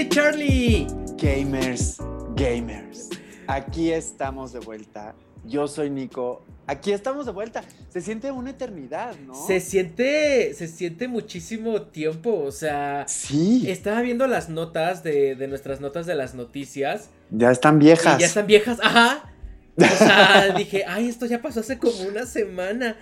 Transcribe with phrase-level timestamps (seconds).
[0.00, 0.86] soy Charlie.
[1.18, 1.98] Gamers,
[2.34, 3.10] gamers.
[3.46, 5.14] Aquí estamos de vuelta.
[5.44, 6.42] Yo soy Nico.
[6.66, 7.62] Aquí estamos de vuelta.
[7.90, 9.34] Se siente una eternidad, ¿no?
[9.34, 12.42] Se siente, se siente muchísimo tiempo.
[12.44, 13.70] O sea, sí.
[13.70, 17.10] Estaba viendo las notas de, de nuestras notas de las noticias.
[17.30, 18.16] Ya están viejas.
[18.16, 19.30] Y ya están viejas, ajá.
[19.76, 22.96] O sea, dije, ay, esto ya pasó hace como una semana.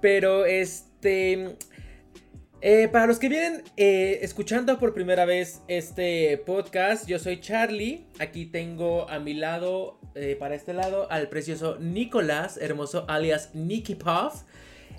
[0.00, 1.56] Pero este.
[2.66, 8.06] Eh, para los que vienen eh, escuchando por primera vez este podcast, yo soy Charlie.
[8.18, 13.96] Aquí tengo a mi lado, eh, para este lado, al precioso Nicolás, hermoso alias Nicky
[13.96, 14.44] Puff.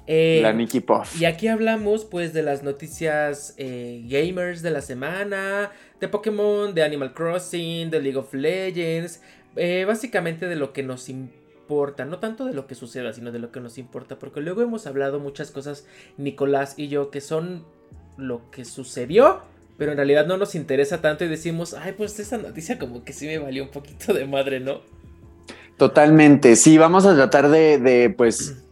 [0.08, 1.20] la Nicky Puff.
[1.20, 7.16] Y aquí hablamos pues de las noticias gamers de la semana, de Pokémon, de Animal
[7.16, 9.22] Crossing, de League of Legends,
[9.88, 13.40] básicamente de lo que nos importa importa, no tanto de lo que suceda, sino de
[13.40, 15.86] lo que nos importa, porque luego hemos hablado muchas cosas,
[16.18, 17.66] Nicolás y yo, que son
[18.18, 19.40] lo que sucedió,
[19.78, 23.14] pero en realidad no nos interesa tanto y decimos, ay, pues esta noticia como que
[23.14, 24.82] sí me valió un poquito de madre, ¿no?
[25.78, 28.58] Totalmente, sí, vamos a tratar de, de pues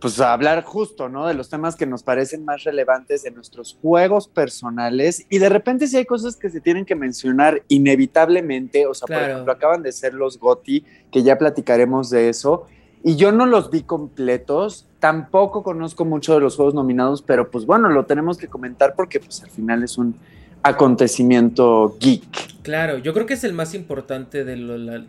[0.00, 1.26] pues hablar justo, ¿no?
[1.26, 5.86] De los temas que nos parecen más relevantes de nuestros juegos personales y de repente
[5.86, 9.92] si hay cosas que se tienen que mencionar inevitablemente, o sea, por ejemplo, acaban de
[9.92, 12.66] ser los GOTI, que ya platicaremos de eso,
[13.02, 17.66] y yo no los vi completos, tampoco conozco mucho de los juegos nominados, pero pues
[17.66, 20.14] bueno, lo tenemos que comentar porque pues al final es un
[20.62, 22.62] acontecimiento geek.
[22.62, 24.56] Claro, yo creo que es el más importante de,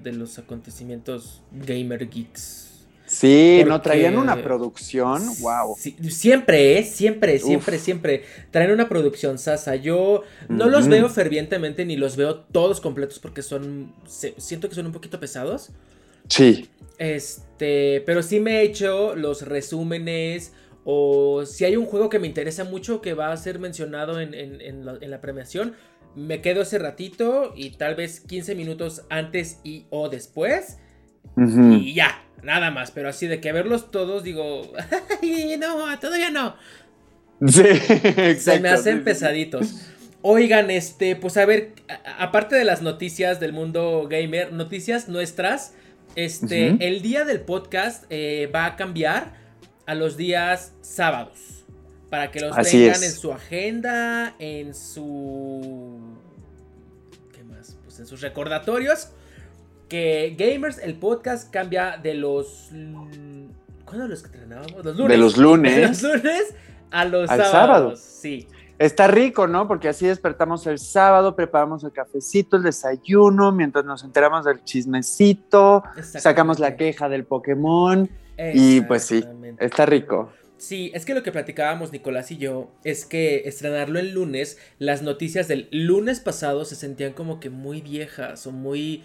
[0.01, 2.60] de los acontecimientos gamer geeks.
[3.11, 5.75] Sí, no traían una producción, wow.
[5.75, 6.83] siempre, ¿eh?
[6.85, 8.23] Siempre, siempre, siempre.
[8.51, 9.75] Traen una producción, Sasa.
[9.75, 13.93] Yo no los veo fervientemente ni los veo todos completos porque son.
[14.07, 15.71] siento que son un poquito pesados.
[16.29, 16.69] Sí.
[16.99, 20.53] Este, pero sí me he hecho los resúmenes.
[20.85, 24.85] O si hay un juego que me interesa mucho que va a ser mencionado en,
[24.85, 25.75] la, premiación,
[26.15, 30.77] me quedo ese ratito y tal vez 15 minutos antes y o después.
[31.35, 34.71] Y ya, Nada más, pero así de que verlos todos, digo,
[35.59, 36.55] no, todavía no.
[37.47, 37.63] Sí,
[38.39, 39.87] Se me hacen pesaditos.
[40.23, 41.73] Oigan, este, pues a ver,
[42.19, 45.73] aparte de las noticias del mundo gamer, noticias nuestras,
[46.15, 49.33] este, el día del podcast eh, va a cambiar
[49.85, 51.65] a los días sábados.
[52.09, 55.97] Para que los tengan en su agenda, en su...
[57.33, 57.77] ¿Qué más?
[57.85, 59.11] Pues en sus recordatorios
[59.91, 62.69] que Gamers, el podcast cambia de los...
[63.83, 64.85] ¿Cuándo los que entrenábamos?
[64.85, 65.09] Los lunes.
[65.09, 65.75] De los lunes.
[65.75, 66.55] De los lunes
[66.91, 67.99] a los sábados.
[67.99, 68.47] Sí.
[68.79, 69.67] Está rico, ¿no?
[69.67, 75.83] Porque así despertamos el sábado, preparamos el cafecito, el desayuno, mientras nos enteramos del chismecito,
[76.01, 78.09] sacamos la queja del Pokémon
[78.53, 79.25] y pues sí,
[79.59, 80.31] está rico.
[80.61, 85.01] Sí, es que lo que platicábamos Nicolás y yo es que estrenarlo el lunes, las
[85.01, 89.03] noticias del lunes pasado se sentían como que muy viejas o muy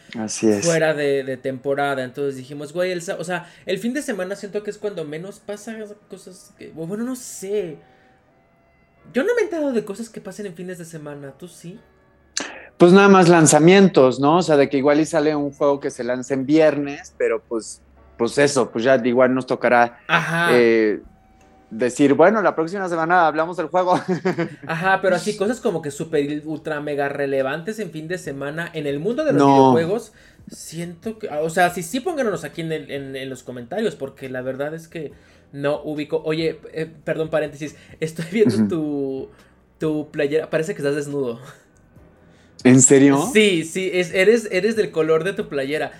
[0.60, 2.04] fuera de, temporada.
[2.04, 5.38] Entonces dijimos, güey, el, o sea, el fin de semana siento que es cuando menos
[5.38, 5.74] pasa
[6.10, 7.78] cosas que, bueno, no sé.
[9.14, 11.80] Yo no me he enterado de cosas que pasen en fines de semana, ¿tú sí?
[12.76, 14.36] Pues nada más lanzamientos, ¿no?
[14.36, 17.42] O sea, de que igual y sale un juego que se lance en viernes, pero
[17.42, 17.80] pues,
[18.18, 20.50] pues eso, pues ya igual nos tocará Ajá.
[20.52, 21.00] Eh,
[21.70, 24.00] decir, bueno, la próxima semana hablamos del juego.
[24.66, 28.86] Ajá, pero así cosas como que súper, ultra, mega relevantes en fin de semana en
[28.86, 30.12] el mundo de los videojuegos.
[30.48, 34.88] Siento que, o sea, sí, sí pónganos aquí en, los comentarios, porque la verdad es
[34.88, 35.12] que
[35.52, 36.22] no ubico.
[36.24, 39.28] Oye, eh, perdón, paréntesis, estoy viendo tu,
[39.78, 41.40] tu playera, parece que estás desnudo.
[42.64, 43.28] ¿En serio?
[43.32, 45.92] Sí, sí, es, eres, eres del color de tu playera.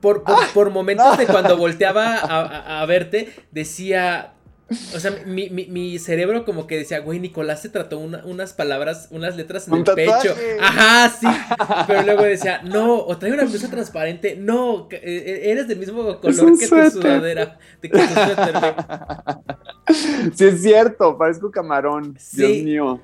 [0.00, 4.35] Por, por, momentos de cuando volteaba a, a, verte, decía,
[4.68, 9.06] o sea, mi, mi, mi, cerebro como que decía, güey, Nicolás se trató unas palabras,
[9.12, 10.34] unas letras en el pecho.
[10.60, 11.26] Ajá, sí.
[11.86, 14.34] Pero luego decía, no, o trae una blusa transparente.
[14.36, 17.58] No, e, e, eres del mismo color que tu sudadera.
[17.80, 18.54] De que tu suéter,
[20.34, 22.18] Sí, es cierto, parezco camarón.
[22.32, 23.00] Dios mío.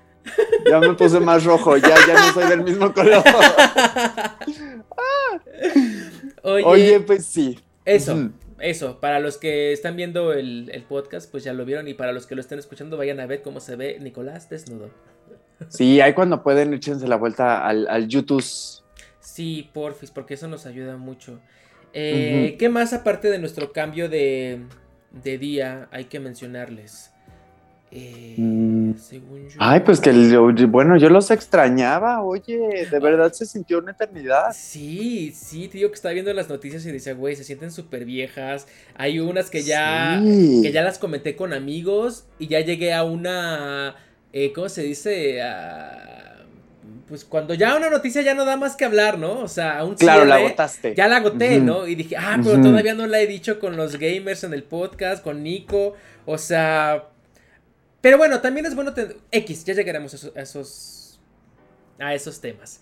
[0.69, 3.23] Ya me puse más rojo, ya, ya no soy del mismo color.
[6.43, 7.61] Oye, pues sí.
[7.85, 8.31] Eso
[8.62, 11.88] eso, para los que están viendo el, podcast, pues ya lo vieron.
[11.88, 14.91] Y para los que lo estén escuchando, vayan a ver cómo se ve Nicolás desnudo.
[15.69, 18.44] Sí, ahí cuando pueden, échense la vuelta al, YouTube.
[19.20, 21.41] Sí, porfis, porque eso nos ayuda mucho.
[21.93, 24.61] Eh, ¿Qué más aparte de nuestro cambio de,
[25.11, 27.12] de día hay que mencionarles?
[27.94, 28.93] Eh, mm.
[29.59, 30.11] Ay, pues que
[30.67, 34.47] bueno, yo los extrañaba, oye, de verdad se sintió una eternidad.
[34.55, 38.67] Sí, sí, digo que estaba viendo las noticias y decía, güey, se sienten súper viejas.
[38.94, 43.97] Hay unas que ya, que ya las comenté con amigos y ya llegué a una,
[44.33, 45.43] eh, ¿cómo se dice?
[47.09, 49.41] pues cuando ya una noticia ya no da más que hablar, ¿no?
[49.41, 50.95] O sea, aún Claro, la agotaste.
[50.95, 51.87] Ya la agoté, ¿no?
[51.87, 55.23] Y dije, ah, pero todavía no la he dicho con los gamers en el podcast,
[55.23, 55.95] con Nico.
[56.25, 57.12] O sea.
[58.02, 59.16] Pero bueno, también es bueno tener.
[59.31, 61.20] X, ya llegaremos a esos.
[61.99, 62.81] a esos, temas.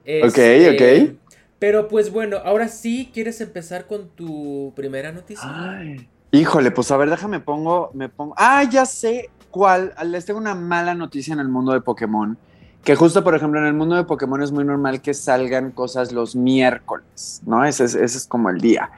[0.00, 1.18] ok, este, ok.
[1.60, 5.44] Pero pues bueno, ahora sí, ¿quieres empezar con tu primera noticia?
[5.44, 8.34] Ay, híjole, pues a ver, déjame pongo, me pongo.
[8.36, 9.94] Ah, ya sé cuál.
[10.06, 12.36] Les tengo una mala noticia en el mundo de Pokémon.
[12.82, 16.10] Que justo, por ejemplo, en el mundo de Pokémon es muy normal que salgan cosas
[16.10, 17.64] los miércoles, ¿no?
[17.64, 18.90] Ese es, ese es como el día.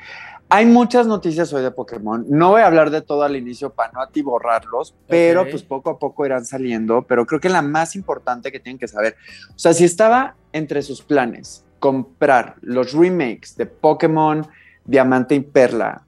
[0.55, 2.27] Hay muchas noticias hoy de Pokémon.
[2.29, 5.99] No voy a hablar de todo al inicio para no atiborrarlos, pero pues poco a
[5.99, 7.03] poco irán saliendo.
[7.03, 9.17] Pero creo que la más importante que tienen que saber,
[9.51, 14.47] o sea, si estaba entre sus planes comprar los remakes de Pokémon
[14.85, 16.03] Diamante y Perla,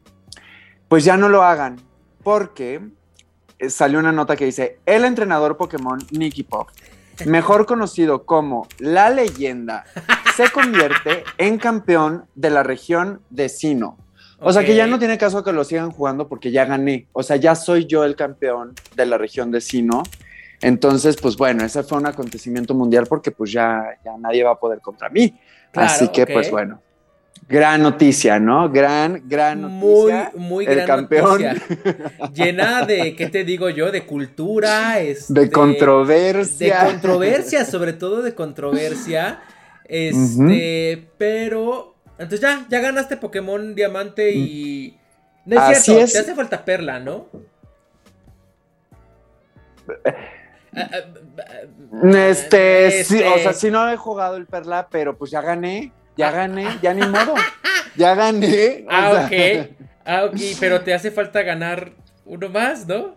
[0.87, 1.81] pues ya no lo hagan,
[2.23, 2.81] porque
[3.59, 6.69] eh, salió una nota que dice, el entrenador Pokémon Nicky Pop,
[7.25, 9.87] mejor conocido como La Leyenda,
[10.37, 14.06] se convierte en campeón de la región de Sino.
[14.39, 17.07] O sea que ya no tiene caso que lo sigan jugando porque ya gané.
[17.13, 20.03] O sea, ya soy yo el campeón de la región de Sino.
[20.61, 24.59] Entonces, pues bueno, ese fue un acontecimiento mundial porque pues ya, ya nadie va a
[24.59, 25.39] poder contra mí.
[25.75, 26.81] Así que, pues bueno,
[27.49, 28.71] gran noticia, ¿no?
[28.71, 30.31] Gran, gran noticia.
[30.35, 31.43] Muy, muy el gran campeón.
[31.43, 32.31] noticia.
[32.33, 33.93] Llena de, ¿qué te digo yo?
[33.93, 36.85] De cultura, este, de controversia.
[36.85, 39.41] De controversia, sobre todo de controversia.
[39.85, 41.96] Este, pero.
[42.19, 44.99] Entonces ya, ya ganaste Pokémon Diamante y.
[45.45, 47.29] No es cierto, te hace falta Perla, ¿no?
[50.05, 50.15] Eh,
[50.77, 55.41] Ah, ah, este, sí, o sea, sí no he jugado el Perla, pero pues ya
[55.41, 57.35] gané, ya gané, ya ni modo,
[57.97, 58.85] ya gané.
[58.91, 59.71] Ah, ok,
[60.05, 61.93] ah, ok, pero te hace falta ganar
[62.27, 63.17] uno más, ¿no?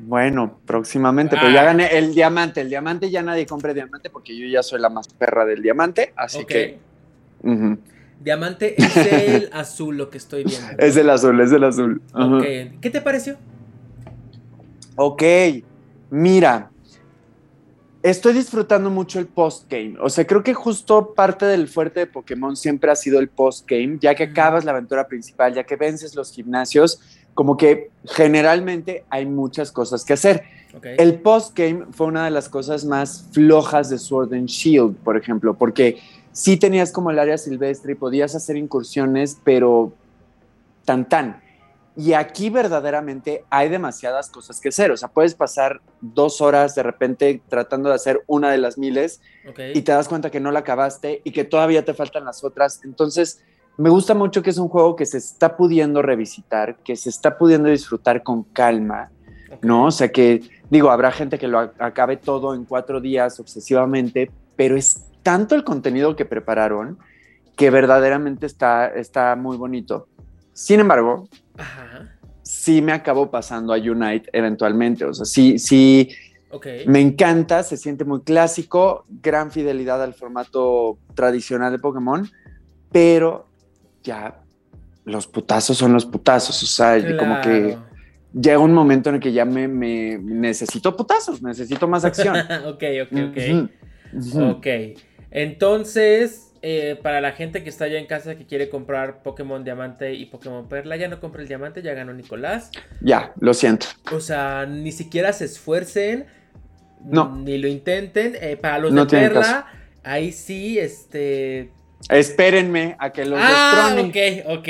[0.00, 2.60] Bueno, próximamente, pero ya gané el diamante.
[2.60, 6.12] El diamante ya nadie compre diamante porque yo ya soy la más perra del diamante,
[6.14, 6.78] así que.
[8.22, 10.68] Diamante es el azul, lo que estoy viendo.
[10.78, 12.02] Es el azul, es el azul.
[12.80, 13.36] ¿qué te pareció?
[14.96, 15.22] Ok,
[16.10, 16.72] Mira,
[18.02, 19.96] estoy disfrutando mucho el postgame.
[20.00, 23.98] O sea, creo que justo parte del fuerte de Pokémon siempre ha sido el postgame,
[24.00, 27.00] ya que acabas la aventura principal, ya que vences los gimnasios,
[27.32, 30.42] como que generalmente hay muchas cosas que hacer.
[30.82, 35.54] El postgame fue una de las cosas más flojas de Sword and Shield, por ejemplo,
[35.54, 36.00] porque
[36.32, 39.92] sí tenías como el área silvestre y podías hacer incursiones, pero
[40.84, 41.42] tan tan.
[41.96, 44.90] Y aquí verdaderamente hay demasiadas cosas que hacer.
[44.90, 49.20] O sea, puedes pasar dos horas de repente tratando de hacer una de las miles
[49.74, 52.80] y te das cuenta que no la acabaste y que todavía te faltan las otras.
[52.84, 53.42] Entonces,
[53.76, 57.36] me gusta mucho que es un juego que se está pudiendo revisitar, que se está
[57.36, 59.10] pudiendo disfrutar con calma,
[59.60, 59.86] ¿no?
[59.86, 64.76] O sea, que digo, habrá gente que lo acabe todo en cuatro días obsesivamente, pero
[64.76, 66.98] es tanto el contenido que prepararon
[67.56, 70.08] que verdaderamente está, está muy bonito.
[70.54, 71.28] Sin embargo,
[72.42, 75.04] sí me acabó pasando a Unite eventualmente.
[75.04, 76.08] O sea, sí, sí.
[76.86, 82.28] Me encanta, se siente muy clásico, gran fidelidad al formato tradicional de Pokémon,
[82.90, 83.46] pero
[84.02, 84.40] ya
[85.04, 86.60] los putazos son los putazos.
[86.62, 87.76] O sea, como que
[88.32, 92.36] llega un momento en el que ya me, necesito putazos, necesito más acción.
[92.66, 93.70] ok, ok, ok.
[94.56, 94.66] Ok.
[95.30, 100.14] Entonces, eh, para la gente que está allá en casa que quiere comprar Pokémon Diamante
[100.14, 102.70] y Pokémon Perla, ya no compre el Diamante, ya ganó Nicolás.
[103.00, 103.86] Ya, lo siento.
[104.12, 106.26] O sea, ni siquiera se esfuercen.
[107.02, 107.34] No.
[107.34, 108.36] Ni lo intenten.
[108.40, 109.66] Eh, para los de Perla,
[110.02, 111.70] ahí sí, este.
[112.08, 114.68] Espérenme a que los ah, ok, ok,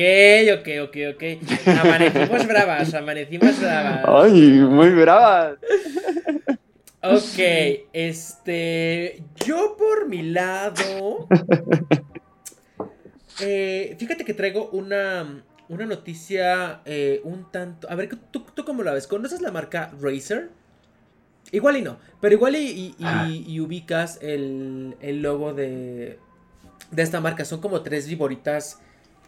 [0.59, 1.69] ok, ok, ok.
[1.81, 4.05] Amanecimos bravas, amanecimos bravas.
[4.05, 5.59] Ay, muy bravas.
[7.03, 7.39] Ok,
[7.93, 9.23] este.
[9.45, 11.29] Yo por mi lado.
[13.43, 17.91] Eh, fíjate que traigo una, una noticia eh, un tanto.
[17.91, 19.07] A ver, ¿tú, ¿tú cómo la ves?
[19.07, 20.51] ¿Conoces la marca Razer?
[21.51, 26.19] Igual y no, pero igual y, y, ubicas el, el, logo de,
[26.91, 27.47] de esta marca.
[27.47, 28.79] Son como tres viboritas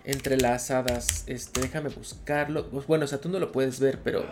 [0.05, 1.25] entrelazadas.
[1.27, 2.69] Este, déjame buscarlo.
[2.69, 4.27] Pues bueno, o sea, tú no lo puedes ver, pero.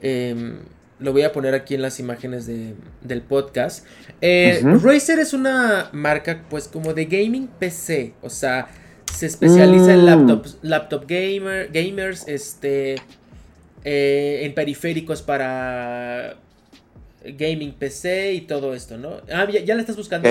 [0.00, 0.58] Eh,
[0.98, 3.86] lo voy a poner aquí en las imágenes del podcast.
[4.20, 8.14] Eh, Razer es una marca, pues, como de gaming PC.
[8.22, 8.68] O sea,
[9.12, 10.04] se especializa en mm.
[10.04, 12.96] laptops, laptop gamer, gamers, este,
[13.84, 16.36] eh, en periféricos para
[17.24, 19.20] gaming PC y todo esto, ¿no?
[19.32, 20.28] Ah, ya, la estás buscando.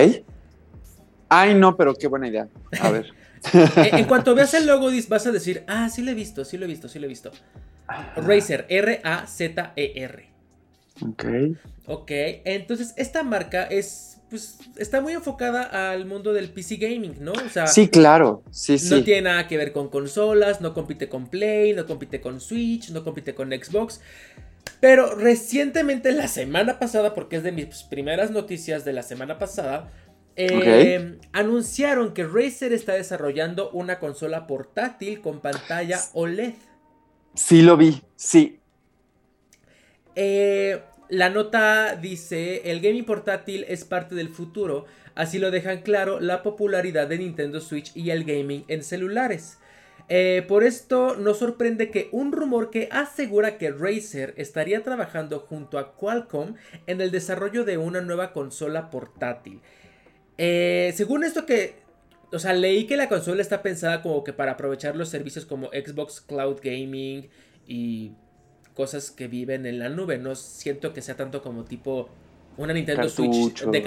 [1.30, 2.48] Ay, no, pero qué buena idea.
[2.80, 3.08] A ver.
[3.76, 6.66] en, cuanto veas el logo, vas a decir, ah, sí lo he visto, sí lo
[6.66, 7.32] he visto, sí lo he visto.
[8.16, 10.35] Razer, R-A-Z-E-R.
[11.02, 11.26] Ok.
[11.88, 12.12] Ok,
[12.46, 17.34] entonces esta marca es, pues, está muy enfocada al mundo del PC gaming, ¿no?
[17.34, 18.94] O sea, sí, claro, sí, sí.
[18.94, 22.90] No tiene nada que ver con consolas, no compite con Play, no compite con Switch,
[22.90, 24.02] no compite con Xbox.
[24.80, 29.92] Pero recientemente, la semana pasada, porque es de mis primeras noticias de la semana pasada,
[30.36, 36.54] eh, anunciaron que Razer está desarrollando una consola portátil con pantalla OLED.
[37.36, 38.60] Sí, lo vi, sí.
[40.16, 46.20] Eh, la nota dice, el gaming portátil es parte del futuro, así lo dejan claro
[46.20, 49.60] la popularidad de Nintendo Switch y el gaming en celulares.
[50.08, 55.80] Eh, por esto nos sorprende que un rumor que asegura que Razer estaría trabajando junto
[55.80, 56.56] a Qualcomm
[56.86, 59.62] en el desarrollo de una nueva consola portátil.
[60.38, 61.76] Eh, según esto que,
[62.32, 65.68] o sea, leí que la consola está pensada como que para aprovechar los servicios como
[65.68, 67.30] Xbox Cloud Gaming
[67.68, 68.12] y
[68.76, 70.18] cosas que viven en la nube.
[70.18, 72.10] No siento que sea tanto como tipo
[72.58, 73.82] una Nintendo Switch de,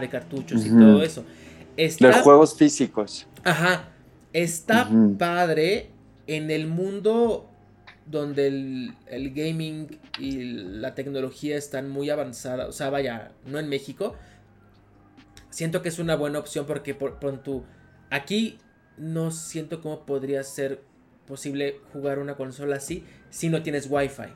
[0.00, 1.24] de cartuchos y todo eso.
[2.00, 3.26] Los juegos físicos.
[3.44, 3.88] Ajá.
[4.32, 5.90] Está padre
[6.26, 7.48] en el mundo
[8.06, 12.68] donde el, gaming y la tecnología están muy avanzadas.
[12.68, 14.14] O sea, vaya, no en México.
[15.50, 17.64] Siento que es una buena opción porque por, pronto
[18.10, 18.58] aquí
[18.96, 20.82] no siento cómo podría ser
[21.26, 24.34] posible jugar una consola así si no tienes Wi-Fi.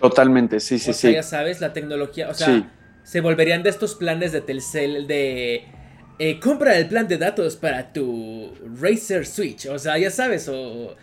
[0.00, 1.12] Totalmente, sí, sí, sí.
[1.12, 2.70] Ya sabes, la tecnología, o sea,
[3.02, 5.64] se volverían de estos planes de Telcel de
[6.18, 9.66] eh, compra el plan de datos para tu Razer Switch.
[9.66, 10.96] O sea, ya sabes, o,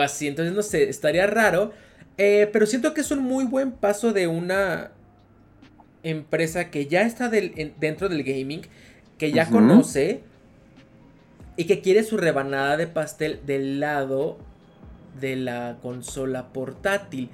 [0.00, 0.28] así.
[0.28, 1.72] Entonces, no sé, estaría raro.
[2.18, 4.90] Eh, pero siento que es un muy buen paso de una
[6.02, 8.62] empresa que ya está dentro del gaming,
[9.16, 10.22] que ya conoce
[11.58, 14.38] y que quiere su rebanada de pastel del lado
[15.20, 17.28] de la consola portátil.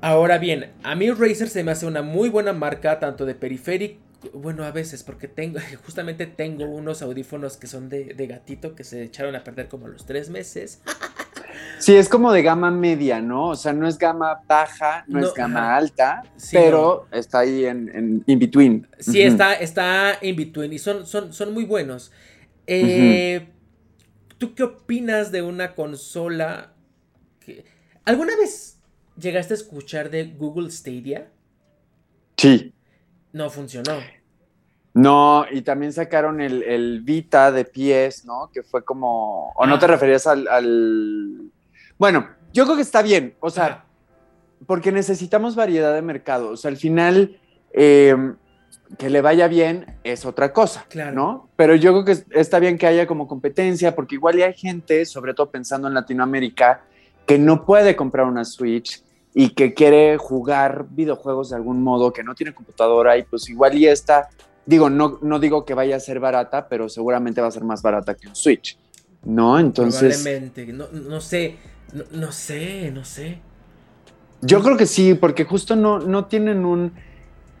[0.00, 4.04] Ahora bien, a mí Razer se me hace una muy buena marca, tanto de periférico
[4.32, 9.02] bueno, a veces, porque tengo, justamente tengo unos audífonos que son de, gatito que se
[9.02, 10.80] echaron a perder como los tres meses.
[11.78, 13.48] Sí, es como de gama media, ¿no?
[13.48, 18.38] O sea, no es gama baja, no, es gama alta, pero está ahí en, in
[18.38, 18.88] between.
[18.98, 22.10] Sí, está, está in between y son, son, son muy buenos.
[22.66, 23.48] Eh,
[24.38, 26.74] ¿Tú qué opinas de una consola
[27.40, 27.64] que...
[28.04, 28.78] ¿Alguna vez
[29.18, 31.30] llegaste a escuchar de Google Stadia?
[32.36, 32.74] Sí.
[33.32, 33.98] No funcionó.
[34.94, 38.50] No, y también sacaron el, Vita de pies, ¿no?
[38.52, 39.52] Que fue como.
[39.56, 39.88] ¿O no te ah.
[39.88, 41.50] referías al,
[41.98, 43.34] Bueno, yo creo que está bien.
[43.40, 43.86] O sea,
[44.66, 46.50] porque necesitamos variedad de mercado.
[46.50, 47.40] O sea, al final.
[47.72, 48.36] Em,
[48.98, 51.12] que le vaya bien es otra cosa, claro.
[51.12, 51.48] ¿no?
[51.56, 55.34] Pero yo creo que está bien que haya como competencia, porque igual hay gente, sobre
[55.34, 56.82] todo pensando en Latinoamérica,
[57.26, 59.02] que no puede comprar una Switch
[59.34, 63.76] y que quiere jugar videojuegos de algún modo, que no tiene computadora y pues igual
[63.76, 64.28] y esta,
[64.64, 67.82] digo, no, no digo que vaya a ser barata, pero seguramente va a ser más
[67.82, 68.78] barata que un Switch,
[69.24, 69.58] ¿no?
[69.58, 70.22] Entonces...
[70.22, 71.56] Probablemente, no, no sé,
[72.12, 73.40] no, sé, no sé.
[74.40, 76.92] Yo creo que sí, porque justo no, no tienen un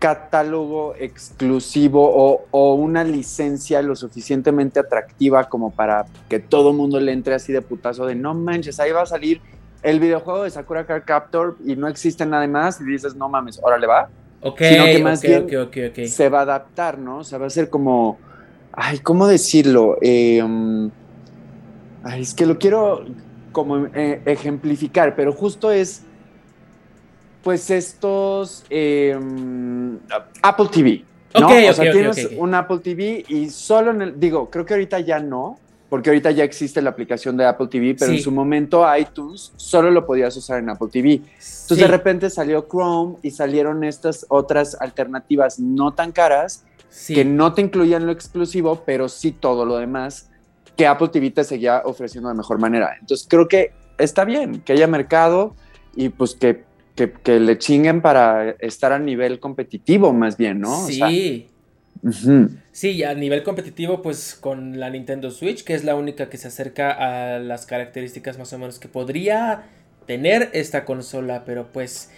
[0.04, 7.12] catálogo exclusivo o, o, una licencia lo suficientemente atractiva como para que todo mundo le
[7.12, 9.40] entre así de putazo de no manches, ahí va a salir
[9.82, 13.58] el videojuego de Sakura Card Captor y no existe nada más y dices, no mames,
[13.62, 14.10] órale va.
[14.42, 15.46] Ok, sino que más bien
[16.06, 17.20] se va a adaptar, ¿no?
[17.20, 18.18] O sea, va a ser como,
[18.72, 19.96] ay, ¿cómo decirlo?
[20.02, 20.90] Em,
[22.02, 23.06] ay, es que lo quiero
[23.52, 26.02] como eh, ejemplificar, pero justo es,
[27.44, 29.98] pues estos em,
[30.42, 31.04] Apple TV.
[31.38, 31.46] ¿no?
[31.48, 35.18] o sea, tienes un Apple TV y solo en el, digo, creo que ahorita ya
[35.18, 35.58] no,
[35.88, 39.90] porque ahorita ya existe la aplicación de Apple TV, pero en su momento iTunes solo
[39.90, 41.12] lo podías usar en Apple TV.
[41.14, 46.64] Entonces de repente salió Chrome y salieron estas otras alternativas no tan caras
[47.06, 50.30] que no te incluían lo exclusivo, pero sí todo lo demás
[50.76, 52.96] que Apple TV te seguía ofreciendo de mejor manera.
[53.00, 55.54] Entonces creo que está bien que haya mercado
[55.94, 60.86] y pues que, que, le chinguen para estar a nivel competitivo más bien, ¿no?
[60.86, 61.48] Sí.
[62.72, 66.48] Sí, a nivel competitivo, pues con la Nintendo Switch, que es la única que se
[66.48, 69.64] acerca a las características más o menos que podría
[70.06, 72.10] tener esta consola, pero pues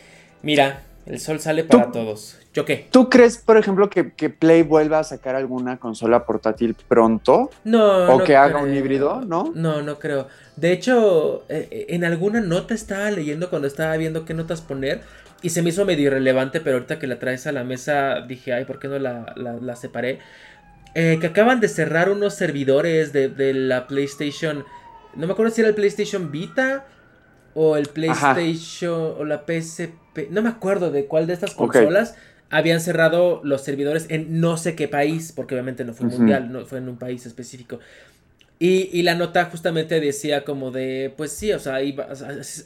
[0.42, 2.36] mira, el sol sale para todos.
[2.52, 2.88] ¿Yo qué?
[2.90, 7.50] ¿Tú crees, por ejemplo, que, Play vuelva a sacar alguna consola portátil pronto?
[7.64, 8.12] No.
[8.12, 9.20] ¿O que haga un híbrido?
[9.20, 9.52] ¿No?
[9.54, 10.26] No, no creo.
[10.56, 15.02] De hecho, eh, eh, en alguna nota estaba leyendo cuando estaba viendo qué notas poner
[15.42, 18.52] y se me hizo medio irrelevante, pero ahorita que la traes a la mesa dije,
[18.52, 20.18] ay, ¿por qué no la, separé?
[20.94, 24.64] Eh, que acaban de cerrar unos servidores de, la PlayStation.
[25.14, 26.86] No me acuerdo si era el PlayStation Vita
[27.54, 32.14] o el PlayStation o la PSP, no me acuerdo de cuál de estas consolas
[32.50, 36.64] habían cerrado los servidores en no sé qué país, porque obviamente no fue mundial, no
[36.64, 37.80] fue en un país específico.
[38.58, 41.78] Y, y, la nota justamente decía como de, pues sí, o sea,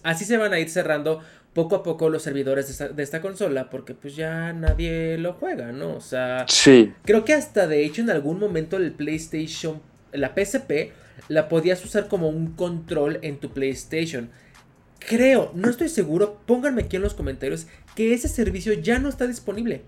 [0.04, 1.20] así se van a ir cerrando
[1.52, 5.32] poco a poco los servidores de esta, de esta, consola porque pues ya nadie lo
[5.32, 5.96] juega, ¿no?
[5.96, 6.92] O sea, sí.
[7.04, 9.80] creo que hasta de hecho en algún momento el PlayStation,
[10.12, 10.92] la PSP,
[11.28, 14.30] la podías usar como un control en tu PlayStation.
[15.00, 17.66] Creo, no estoy seguro, pónganme aquí en los comentarios
[17.96, 19.82] que ese servicio ya no está disponible.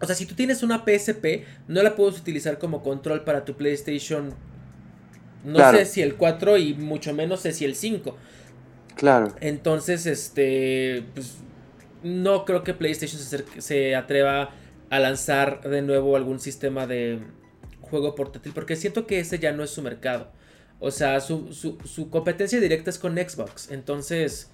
[0.00, 3.54] O sea, si tú tienes una PSP, no la puedes utilizar como control para tu
[3.54, 4.34] PlayStation.
[5.44, 8.16] No sé si el 4 y mucho menos sé si el 5.
[8.96, 9.32] Claro.
[9.40, 11.36] Entonces, este, pues,
[12.02, 13.20] no creo que PlayStation
[13.58, 14.50] se, atreva
[14.90, 17.20] a lanzar de nuevo algún sistema de
[17.80, 20.32] juego portátil, porque siento que ese ya no es su mercado.
[20.82, 23.70] O sea, su, su competencia directa es con Xbox.
[23.70, 24.50] Entonces,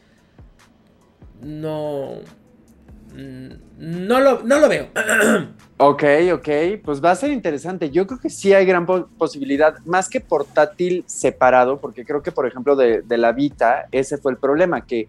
[1.41, 2.21] no,
[3.15, 4.89] Mm, no lo, no lo veo.
[5.81, 6.49] Ok, ok,
[6.85, 7.89] pues va a ser interesante.
[7.91, 12.49] Yo creo que sí hay gran posibilidad, más que portátil separado, porque creo que, por
[12.49, 15.07] ejemplo, de, la Vita, ese fue el problema, que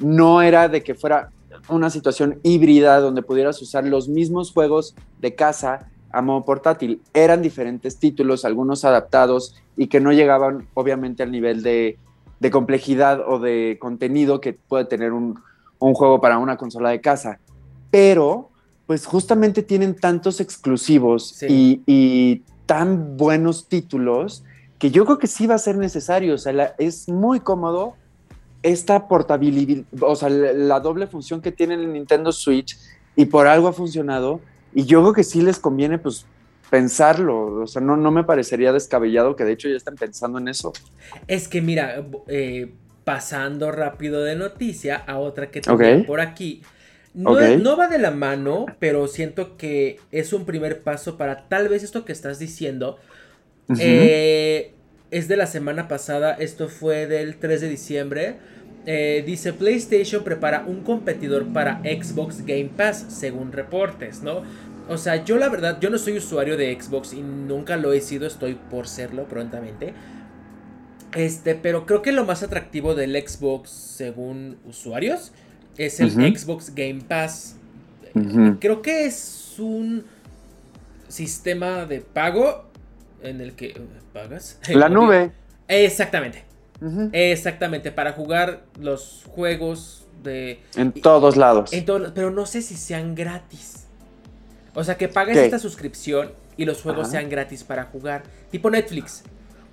[0.00, 1.28] no era de que fuera
[1.68, 7.00] una situación híbrida donde pudieras usar los mismos juegos de casa a modo portátil.
[7.12, 11.98] Eran diferentes títulos, algunos adaptados y que no llegaban, obviamente, al nivel de,
[12.40, 15.38] de complejidad o de contenido que puede tener un,
[15.78, 17.38] un juego para una consola de casa.
[17.90, 18.50] Pero,
[18.86, 24.42] pues justamente tienen tantos exclusivos y, tan buenos títulos
[24.80, 26.34] que yo creo que sí va a ser necesario.
[26.34, 27.94] O sea, es muy cómodo
[28.62, 32.76] esta portabilidad, o sea, la, doble función que tiene el Nintendo Switch
[33.14, 34.40] y por algo ha funcionado.
[34.76, 36.26] Y yo creo que sí les conviene, pues,
[36.68, 37.62] pensarlo.
[37.62, 40.74] O sea, no, no me parecería descabellado que de hecho ya están pensando en eso.
[41.26, 46.60] Es que mira, eh, pasando rápido de noticia a otra que tengo por aquí.
[47.14, 51.82] No, va de la mano, pero siento que es un primer paso para tal vez
[51.82, 52.98] esto que estás diciendo.
[53.80, 54.74] Eh,
[55.10, 58.36] es de la semana pasada, esto fue del 3 de diciembre.
[58.88, 64.42] Eh, dice PlayStation prepara un competidor para Xbox Game Pass, según reportes, ¿no?
[64.88, 68.00] O sea, yo la verdad, yo no soy usuario de Xbox y nunca lo he
[68.00, 69.92] sido, estoy por serlo prontamente.
[71.16, 75.32] Este, pero creo que lo más atractivo del Xbox, según usuarios,
[75.76, 77.56] es el Xbox Game Pass.
[78.60, 80.04] Creo que es un
[81.08, 82.64] sistema de pago
[83.22, 83.74] en el que
[84.12, 84.60] pagas.
[84.68, 85.32] La nube.
[85.68, 86.45] Exactamente.
[87.12, 90.60] Exactamente, para jugar los juegos de...
[90.76, 91.70] En todos lados.
[92.14, 93.86] pero no sé si sean gratis.
[94.74, 98.24] O sea, que pagues esta suscripción y los juegos sean gratis para jugar.
[98.50, 99.22] Tipo Netflix.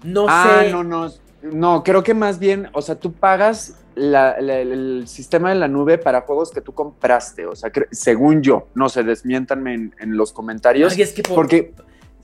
[0.03, 0.71] No ah, sé.
[0.71, 1.11] No, no,
[1.41, 6.21] no, creo que más bien, o sea, tú pagas el sistema de la nube para
[6.21, 10.93] juegos que tú compraste, o sea, según yo, no se desmientanme en, los comentarios.
[10.93, 11.73] Ay, es que por, porque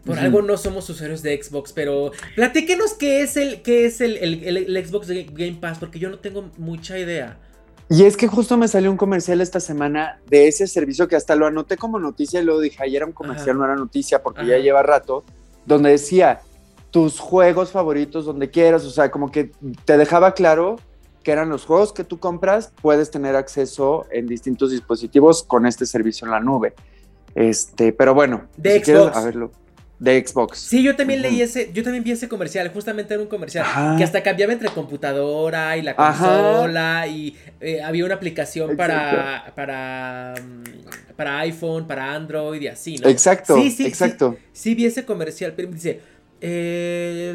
[0.06, 4.18] por algo no somos usuarios de Xbox, pero platíquenos qué es el, qué es el,
[4.18, 7.38] el, Xbox Game Pass, porque yo no tengo mucha idea.
[7.90, 11.36] Y es que justo me salió un comercial esta semana de ese servicio que hasta
[11.36, 14.46] lo anoté como noticia y luego dije, ayer era un comercial, no era noticia porque
[14.46, 15.24] ya lleva rato,
[15.66, 16.42] donde decía,
[16.92, 19.52] tus juegos favoritos donde quieras, o sea, como que
[19.86, 20.78] te dejaba claro
[21.24, 25.86] que eran los juegos que tú compras, puedes tener acceso en distintos dispositivos con este
[25.86, 26.74] servicio en la nube.
[27.36, 29.16] Este, pero bueno, de Xbox.
[29.16, 29.52] a verlo.
[30.00, 30.60] De Xbox.
[30.60, 33.66] Sí, yo también leí ese, yo también vi ese comercial, justamente era un comercial
[33.98, 40.36] que hasta cambiaba entre computadora y la consola y eh, había una aplicación para para
[40.42, 43.10] mm, para iPhone, para Android y así, ¿no?
[43.10, 44.38] Exacto, sí, sí, exacto.
[44.54, 46.00] Sí, sí vi ese comercial, pero dice,
[46.42, 47.34] eh,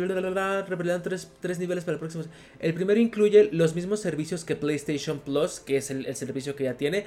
[0.67, 2.25] revelan tres, tres, niveles para el próximo.
[2.61, 6.75] El primero incluye los mismos servicios que PlayStation Plus, que es el, servicio que ya
[6.75, 7.05] tiene,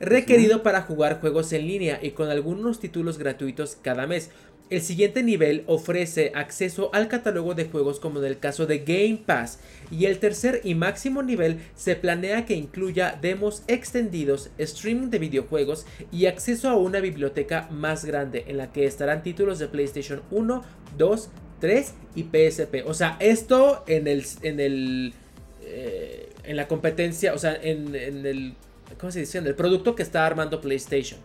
[0.00, 4.30] requerido para jugar juegos en línea y con algunos títulos gratuitos cada mes.
[4.70, 9.22] El siguiente nivel ofrece acceso al catálogo de juegos como en el caso de Game
[9.24, 15.18] Pass y el tercer y máximo nivel se planea que incluya demos extendidos, streaming de
[15.18, 20.22] videojuegos y acceso a una biblioteca más grande en la que estarán títulos de PlayStation
[20.30, 20.62] 1,
[20.98, 22.86] 2, 3 y PSP.
[22.86, 25.14] O sea, esto en el en el
[25.62, 28.54] eh, en la competencia, o sea, en, el
[28.98, 29.38] ¿cómo se dice?
[29.38, 31.20] En el producto que está armando PlayStation.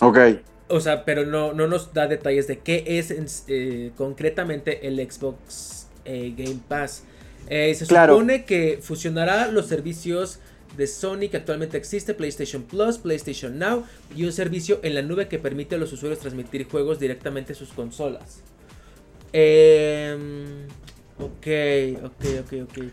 [0.00, 0.18] Ok.
[0.72, 5.86] O sea, pero no, no nos da detalles de qué es eh, concretamente el Xbox
[6.06, 7.04] eh, Game Pass.
[7.46, 10.38] Eh, se supone que fusionará los servicios
[10.78, 13.84] de Sony que actualmente existe, PlayStation Plus, PlayStation Now
[14.16, 17.56] y un servicio en la nube que permite a los usuarios transmitir juegos directamente a
[17.56, 18.40] sus consolas.
[19.34, 20.16] Eh,
[21.18, 22.84] ok, ok, ok, ok.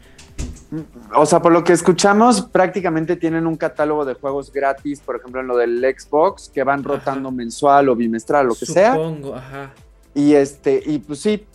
[1.16, 5.42] O sea, por lo que escuchamos, prácticamente tienen un catálogo de juegos gratis, por ejemplo,
[5.42, 8.94] en lo del Xbox, que van rotando mensual o bimestral, lo que sea.
[8.94, 9.74] Supongo, ajá.
[10.14, 11.46] Y este, y pues sí,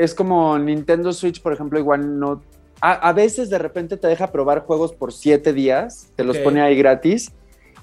[0.00, 2.42] es como Nintendo Switch, por ejemplo, igual no.
[2.80, 6.76] A, veces de repente te deja probar juegos por siete días, te los pone ahí
[6.76, 7.32] gratis.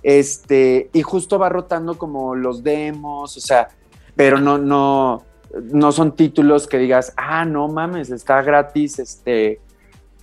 [0.03, 3.69] Este, y justo va rotando como los demos, o sea,
[4.15, 5.23] pero no, no,
[5.63, 9.59] no son títulos que digas, ah, no mames, está gratis, este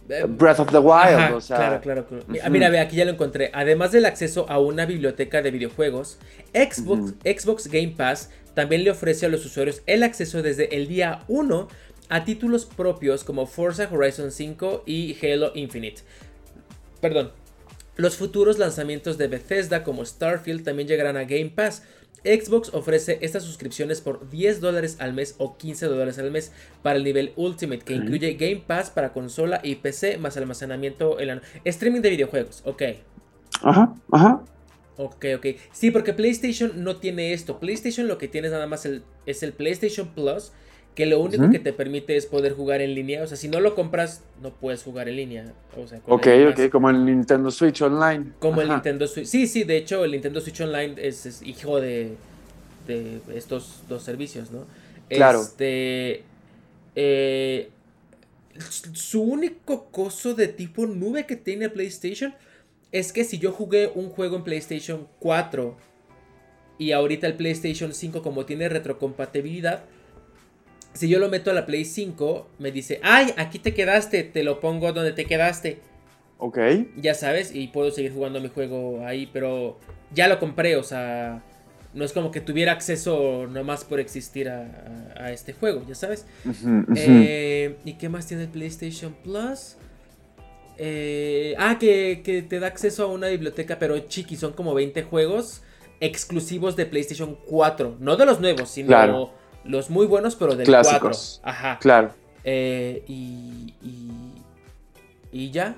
[0.09, 1.35] Breath of the Wild.
[1.35, 2.07] o sea, claro, claro.
[2.07, 2.51] claro.
[2.51, 3.51] Mira, ve, aquí ya lo encontré.
[3.55, 6.19] Además del acceso a una biblioteca de videojuegos,
[6.53, 11.21] Xbox, Xbox Game Pass también le ofrece a los usuarios el acceso desde el día
[11.29, 11.69] 1
[12.09, 16.03] a títulos propios como Forza Horizon 5 y Halo Infinite.
[17.01, 17.33] Perdón.
[17.97, 21.83] Los futuros lanzamientos de Bethesda como Starfield también llegarán a Game Pass,
[22.25, 26.97] Xbox ofrece estas suscripciones por 10 dólares al mes o 15 dólares al mes para
[26.97, 31.43] el nivel Ultimate, que incluye Game Pass para consola y PC, más almacenamiento en la...
[31.65, 32.83] Streaming de videojuegos, ok.
[33.63, 34.43] Ajá, ajá.
[34.97, 35.47] Ok, ok.
[35.73, 37.59] Sí, porque PlayStation no tiene esto.
[37.59, 40.53] PlayStation lo que tiene nada más el, es el PlayStation Plus,
[40.95, 43.23] que lo único que te permite es poder jugar en línea.
[43.23, 45.53] O sea, si no lo compras, no puedes jugar en línea.
[45.77, 48.33] O sea, ok, ok, como el Nintendo Switch Online.
[48.39, 49.27] Como el Nintendo Switch.
[49.27, 52.17] Sí, sí, de hecho, el Nintendo Switch Online es, hijo de,
[52.87, 54.67] de, estos dos servicios, ¿no?
[55.09, 55.41] Claro.
[55.41, 56.25] Este.
[56.95, 57.71] Eh,
[58.93, 62.35] su único coso de tipo nube que tiene PlayStation
[62.91, 65.77] es que si yo jugué un juego en PlayStation 4
[66.77, 69.85] y ahorita el PlayStation 5 como tiene retrocompatibilidad,
[70.95, 74.43] si yo lo meto a la Play 5, me dice, ay, aquí te quedaste, te
[74.43, 75.81] lo pongo donde te quedaste.
[76.39, 76.59] Ok.
[76.97, 79.79] Ya sabes, y puedo seguir jugando mi juego ahí, pero
[80.13, 81.43] ya lo compré, o sea,
[81.95, 86.27] no es como que tuviera acceso nomás por existir a, este juego, ya sabes.
[86.97, 89.77] Eh, ¿Y qué más tiene el PlayStation Plus?
[90.79, 95.63] Eh, ah, que, te da acceso a una biblioteca, pero chiqui, son como 20 juegos
[96.01, 99.33] exclusivos de PlayStation 4, no de los nuevos, sino
[99.65, 101.41] los muy buenos, pero del Clásicos.
[101.43, 101.51] 4.
[101.51, 101.79] Ajá.
[101.81, 102.11] Claro.
[102.45, 103.75] Eh, y,
[105.31, 105.77] y, ya.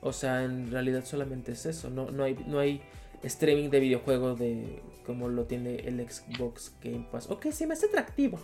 [0.00, 1.90] O sea, en realidad solamente es eso.
[1.90, 2.82] No, no, hay, no hay
[3.22, 7.30] streaming de videojuegos de como lo tiene el Xbox Game Pass.
[7.30, 8.38] Ok, sí me hace atractivo.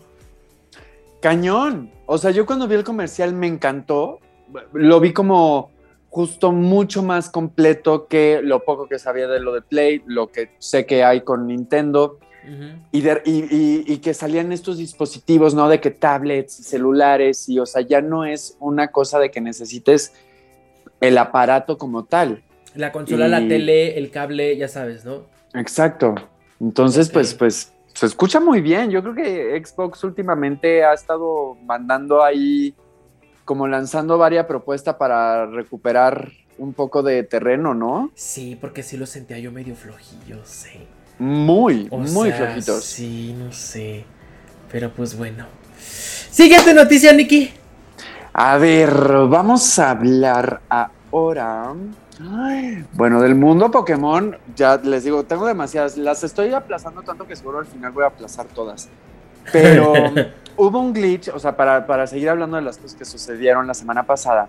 [1.20, 1.90] Cañón.
[2.06, 4.20] O sea, yo cuando vi el comercial me encantó.
[4.72, 5.70] Lo vi como
[6.10, 10.50] justo mucho más completo que lo poco que sabía de lo de Play, lo que
[10.58, 12.18] sé que hay con Nintendo
[12.92, 15.68] y, que salían estos dispositivos, ¿no?
[15.68, 20.12] De que tablets, celulares, y o sea, ya no es una cosa de que necesites
[21.00, 22.42] el aparato como tal.
[22.74, 25.26] La consola, la tele, el cable, ya sabes, ¿no?
[25.54, 26.14] Exacto.
[26.60, 28.90] Entonces, pues, pues, se escucha muy bien.
[28.90, 32.74] Yo creo que Xbox últimamente ha estado mandando ahí,
[33.44, 38.10] como lanzando varias propuestas para recuperar un poco de terreno, ¿no?
[38.14, 40.80] Sí, porque sí lo sentía yo medio flojillo, sí
[41.18, 42.84] muy, muy flojitos.
[42.84, 44.04] Sí, no sé.
[44.70, 45.46] Pero pues bueno.
[45.78, 47.50] Siguiente noticia, Nikki.
[48.32, 48.92] A ver,
[49.28, 51.74] vamos a hablar ahora.
[52.92, 55.96] bueno, del mundo Pokémon, ya les digo, tengo demasiadas.
[55.96, 58.88] Las estoy aplazando tanto que seguro al final voy a aplazar todas.
[59.50, 59.92] Pero
[60.56, 63.74] hubo un glitch, o sea, para, para seguir hablando de las cosas que sucedieron la
[63.74, 64.48] semana pasada,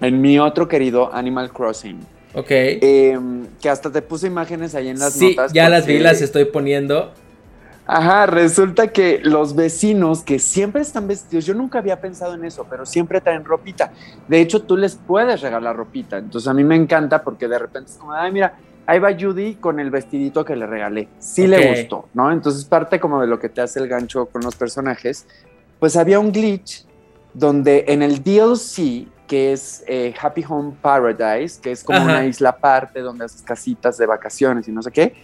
[0.00, 2.13] en mi otro querido Animal Crossing.
[2.34, 2.50] Ok.
[2.50, 5.52] Em, que hasta te puse imágenes ahí en las sí, notas.
[5.52, 7.12] Sí, ya las vi, las estoy poniendo.
[7.86, 12.66] Ajá, resulta que los vecinos que siempre están vestidos, yo nunca había pensado en eso,
[12.68, 13.92] pero siempre traen ropita.
[14.26, 16.16] De hecho, tú les puedes regalar ropita.
[16.16, 19.56] Entonces a mí me encanta porque de repente es como, ay, mira, ahí va Judy
[19.56, 21.08] con el vestidito que le regalé.
[21.18, 22.32] Sí le gustó, ¿no?
[22.32, 25.26] Entonces parte como de lo que te hace el gancho con los personajes.
[25.78, 26.86] Pues había un glitch
[27.34, 32.50] donde en el DLC que es eh, Happy Home Paradise, que es como una isla
[32.50, 35.14] aparte donde haces casitas de vacaciones y no sé qué,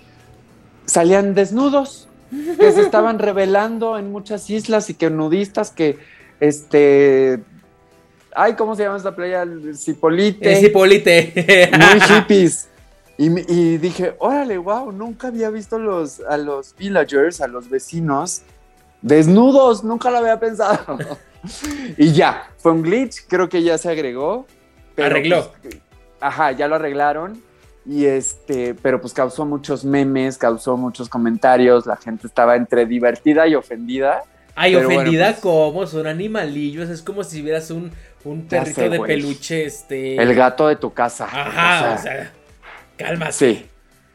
[0.86, 5.98] salían desnudos, que se estaban revelando en muchas islas y que nudistas que,
[6.40, 7.42] este,
[8.34, 9.44] ay, ¿cómo se llama esta playa?
[9.76, 10.56] Cipolite.
[10.56, 11.70] Cipolite.
[11.72, 12.68] Muy hippies.
[13.22, 18.40] Y, dije, órale, wow, nunca había visto los, a los villagers, a los vecinos,
[19.02, 20.96] desnudos, nunca lo había pensado
[21.96, 24.46] y ya, fue un glitch, creo que ya se agregó.
[24.96, 25.52] Arregló.
[25.62, 25.78] Pues,
[26.20, 27.42] ajá, ya lo arreglaron.
[27.86, 33.46] Y este, pero pues causó muchos memes, causó muchos comentarios, la gente estaba entre divertida
[33.48, 34.22] y ofendida.
[34.54, 37.90] Ay, ofendida pues, como, son animalillos, es como si vieras un,
[38.24, 40.16] un perrito de peluche, este.
[40.16, 41.24] El gato de tu casa.
[41.24, 42.30] Ajá, o sea,
[42.98, 43.32] calma.
[43.32, 43.66] Sí,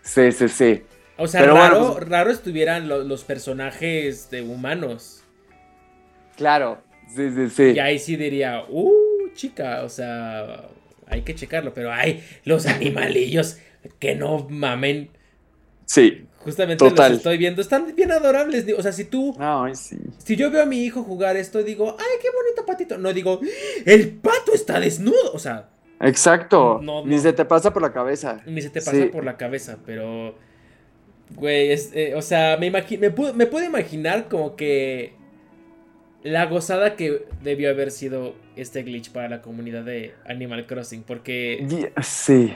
[0.03, 0.83] sí, sí, sí.
[1.17, 5.23] O sea, raro, pues, raro estuvieran los personajes de humanos.
[6.35, 6.81] Claro,
[7.15, 7.63] Sí, sí, sí.
[7.75, 10.67] Y ahí sí diría, uh, chica, o sea,
[11.07, 13.57] hay que checarlo, pero ay, los animalillos,
[13.99, 15.09] que no mamen.
[15.85, 16.25] Sí.
[16.39, 18.65] Justamente los estoy viendo, están bien adorables.
[18.77, 19.35] O sea, si tú.
[19.39, 19.97] Ay, sí.
[20.17, 22.97] Si yo veo a mi hijo jugar esto, digo, ay, qué bonito patito.
[22.99, 23.39] No digo,
[23.85, 25.33] el pato está desnudo.
[25.33, 25.69] O sea.
[26.01, 26.81] Exacto.
[27.05, 28.43] Ni se te pasa por la cabeza.
[28.45, 30.35] Ni se te pasa por la cabeza, pero.
[31.35, 35.15] Güey, eh, o sea, me, me, me puedo imaginar como que
[36.25, 41.93] la gozada que debió haber sido este glitch para la comunidad de Animal Crossing, porque...
[42.01, 42.51] Sí.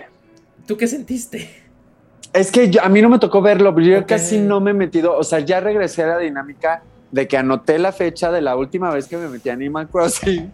[0.65, 1.47] ¿Tú qué sentiste?
[2.33, 5.15] Es que a mí no me tocó verlo, pero yo casi no me he metido,
[5.15, 8.89] o sea, ya regresé a la dinámica de que anoté la fecha de la última
[8.89, 10.51] vez que me metí a Animal Crossing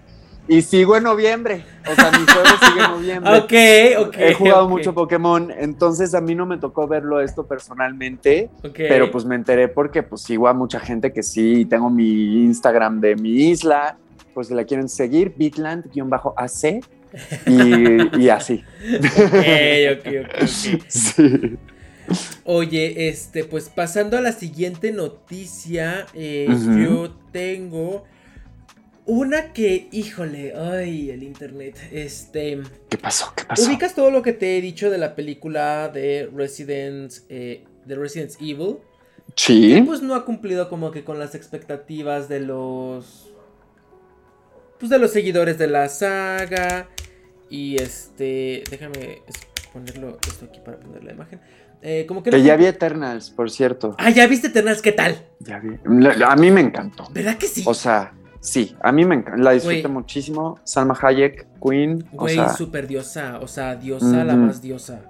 [0.48, 1.64] y sigo en noviembre.
[1.90, 3.38] O sea, mi juego sigue en noviembre.
[3.98, 4.16] ok, ok.
[4.18, 8.50] He jugado mucho Pokémon, entonces a mí no me tocó verlo esto personalmente.
[8.74, 13.00] Pero pues me enteré porque pues sigo a mucha gente que sí, tengo mi Instagram
[13.00, 13.98] de mi isla,
[14.34, 16.82] pues si la quieren seguir, bitland-ac
[17.46, 18.64] y, y, así.
[18.98, 20.48] Ok, ok, ok.
[20.90, 21.58] Sí.
[22.44, 28.04] Oye, este, pues pasando a la siguiente noticia, eh, yo tengo
[29.06, 32.62] una que, híjole, ay, el internet, este...
[32.90, 33.32] ¿Qué pasó?
[33.36, 33.68] ¿Qué pasó?
[33.68, 38.32] ¿Ubicas todo lo que te he dicho de la película de Resident, eh, de Resident
[38.42, 38.78] Evil?
[39.36, 39.84] Sí.
[39.86, 43.32] pues no ha cumplido como que con las expectativas de los...
[44.80, 46.90] Pues de los seguidores de la saga.
[47.50, 48.64] Y este...
[48.70, 49.22] Déjame
[49.72, 51.40] ponerlo esto aquí para poner la imagen.
[51.82, 53.96] Eh, como que, que ya vi Eternals, por cierto.
[54.00, 55.28] Ah, ya viste Eternals, ¿qué tal?
[55.40, 55.78] Ya vi.
[56.26, 57.08] A mí me encantó.
[57.12, 57.64] ¿Verdad que sí?
[57.68, 58.14] O sea,
[58.46, 60.60] Sí, a mí me encanta, la disfruto muchísimo.
[60.64, 62.06] Salma Hayek, Queen.
[62.12, 65.02] Güey, súper diosa, o sea, diosa, la más diosa.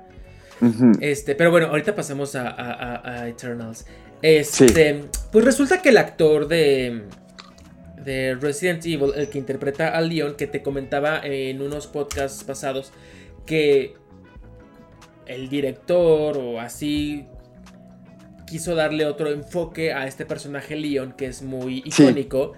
[1.02, 3.86] Este, pero bueno, ahorita pasemos a, Eternals.
[4.22, 7.04] Este, pues resulta que el actor de,
[8.06, 12.94] de Resident Evil, el que interpreta a Leon, que te comentaba en unos podcasts pasados,
[13.46, 13.96] que
[15.26, 17.28] el director o así
[18.48, 22.54] quiso darle otro enfoque a este personaje Leon, que es muy icónico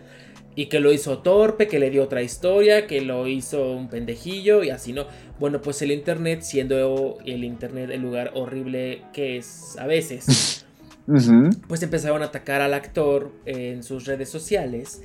[0.57, 4.63] y que lo hizo torpe, que le dio otra historia, que lo hizo un pendejillo
[4.63, 5.05] y así no.
[5.39, 10.65] Bueno, pues el internet, siendo el internet el lugar horrible que es a veces,
[11.67, 15.03] pues empezaron a atacar al actor en sus redes sociales.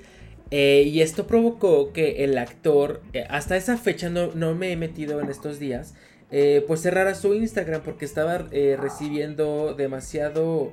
[0.51, 4.77] Eh, y esto provocó que el actor, eh, hasta esa fecha no, no, me he
[4.77, 5.95] metido en estos días,
[6.31, 10.73] eh, pues cerrara su Instagram porque estaba recibiendo demasiado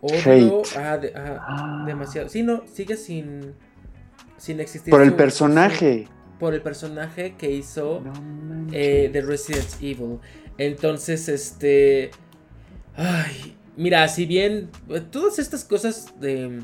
[0.00, 0.62] odio.
[0.76, 2.30] Ah, ah, demasiado.
[2.30, 3.54] Sí, no, sigue sin
[4.38, 4.90] sin existir.
[4.90, 6.08] Por el personaje.
[6.38, 8.02] por el personaje que hizo
[8.72, 10.18] eh, de Resident Evil.
[10.56, 12.10] Entonces, este.
[12.96, 16.62] Ay, mira, si bien eh, todas estas cosas de.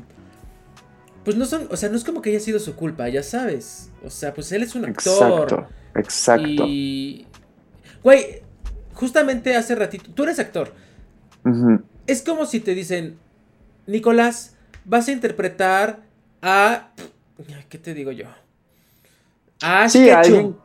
[1.23, 3.89] Pues no son, o sea, no es como que haya sido su culpa, ya sabes.
[4.03, 5.43] O sea, pues él es un actor.
[5.43, 6.65] Exacto, exacto.
[6.67, 7.27] Y.
[8.03, 8.43] Güey,
[8.93, 10.73] justamente hace ratito, tú eres actor.
[12.07, 13.17] Es como si te dicen,
[13.87, 16.01] Nicolás, vas a interpretar
[16.41, 16.91] a
[17.69, 18.25] ¿Qué te digo yo?
[19.61, 20.55] Ash sí, Ketchum.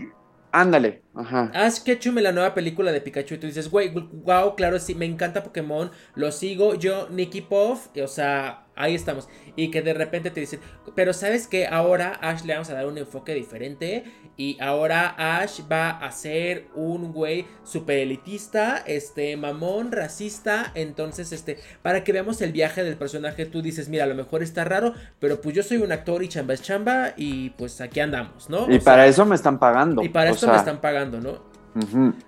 [0.52, 1.02] Ándale.
[1.14, 1.50] Ajá.
[1.54, 3.34] Ash Ketchum en la nueva película de Pikachu.
[3.34, 5.90] Y tú dices, güey, wow, claro, sí, me encanta Pokémon.
[6.14, 6.74] Lo sigo.
[6.74, 7.88] Yo, Nicky Puff.
[8.02, 9.28] O sea, ahí estamos.
[9.56, 10.60] Y que de repente te dicen,
[10.94, 14.04] pero sabes que ahora Ash le vamos a dar un enfoque diferente.
[14.36, 20.72] Y ahora Ash va a ser un güey super elitista, este, mamón, racista.
[20.74, 24.42] Entonces, este, para que veamos el viaje del personaje, tú dices, mira, a lo mejor
[24.42, 27.12] está raro, pero pues yo soy un actor y chamba es chamba.
[27.16, 28.70] Y pues aquí andamos, ¿no?
[28.72, 30.02] Y para eso me están pagando.
[30.02, 31.50] Y para eso me están pagando, ¿no?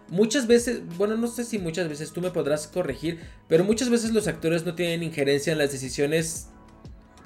[0.08, 4.12] Muchas veces, bueno, no sé si muchas veces tú me podrás corregir, pero muchas veces
[4.12, 6.48] los actores no tienen injerencia en las decisiones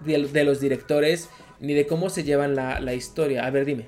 [0.05, 1.29] de, los directores
[1.61, 3.47] ni de cómo se llevan la, historia.
[3.47, 3.87] A ver, dime.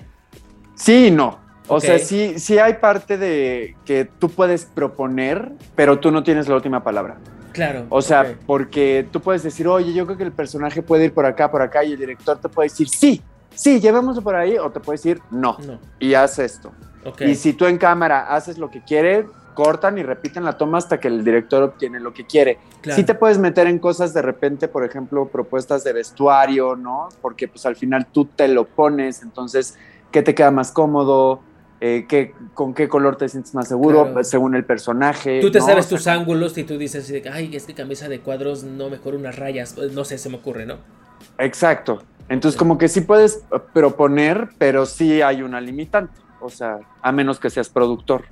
[0.75, 1.39] Sí y no.
[1.67, 6.47] O sea, sí, sí hay parte de que tú puedes proponer, pero tú no tienes
[6.47, 7.17] la última palabra.
[7.51, 7.85] Claro.
[7.89, 11.25] O sea, porque tú puedes decir, oye, yo creo que el personaje puede ir por
[11.25, 13.21] acá, por acá, y el director te puede decir, sí,
[13.53, 15.79] sí, llevémoslo por ahí, o te puede decir, no, no.
[15.99, 16.71] y haz esto.
[17.19, 20.99] Y si tú en cámara haces lo que quiere, cortan y repiten la toma hasta
[20.99, 22.59] que el director obtiene lo que quiere.
[22.95, 27.09] Sí te puedes meter en cosas de repente, por ejemplo, propuestas de vestuario, ¿no?
[27.21, 29.77] Porque pues al final tú te lo pones, entonces,
[30.11, 31.41] ¿qué te queda más cómodo?
[31.81, 34.13] Eh, ¿qué, ¿Con qué color te sientes más seguro?
[34.23, 35.39] Según el personaje.
[35.41, 38.89] Tú te sabes tus ángulos y tú dices, ay, es que camisa de cuadros, no,
[38.89, 40.77] mejor unas rayas, no sé, se me ocurre, ¿no?
[41.37, 42.03] Exacto.
[42.29, 46.13] Entonces, como que sí puedes proponer, pero sí hay una limitante.
[46.41, 48.25] O sea, a menos que seas productor.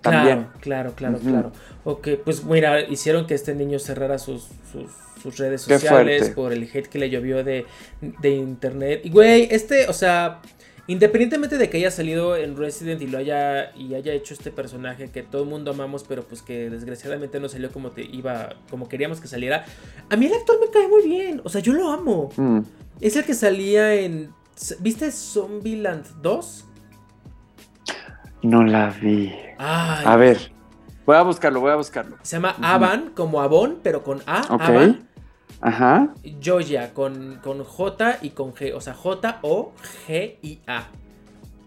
[0.00, 0.48] También.
[0.60, 1.52] Claro, claro, claro,
[1.84, 6.86] Ok, pues mira, hicieron que este niño cerrara sus, sus, redes sociales por el hate
[6.86, 7.66] que le llovió de,
[8.00, 9.00] de internet.
[9.02, 10.40] Y güey, este, o sea,
[10.88, 15.10] Independientemente de que haya salido en Resident y lo haya y haya hecho este personaje
[15.10, 18.88] que todo el mundo amamos, pero pues que desgraciadamente no salió como te iba, como
[18.88, 19.64] queríamos que saliera.
[20.08, 22.30] A mí el actor me cae muy bien, o sea, yo lo amo.
[22.36, 22.60] Mm.
[23.00, 24.32] Es el que salía en
[24.78, 26.65] ¿Viste Zombieland 2?
[28.46, 29.34] No la vi.
[29.58, 30.52] A ver,
[31.04, 32.16] voy a buscarlo, voy a buscarlo.
[32.22, 34.42] Se llama Avan, como Avon, pero con A.
[34.50, 34.98] Ok.
[35.60, 36.14] Ajá.
[36.44, 38.72] Joya, con, con J y con G.
[38.72, 40.84] O sea, J-O-G-I-A.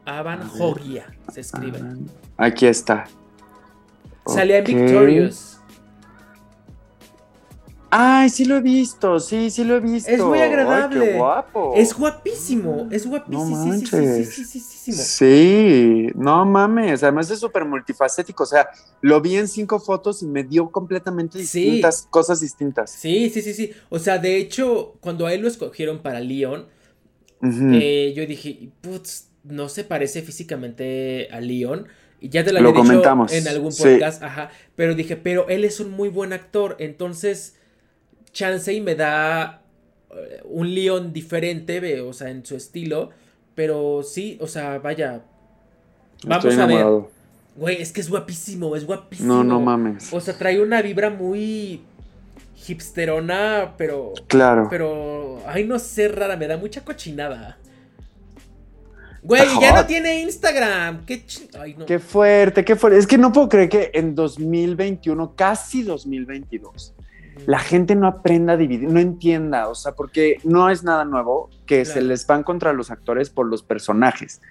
[0.06, 1.82] Avan Jogia se escribe.
[2.38, 3.04] Aquí está.
[4.26, 5.59] Salía en Victorious.
[7.91, 10.12] Ay, sí lo he visto, sí, sí lo he visto.
[10.12, 11.06] Es muy agradable.
[11.06, 11.73] qué guapo.
[11.75, 13.65] Es guapísimo, es guapísimo.
[13.65, 18.69] No sí, sí, sí, sí, sí, no mames, además es súper multifacético, o sea,
[19.02, 22.91] lo vi en cinco fotos y me dio completamente distintas cosas distintas.
[22.91, 23.71] Sí, sí, sí, sí.
[23.89, 26.67] O sea, de hecho, cuando a él lo escogieron para Leon,
[27.41, 31.88] eh, yo dije, putz, no se parece físicamente a Leon.
[32.21, 33.32] Y ya te lo, había comentamos.
[33.32, 34.52] dicho en algún podcast, ajá.
[34.75, 37.56] Pero dije, pero él es un muy buen actor, entonces
[38.39, 39.62] chance y me da
[40.12, 43.10] eh, un Leon diferente, o sea, en su estilo.
[43.56, 45.21] Pero sí, o sea, vaya.
[46.25, 46.86] Vamos a ver.
[47.56, 49.34] Güey, es que es guapísimo, es guapísimo.
[49.34, 50.13] No, no mames.
[50.13, 51.82] O sea, trae una vibra muy
[52.67, 54.13] hipsterona, pero.
[54.28, 54.67] Claro.
[54.69, 55.41] Pero.
[55.45, 57.58] Ay, no sé, rara, me da mucha cochinada.
[59.21, 61.06] Güey, ya no tiene Instagram.
[61.06, 61.25] Qué,
[61.60, 61.86] Ay, no.
[61.86, 62.97] qué fuerte, qué fuerte.
[62.97, 66.93] Es que no puedo creer que en 2021, casi 2022,
[67.45, 71.49] la gente no aprenda a dividir, no entienda, o sea, porque no es nada nuevo
[71.65, 74.41] que se les van contra los actores por los personajes.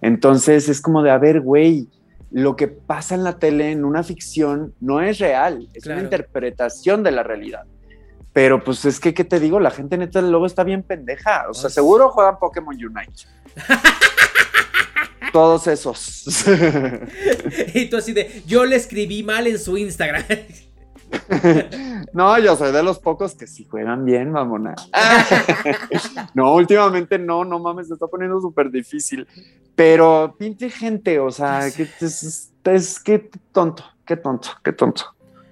[0.00, 1.88] Entonces es como de, a ver, güey,
[2.30, 7.02] lo que pasa en la tele en una ficción no es real, es una interpretación
[7.02, 7.64] de la realidad.
[8.32, 9.58] Pero pues es que, ¿qué te digo?
[9.58, 11.46] La gente neta luego está bien pendeja.
[11.48, 13.24] O sea, seguro juegan Pokémon Unite.
[15.32, 16.44] Todos esos.
[17.74, 20.24] y tú así de, yo le escribí mal en su Instagram.
[22.12, 24.74] no, yo soy de los pocos que sí juegan bien, mamona.
[26.34, 29.26] no, últimamente no, no mames, se está poniendo súper difícil.
[29.74, 35.04] Pero pinche gente, o sea, que es, que tonto, qué tonto, qué tonto.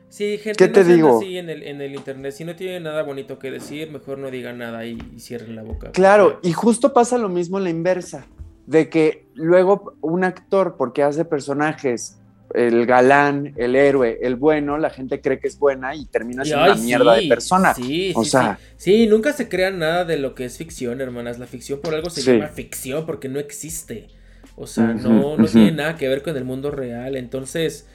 [0.09, 1.19] Sí, gente, ¿Qué te digo?
[1.19, 2.33] Así en el, internet.
[2.33, 5.63] Si no tiene nada bonito que decir, mejor no digan nada y, y cierren la
[5.63, 5.93] boca.
[5.93, 8.27] Claro, y justo pasa lo mismo la inversa,
[8.67, 12.19] de que luego un actor, porque hace personajes
[12.57, 16.65] el galán, el héroe, el bueno, la gente cree que es buena y termina siendo
[16.65, 17.75] una mierda de persona.
[17.75, 19.07] Sí, o sea, sí.
[19.07, 21.39] nunca se crea nada de lo que es ficción, hermanas.
[21.39, 24.09] La ficción por algo se llama ficción porque no existe.
[24.57, 27.15] O sea, no, no tiene nada que ver con el mundo real.
[27.17, 27.87] Entonces,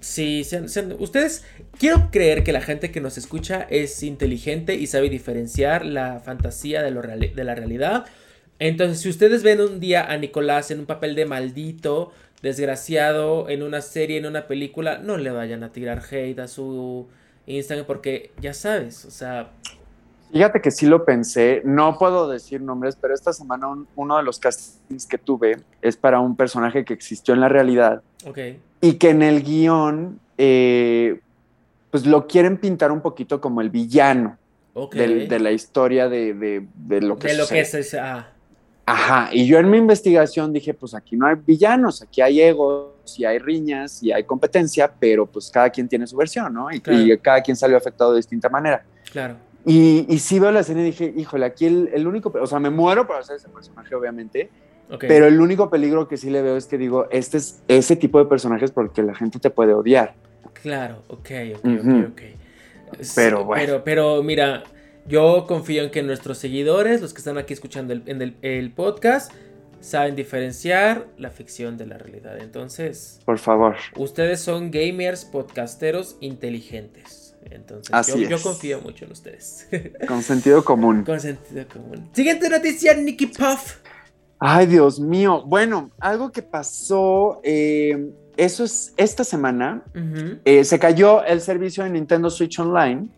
[0.00, 0.44] sí,
[0.98, 1.44] ustedes,
[1.78, 6.82] quiero creer que la gente que nos escucha es inteligente y sabe diferenciar la fantasía
[6.82, 8.04] de, lo de la realidad.
[8.58, 13.62] Entonces, si ustedes ven un día a Nicolás en un papel de maldito, desgraciado en
[13.62, 17.06] una serie, en una película, no le vayan a tirar hate a su
[17.46, 19.50] Instagram porque ya sabes, o sea...
[20.32, 24.40] Fíjate que sí lo pensé, no puedo decir nombres, pero esta semana uno de los
[24.40, 28.60] castings que tuve es para un personaje que existió en la realidad okay.
[28.80, 31.20] y que en el guion eh,
[31.90, 34.36] pues lo quieren pintar un poquito como el villano
[34.92, 36.34] de la historia de,
[37.00, 38.28] lo que De lo que es, ah.
[38.88, 43.18] Ajá, y yo en mi investigación dije, pues aquí no hay villanos, aquí hay egos,
[43.18, 46.68] y hay riñas, y hay competencia, pero pues cada quien tiene su versión, ¿no?
[46.72, 46.80] Y,
[47.18, 48.84] cada quien salió afectado de distinta manera.
[49.10, 49.36] Claro.
[49.64, 52.70] Y, y sí veo la escena y dije, híjole, aquí el, único, o sea, me
[52.70, 54.50] muero por hacer ese personaje, obviamente,
[55.00, 58.20] pero el único peligro que sí le veo es que digo, este es ese tipo
[58.20, 60.14] de personajes porque la gente te puede odiar.
[60.52, 62.22] Claro, ok, ok, ok, ok.
[63.16, 63.64] Pero bueno.
[63.64, 64.62] Pero, pero mira,
[65.08, 69.32] yo confío en que nuestros seguidores, los que están aquí escuchando el, en el, podcast,
[69.80, 72.38] saben diferenciar la ficción de la realidad.
[72.38, 77.36] Entonces, por favor, ustedes son gamers, podcasteros inteligentes.
[77.48, 79.68] Entonces, yo, confío mucho en ustedes.
[80.08, 81.04] Con sentido común.
[81.04, 82.08] Con sentido común.
[82.12, 83.76] Siguiente noticia, Nicky Puff.
[84.40, 85.44] Ay, Dios mío.
[85.46, 89.84] Bueno, algo que pasó, eh, eso es esta semana,
[90.44, 93.08] eh, se cayó el servicio de Nintendo Switch Online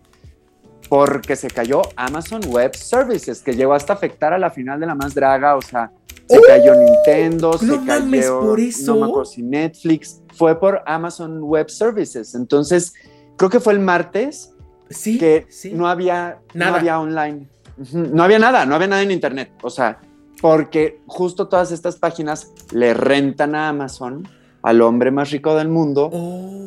[0.88, 4.94] porque se cayó Amazon Web Services, que llegó hasta afectar a la final de la
[4.94, 5.92] más draga, o sea,
[6.26, 6.42] se ¡Oh!
[6.46, 8.94] cayó Nintendo, se cayó, por eso.
[8.94, 12.34] no me acuerdo si Netflix, fue por Amazon Web Services.
[12.34, 12.94] Entonces,
[13.36, 14.54] creo que fue el martes
[14.90, 16.72] sí, que no había nada.
[16.72, 17.48] no había online.
[17.92, 20.00] No había nada, no había nada en internet, o sea,
[20.40, 24.28] porque justo todas estas páginas le rentan a Amazon
[24.62, 26.10] al hombre más rico del mundo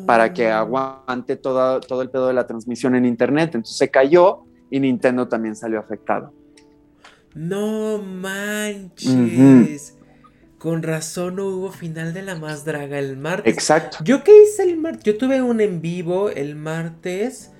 [0.06, 0.54] para que oh.
[0.54, 3.54] aguante todo, todo el pedo de la transmisión en Internet.
[3.54, 6.32] Entonces se cayó y Nintendo también salió afectado.
[7.34, 9.96] No manches.
[10.58, 13.52] Con razón no hubo final de la más draga el martes.
[13.52, 13.98] Exacto.
[14.04, 15.02] ¿Yo qué hice el martes?
[15.04, 17.50] Yo tuve un en vivo el martes.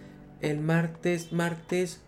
[0.40, 2.00] El martes, martes.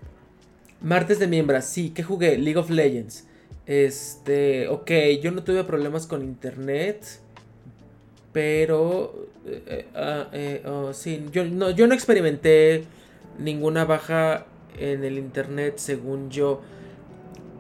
[0.80, 2.36] Martes de miembros, sí, ¿qué jugué?
[2.38, 3.26] League of Legends.
[3.66, 4.90] Este, ok,
[5.22, 7.23] yo no tuve problemas con internet.
[8.34, 12.84] Pero, eh, eh, ah, eh, oh, sí, yo no, yo no experimenté
[13.38, 14.44] ninguna baja
[14.76, 16.60] en el internet según yo.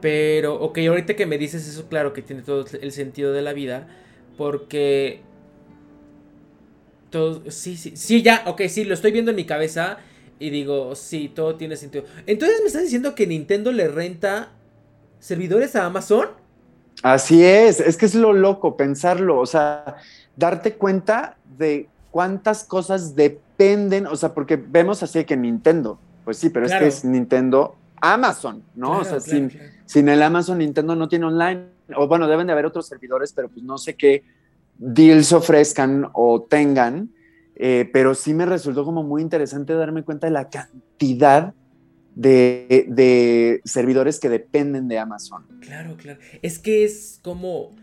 [0.00, 3.52] Pero, ok, ahorita que me dices eso, claro que tiene todo el sentido de la
[3.52, 3.86] vida.
[4.36, 5.22] Porque...
[7.10, 9.98] Todo, sí, sí, sí, ya, ok, sí, lo estoy viendo en mi cabeza
[10.40, 12.04] y digo, sí, todo tiene sentido.
[12.26, 14.50] Entonces me estás diciendo que Nintendo le renta
[15.20, 16.30] servidores a Amazon.
[17.02, 19.96] Así es, es que es lo loco pensarlo, o sea,
[20.36, 26.50] darte cuenta de cuántas cosas dependen, o sea, porque vemos así que Nintendo, pues sí,
[26.50, 28.98] pero es que es Nintendo Amazon, ¿no?
[28.98, 29.50] o sea, sin,
[29.86, 31.66] sin el Amazon Nintendo no tiene online,
[31.96, 34.22] o bueno, deben de haber otros servidores, pero pues no sé qué
[34.78, 37.10] deals ofrezcan o tengan,
[37.56, 41.54] eh, pero sí me resultó como muy interesante darme cuenta de la cantidad
[42.14, 45.46] de, servidores que dependen de Amazon.
[45.60, 46.18] Claro, claro.
[46.42, 47.74] Es que es como...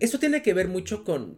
[0.00, 1.36] Eso tiene que ver mucho con...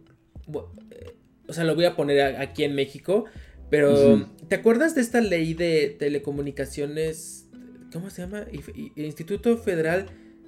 [0.53, 3.25] O sea, lo voy a poner aquí en México,
[3.69, 7.47] pero ¿te acuerdas de esta ley de telecomunicaciones
[7.91, 8.45] ¿Cómo se llama?
[8.95, 10.07] Instituto Federal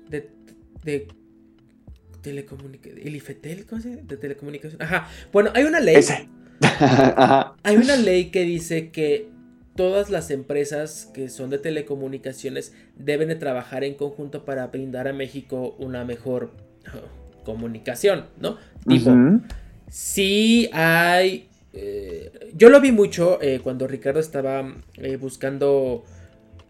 [0.10, 0.30] de,
[0.84, 1.08] de
[2.22, 3.06] Telecomunicaciones.
[3.06, 3.66] ¿El IFETEL?
[3.66, 4.02] ¿Cómo se llama?
[4.06, 4.82] De telecomunicación.
[4.82, 5.08] Ajá.
[5.32, 5.96] Bueno, hay una ley.
[7.64, 9.30] hay una ley que dice que
[9.76, 15.14] todas las empresas que son de telecomunicaciones deben de trabajar en conjunto para brindar a
[15.14, 16.52] México una mejor
[16.94, 18.58] oh, comunicación, ¿no?
[18.86, 19.12] Tipo,
[19.90, 21.48] sí hay...
[21.74, 26.04] Eh, yo lo vi mucho eh, cuando Ricardo estaba eh, buscando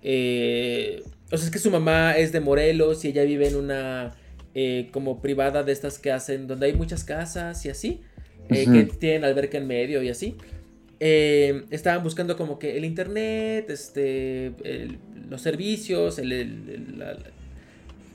[0.02, 4.16] eh, o sea, es que su mamá es de Morelos y ella vive en una
[4.54, 8.02] eh, como privada de estas que hacen, donde hay muchas casas y así,
[8.50, 10.36] que tienen alberca en medio y así.
[11.00, 14.54] estaban buscando como que el internet, este,
[15.30, 16.34] los servicios, el,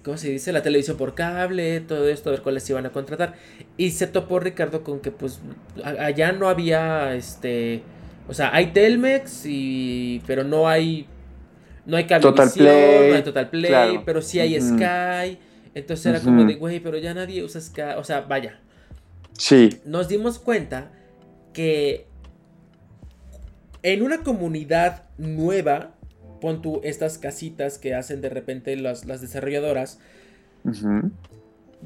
[0.04, 0.52] ¿cómo se dice?
[0.52, 3.34] La televisión por cable, todo esto, a ver cuáles iban a contratar.
[3.76, 5.40] Y se topó Ricardo con que pues
[5.82, 7.82] allá no había, este,
[8.28, 11.08] o sea, hay Telmex y, pero no hay
[11.86, 15.38] no hay cablevisión, no hay Total Play, pero sí hay Sky.
[15.74, 17.96] Entonces era como de, güey, pero ya nadie usa Sky.
[17.96, 18.60] O sea, vaya.
[19.36, 19.80] Sí.
[19.84, 20.92] Nos dimos cuenta
[21.52, 22.06] que
[23.82, 25.93] en una comunidad nueva,
[26.44, 29.98] pon tú estas casitas que hacen de repente las, desarrolladoras.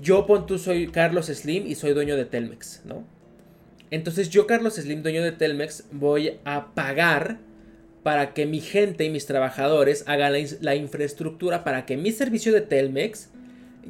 [0.02, 3.04] Yo, pon tú, soy Carlos Slim y soy dueño de Telmex, ¿no?
[3.92, 7.38] Entonces yo, Carlos Slim, dueño de Telmex, voy a pagar
[8.02, 12.60] para que mi gente y mis trabajadores hagan la, infraestructura para que mi servicio de
[12.60, 13.28] Telmex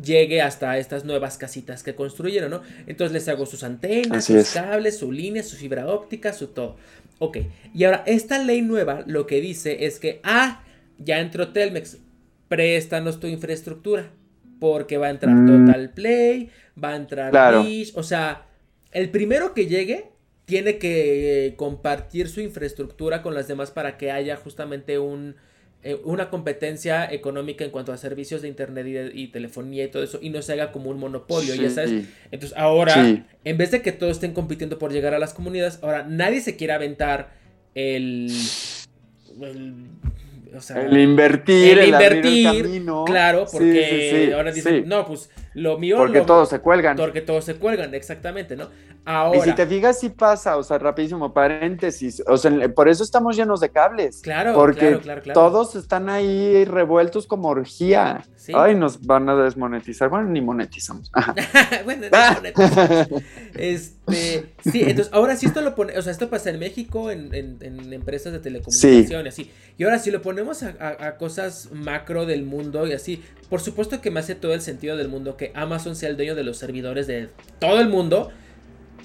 [0.05, 2.61] llegue hasta estas nuevas casitas que construyeron, ¿no?
[2.87, 6.77] Entonces les hago sus antenas, sus cables, su línea, su fibra óptica, su todo.
[7.19, 7.39] Ok,
[7.75, 10.63] y ahora esta ley nueva lo que dice es que, ah,
[10.99, 11.99] ya entró Telmex,
[12.49, 14.11] préstanos tu infraestructura,
[14.61, 15.67] porque va a entrar mm.
[15.67, 16.51] Total Play,
[16.83, 17.65] va a entrar claro.
[17.95, 18.47] o sea,
[18.93, 20.11] el primero que llegue
[20.45, 25.37] tiene que compartir su infraestructura con las demás para que haya justamente un,
[25.85, 30.19] eh, una competencia económica en cuanto a servicios de internet y, telefonía y todo eso
[30.21, 32.07] y no se haga como un monopolio, ya sabes.
[32.33, 36.03] Entonces ahora, en vez de que todos estén compitiendo por llegar a las comunidades, ahora
[36.03, 37.33] nadie se quiere aventar
[37.77, 38.33] el,
[39.41, 45.97] el invertir, el, invertir, claro, porque ahora dicen, no, pues lo mío.
[45.97, 46.97] Porque todos se cuelgan.
[46.97, 48.69] Porque todos se cuelgan, exactamente, ¿no?
[49.05, 49.39] Ahora.
[49.39, 52.23] Y si te fijas, sí pasa, o sea, rapidísimo, paréntesis.
[52.27, 54.21] O sea, por eso estamos llenos de cables.
[54.23, 55.01] Claro, porque
[55.33, 58.25] todos están ahí revueltos como orgía.
[58.55, 60.09] Ay, nos van a desmonetizar.
[60.09, 61.11] Bueno, ni monetizamos.
[61.85, 62.07] bueno,
[63.55, 67.35] este, sí, entonces, ahora sí esto lo pone, o sea, esto pasa en México, en,
[67.35, 69.53] en, empresas de telecomunicación y así.
[69.77, 74.01] Y ahora si lo ponemos a, a cosas macro del mundo y así, por supuesto
[74.01, 76.57] que me hace todo el sentido del mundo que Amazon sea el dueño de los
[76.57, 77.29] servidores de
[77.59, 78.31] todo el mundo.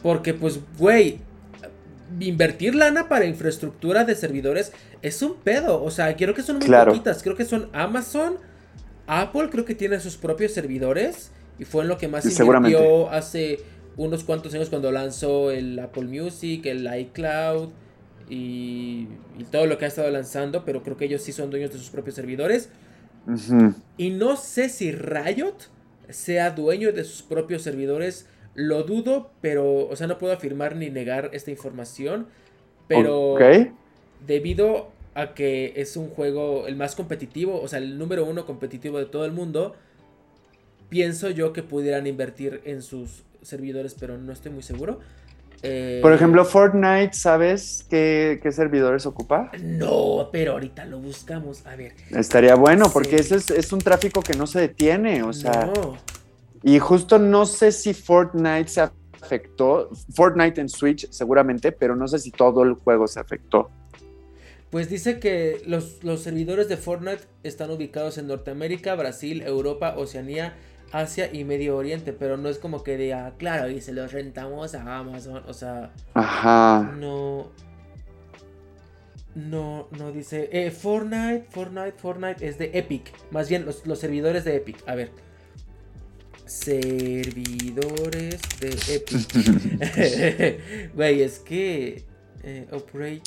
[0.02, 1.20] Porque pues, güey,
[2.20, 5.84] invertir lana para infraestructura de servidores es un pedo.
[5.84, 7.24] O sea, creo que son muy poquitas.
[7.24, 8.38] Creo que son Amazon,
[9.08, 11.32] Apple creo que tiene sus propios servidores.
[11.60, 13.60] Y fue en lo que más invirtió hace
[13.96, 17.70] unos cuantos años cuando lanzó el Apple Music, el iCloud
[18.28, 20.66] y, y todo lo que ha estado lanzando.
[20.66, 22.70] Pero creo que ellos sí son dueños de sus propios servidores.
[23.98, 25.56] Y no sé si Riot
[26.10, 28.28] sea dueño de sus propios servidores.
[28.56, 32.28] Lo dudo, pero, o sea, no puedo afirmar ni negar esta información.
[32.88, 33.38] Pero
[34.28, 39.00] debido a que es un juego el más competitivo, o sea, el número uno competitivo
[39.00, 39.76] de todo el mundo,
[40.90, 45.00] pienso yo que pudieran invertir en sus servidores, pero no estoy muy seguro.
[45.66, 49.50] Eh, Por ejemplo, Fortnite, ¿sabes qué, servidores ocupa?
[49.62, 51.66] No, pero ahorita lo buscamos.
[51.66, 51.94] A ver.
[52.10, 55.72] Estaría bueno, porque ese es, un tráfico que no se detiene, o sea.
[56.64, 59.90] Y justo no sé si Fortnite se afectó.
[60.14, 63.72] Fortnite en Switch, seguramente, pero no sé si todo el juego se afectó.
[64.70, 70.56] Pues dice que los, los servidores de Fortnite están ubicados en Norteamérica, Brasil, Europa, Oceanía
[70.94, 74.76] Asia y Medio Oriente, pero no es como que diga, claro, y se los rentamos
[74.76, 76.96] a Amazon, o sea, Ajá.
[77.00, 77.52] no,
[79.34, 84.56] no, no dice, eh, Fortnite, Fortnite, Fortnite es de Epic, más bien los, servidores de
[84.58, 85.10] Epic, a ver,
[86.46, 89.18] servidores de Epic,
[90.96, 92.06] güey, es que,
[92.44, 92.68] eh,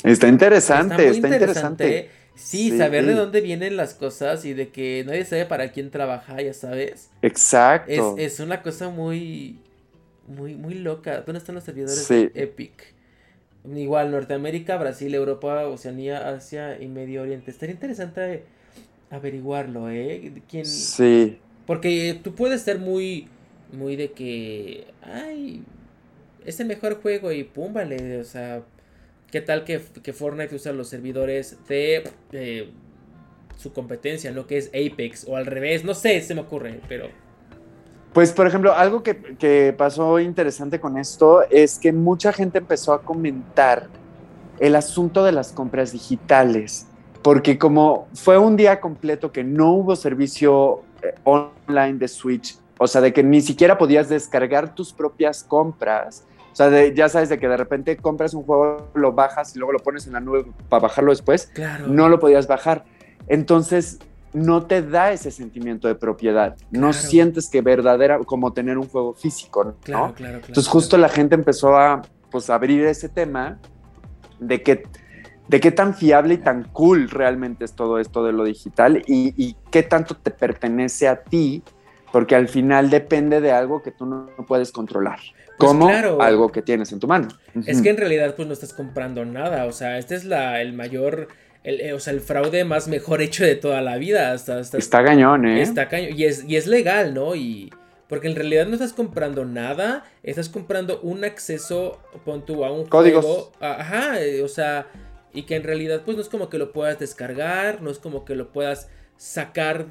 [0.05, 2.09] está interesante, está, interesante.
[2.37, 6.41] Sí, saber de dónde vienen las cosas y de que nadie sabe para quién trabaja,
[6.41, 7.09] ya sabes.
[7.21, 8.15] Exacto.
[8.17, 9.59] Es, una cosa muy,
[10.27, 11.21] muy, muy loca.
[11.21, 12.93] ¿Dónde están los servidores de Epic?
[13.75, 17.51] Igual, Norteamérica, Brasil, Europa, Oceanía, Asia y Medio Oriente.
[17.51, 18.43] Estaría interesante
[19.09, 20.41] averiguarlo, ¿eh?
[20.49, 20.65] ¿Quién?
[20.65, 21.39] Sí.
[21.65, 23.27] Porque tú puedes ser muy,
[23.73, 25.63] muy de que, ay,
[26.45, 28.63] es el mejor juego y pum, vale, o sea,
[29.31, 29.79] ¿Qué tal que,
[30.13, 32.03] Fortnite usa los servidores de
[33.57, 34.47] su competencia, ¿no?
[34.47, 37.07] Que es Apex o al revés, no sé, se me ocurre, pero...
[38.13, 43.01] Pues, por ejemplo, algo que, pasó interesante con esto es que mucha gente empezó a
[43.01, 43.87] comentar
[44.59, 46.87] el asunto de las compras digitales,
[47.21, 52.87] porque como fue un día completo que no hubo servicio eh, online de Switch, o
[52.87, 56.25] sea, de que ni siquiera podías descargar tus propias compras,
[56.57, 59.73] o sea, ya sabes de que de repente compras un juego, lo bajas y luego
[59.73, 61.51] lo pones en la nube para bajarlo después.
[61.53, 61.85] Claro.
[61.85, 62.83] No lo podías bajar.
[63.27, 63.99] Entonces,
[64.33, 66.57] no te da ese sentimiento de propiedad.
[66.71, 69.75] No sientes que verdadera, como tener un juego físico, ¿no?
[69.83, 72.01] Claro, claro, Entonces, justo la gente empezó a
[72.31, 73.59] pues, abrir ese tema
[74.39, 74.83] de que
[75.47, 79.33] de qué tan fiable y tan cool realmente es todo esto de lo digital y,
[79.37, 81.63] y, qué tanto te pertenece a ti,
[82.11, 85.19] porque al final depende de algo que tú no puedes controlar.
[85.57, 87.29] Pues como algo que tienes en tu mano.
[87.65, 90.73] Es que en realidad pues no estás comprando nada, o sea, este es la, el
[90.73, 91.29] mayor,
[91.63, 94.31] el, eh, o sea, el fraude más mejor hecho de toda la vida.
[94.33, 95.61] Hasta, está cañón, ¿eh?
[95.61, 97.35] Está cañón, y es, y es legal, ¿no?
[97.35, 97.71] Y...
[98.07, 102.85] Porque en realidad no estás comprando nada, estás comprando un acceso, pon tú, a un
[102.85, 103.25] Códigos.
[103.25, 103.51] juego.
[103.59, 104.87] Ajá, eh, o sea,
[105.33, 108.23] y que en realidad pues no es como que lo puedas descargar, no es como
[108.23, 109.87] que lo puedas sacar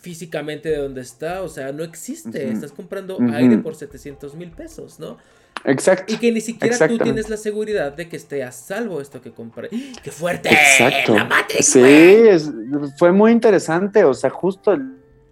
[0.00, 2.50] físicamente de donde está, o sea, no existe.
[2.50, 5.18] Estás comprando aire por 700 mil pesos, ¿no?
[5.64, 6.12] Exacto.
[6.12, 9.30] Y que ni siquiera tú tienes la seguridad de que esté a salvo esto que
[9.30, 9.68] compré.
[9.72, 10.00] ¡Ah!
[10.02, 10.48] ¡Qué fuerte!
[10.48, 11.14] Exacto.
[11.60, 12.24] sí,
[12.96, 14.04] fue muy interesante.
[14.04, 14.76] O sea, justo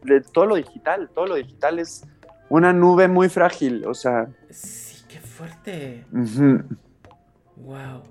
[0.02, 2.02] de todo lo digital, todo lo digital es
[2.50, 3.86] una nube muy frágil.
[3.86, 4.28] O sea.
[4.50, 6.04] Sí, qué fuerte.
[7.56, 8.02] Wow.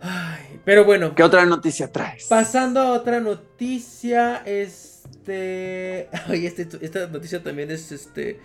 [0.00, 1.14] Ay, pero bueno.
[1.14, 2.26] ¿Qué otra noticia traes?
[2.28, 4.95] Pasando a otra noticia, es
[5.26, 6.08] este.
[6.30, 8.38] Oye, este, esta noticia también es este.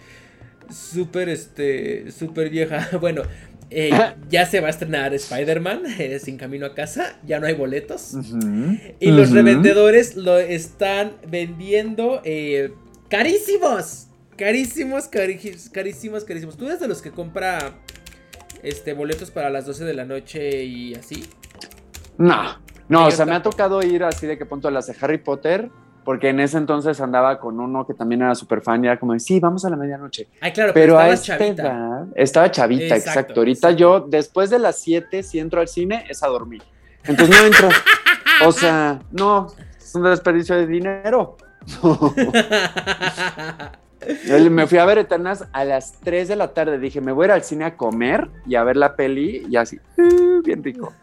[0.70, 2.12] Súper, este.
[2.12, 2.90] Súper vieja.
[3.00, 3.24] Bueno,
[3.70, 3.92] eh,
[4.30, 7.20] ya se va a estrenar Spider-Man eh, sin camino a casa.
[7.26, 8.14] Ya no hay boletos.
[9.00, 12.74] Y los revendedores lo están vendiendo eh,
[13.10, 14.08] carísimos.
[14.38, 16.58] Carísimos, carísimos, carísimos.
[16.58, 17.76] ¿Tú eres de los que compra
[18.64, 21.26] este, boletos para las 12 de la noche y así?
[22.18, 22.60] No,
[22.90, 25.20] no, o sea, me ha tocado ir así de que punto a las de Harry
[25.20, 25.70] Potter
[26.04, 29.18] porque en ese entonces andaba con uno que también era súper fan y era como,
[29.20, 30.28] sí, vamos a la medianoche.
[30.42, 32.06] Ay, claro, pero, a esta chavita.
[32.16, 33.42] estaba chavita, exacto.
[33.42, 36.64] Ahorita yo, después de las 7, si entro al cine, es a dormir.
[37.04, 37.70] Entonces no entro.
[38.46, 39.48] o sea, no,
[39.78, 41.38] es un desperdicio de dinero.
[44.50, 46.80] me fui a ver Eternas a las 3 de la tarde.
[46.80, 49.56] Dije, me voy a ir al cine a comer y a ver la peli y
[49.56, 49.80] así,
[50.44, 50.94] bien rico.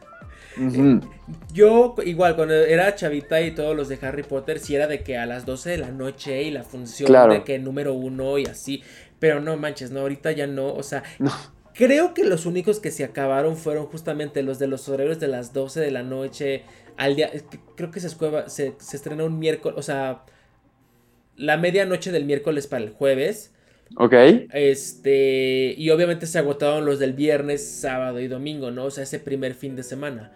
[1.52, 5.16] Yo, igual, cuando era chavita y todos los de Harry Potter, sí era de que
[5.16, 8.82] a las 12 de la noche y la función de que número uno y así.
[9.18, 10.72] Pero no manches, no, ahorita ya no.
[10.72, 11.02] O sea,
[11.74, 15.52] creo que los únicos que se acabaron fueron justamente los de los horarios de las
[15.52, 16.62] 12 de la noche.
[16.96, 17.30] Al día,
[17.76, 20.24] creo que se, se, se estrenó un miércoles, o sea,
[21.36, 23.52] la medianoche del miércoles para el jueves.
[23.96, 24.12] Ok.
[24.52, 28.86] Este, y obviamente se agotaron los del viernes, sábado y domingo, ¿no?
[28.86, 30.32] O sea, ese primer fin de semana.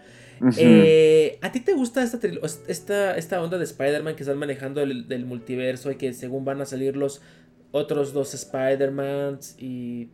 [0.56, 2.18] Eh, ¿A ti te gusta esta,
[2.66, 6.60] esta, esta onda de Spider-Man que están manejando el, del multiverso y que según van
[6.60, 7.22] a salir los
[7.70, 10.10] otros dos Spider-Mans y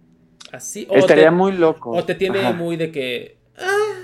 [0.52, 0.86] así?
[0.90, 1.90] Estaría muy loco.
[1.90, 3.38] O te tiene muy de que...
[3.58, 3.94] Ah.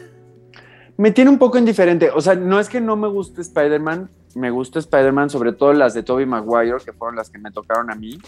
[0.96, 2.10] Me tiene un poco indiferente.
[2.10, 5.94] O sea, no es que no me guste Spider-Man, me gusta Spider-Man, sobre todo las
[5.94, 8.18] de Tobey Maguire, que fueron las que me tocaron a mí.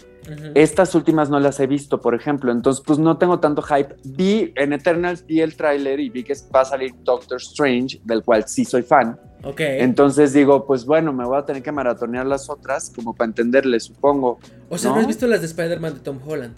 [0.55, 3.95] Estas últimas no las he visto, por ejemplo, entonces pues no tengo tanto hype.
[4.03, 8.23] Vi en Eternals, vi el tráiler y vi que va a salir Doctor Strange, del
[8.23, 9.19] cual sí soy fan.
[9.43, 9.59] Ok.
[9.59, 13.79] Entonces digo, pues bueno, me voy a tener que maratonear las otras como para entenderle,
[13.79, 14.39] supongo.
[14.69, 16.57] O sea, ¿no, has visto las de Spider-Man de Tom Holland?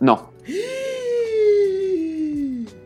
[0.00, 0.32] No.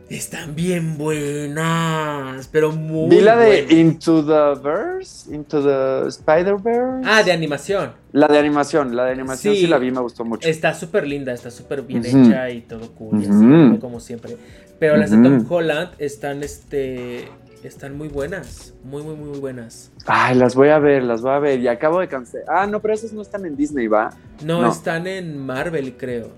[0.09, 3.09] Están bien buenas, pero muy.
[3.09, 7.05] Vi la de Into the Verse, Into the Spider-Verse.
[7.05, 7.91] Ah, de animación.
[8.13, 10.47] La de animación, la de animación sí, la vi, me gustó mucho.
[10.47, 14.37] Está súper linda, está súper bien hecha y todo cool, como siempre.
[14.79, 17.27] Pero las de Tom Holland están, este,
[17.63, 19.91] están muy buenas, muy, muy, muy buenas.
[20.05, 21.59] Ay, las voy a ver, las voy a ver.
[21.59, 22.45] Y acabo de cancelar.
[22.47, 24.11] Ah, no, pero esas no están en Disney, ¿va?
[24.45, 24.71] No, no.
[24.71, 26.29] están en Marvel, creo.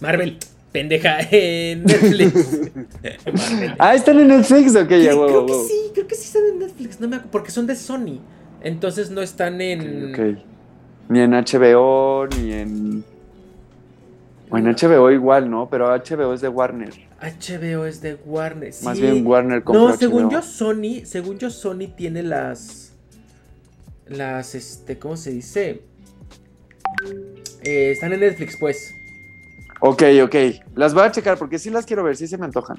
[0.00, 0.36] Marvel
[0.74, 2.72] pendeja en Netflix.
[3.78, 7.00] ah, están en Netflix, ok, ya, Creo que sí, creo que sí están en Netflix,
[7.00, 8.18] no me acuerdo, porque son de Sony.
[8.60, 10.12] Entonces no están en.
[10.12, 10.38] Ok.
[11.08, 13.04] Ni en HBO, ni en.
[14.50, 15.68] O en HBO igual, ¿no?
[15.70, 16.92] Pero HBO es de Warner.
[17.20, 18.72] HBO es de Warner.
[18.72, 18.84] Sí.
[18.84, 22.94] Más bien Warner compró No, según yo Sony, según yo Sony tiene las
[24.06, 25.82] las este, ¿cómo se dice?
[27.62, 28.94] Eh, están en Netflix, pues.
[29.80, 30.34] Ok, ok.
[30.76, 32.78] Las voy a checar porque sí las quiero ver, sí se me antojan.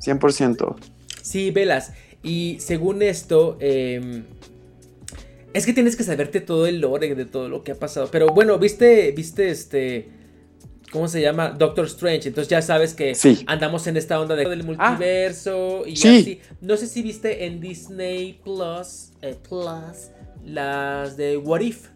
[0.00, 0.76] 100%.
[1.22, 1.92] Sí, velas.
[2.22, 4.24] Y según esto, em,
[5.52, 8.08] es que tienes que saberte todo el lore de todo lo que ha pasado.
[8.10, 10.08] Pero bueno, viste, viste este...
[10.92, 11.50] ¿Cómo se llama?
[11.50, 12.28] Doctor Strange.
[12.28, 13.12] Entonces ya sabes que
[13.46, 16.40] andamos en esta onda de, del multiverso y así.
[16.60, 20.10] No sé si viste en Disney Plus, eh, Plus
[20.44, 21.88] las de What If.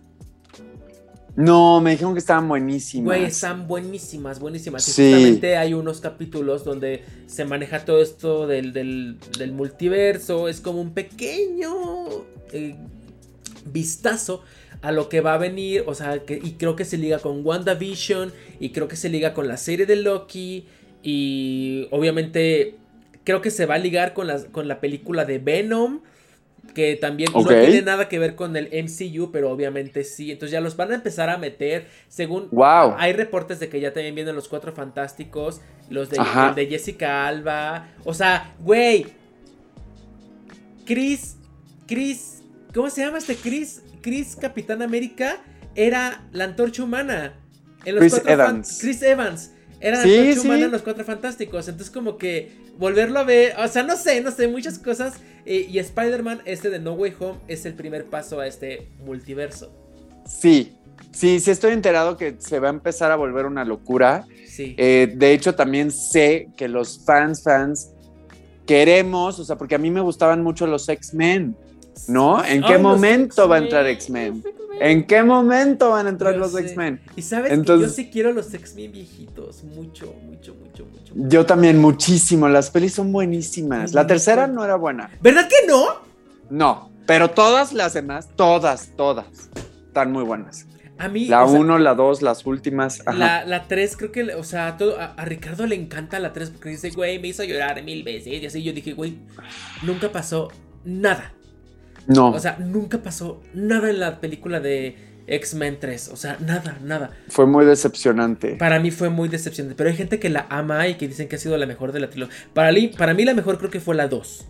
[1.37, 3.07] No, me dijeron que estaban buenísimas.
[3.07, 4.85] Güey, están buenísimas, buenísimas.
[4.85, 5.11] Sí.
[5.11, 10.49] justamente hay unos capítulos donde se maneja todo esto del, del, multiverso.
[10.49, 11.73] Es como un pequeño
[12.53, 12.77] eh,
[13.67, 14.43] vistazo
[14.81, 15.83] a lo que va a venir.
[15.87, 18.33] O sea, que, y creo que se liga con WandaVision.
[18.61, 20.67] Y creo que se liga con la serie de Loki.
[21.03, 22.77] Y obviamente
[23.25, 26.01] creo que se va a ligar con con la película de Venom
[26.75, 30.33] que también no tiene nada que ver con el MCU, pero obviamente sí.
[30.33, 31.89] Entonces ya los van a empezar a meter.
[32.09, 32.95] Según wow.
[32.99, 35.61] hay reportes de que ya también vienen los cuatro fantásticos,
[35.91, 36.19] los de,
[36.55, 37.89] de Jessica Alba.
[38.05, 39.07] O sea, güey.
[40.85, 41.37] Chris,
[41.87, 42.43] Chris,
[42.75, 43.83] ¿cómo se llama este Chris?
[44.03, 45.39] Chris Capitán América
[45.75, 47.35] era la antorcha humana.
[47.85, 48.79] En los Chris Evans.
[48.81, 49.54] Chris Evans.
[49.85, 51.69] Era la antorcha humana en los cuatro fantásticos.
[51.69, 55.15] Entonces como que volverlo a ver, o sea, no sé, no sé, muchas cosas.
[55.45, 59.71] Eh, y Spider-Man, este de No Way Home, es el primer paso a este multiverso.
[60.27, 60.73] Sí,
[61.13, 64.27] sí, sí estoy enterado que se va a empezar a volver una locura.
[64.49, 64.75] Sí.
[64.79, 67.91] Eh, de hecho, también sé que los fans, fans,
[68.65, 71.55] queremos, o sea, porque a mí me gustaban mucho los X-Men,
[72.09, 72.43] ¿no?
[72.43, 74.43] ¿En qué momento va a entrar X-Men?
[74.81, 77.01] ¿En qué momento van a entrar los X-Men?
[77.17, 81.15] Y sabes Entonces, que yo sí quiero los X-Men viejitos, mucho, mucho, mucho, mucho.
[81.15, 83.95] Yo también muchísimo, las pelis son buenísimas.
[83.95, 85.11] La tercera no era buena.
[85.21, 85.85] ¿Verdad que no?
[86.51, 89.27] No, pero todas las demás, todas, todas,
[89.87, 90.67] están muy buenas.
[90.97, 93.03] A mí, la 1, la 2, las últimas.
[93.07, 96.91] La 3, creo que, o sea, todo, a, Ricardo le encanta la 3 porque dice,
[96.91, 98.43] güey, me hizo llorar mil veces.
[98.43, 99.19] Y así yo dije, güey,
[99.83, 100.51] nunca pasó
[100.85, 101.33] nada.
[102.07, 102.31] No.
[102.31, 104.97] O sea, nunca pasó nada en la película de
[105.27, 106.09] X-Men 3.
[106.09, 107.11] O sea, nada, nada.
[107.29, 108.57] Fue muy decepcionante.
[108.57, 109.77] Para mí fue muy decepcionante.
[109.77, 112.01] Pero hay gente que la ama y que dicen que ha sido la mejor de
[112.01, 112.35] la trilogía.
[112.53, 114.49] Para, para mí la mejor creo que fue la 2.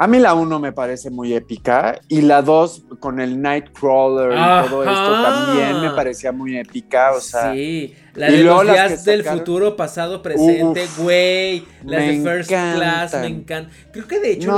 [0.00, 4.68] A mí la 1 me parece muy épica y la 2 con el Nightcrawler y
[4.68, 7.52] todo esto también me parecía muy épica, o sea.
[7.52, 13.26] Sí, la de los días del futuro, pasado, presente, güey, las de First Class, me
[13.26, 13.72] encantan.
[13.90, 14.56] Creo que de hecho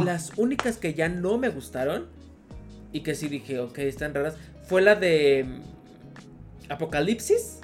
[0.00, 2.08] las únicas que ya no me gustaron
[2.90, 4.34] y que sí dije, ok, están raras,
[4.66, 7.60] fue la de mm, Apocalipsis.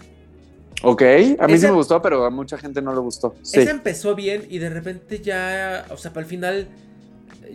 [0.85, 1.03] Ok,
[1.41, 3.35] a mí sí me gustó, pero a mucha gente no le gustó.
[3.43, 6.69] Esa empezó bien y de repente ya, o sea, para el final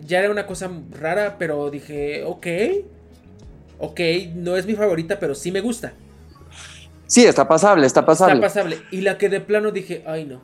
[0.04, 2.46] ya era una cosa rara, pero dije, ok,
[3.78, 4.00] ok,
[4.34, 5.94] no es mi favorita, pero sí me gusta.
[7.06, 8.34] Sí, está pasable, está pasable.
[8.34, 8.78] Está pasable.
[8.90, 10.42] Y la que de plano dije, ay no,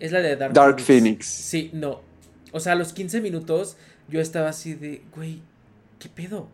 [0.00, 1.26] es la de Dark, Dark Phoenix.
[1.26, 2.02] Sí, no.
[2.52, 3.76] O sea, a los 15 minutos
[4.08, 5.40] yo estaba así de, güey,
[5.98, 6.48] ¿qué pedo?